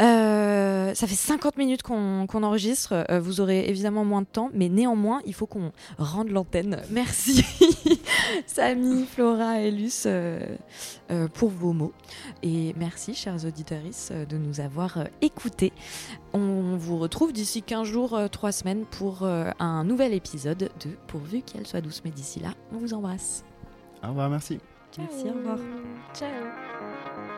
Euh, 0.01 0.95
ça 0.95 1.07
fait 1.07 1.15
50 1.15 1.57
minutes 1.57 1.83
qu'on 1.83 2.43
enregistre. 2.43 3.05
Euh, 3.11 3.21
vous 3.21 3.41
aurez 3.41 3.69
évidemment 3.69 4.05
moins 4.05 4.23
de 4.23 4.27
temps, 4.27 4.51
mais 4.55 4.69
néanmoins, 4.69 5.21
il 5.27 5.35
faut 5.35 5.47
qu'on 5.47 5.73
rende 5.99 6.31
l'antenne. 6.31 6.83
Merci, 6.91 7.45
Samy, 8.47 9.05
Flora 9.07 9.61
et 9.61 9.71
Luce, 9.71 10.07
pour 11.35 11.51
vos 11.51 11.73
mots. 11.73 11.93
Et 12.43 12.75
merci, 12.79 13.15
chers 13.15 13.45
auditeurs, 13.45 13.79
de 14.29 14.37
nous 14.37 14.61
avoir 14.61 15.05
écoutés. 15.21 15.73
On 16.33 16.77
vous 16.77 16.99
retrouve 16.99 17.33
d'ici 17.33 17.63
15 17.63 17.87
jours, 17.87 18.19
3 18.31 18.53
semaines 18.53 18.85
pour 18.85 19.25
un 19.25 19.85
nouvel 19.85 20.15
épisode 20.15 20.71
de 20.81 20.91
Pourvu 21.07 21.43
qu'elle 21.43 21.67
soit 21.67 21.81
douce. 21.81 22.03
Mais 22.05 22.11
d'ici 22.11 22.41
là, 22.41 22.51
on 22.73 22.79
vous 22.79 22.95
embrasse. 22.95 23.45
Au 24.03 24.09
revoir, 24.09 24.31
merci. 24.31 24.59
Merci, 24.97 25.25
au 25.29 25.33
revoir. 25.33 25.59
Ciao. 26.15 27.38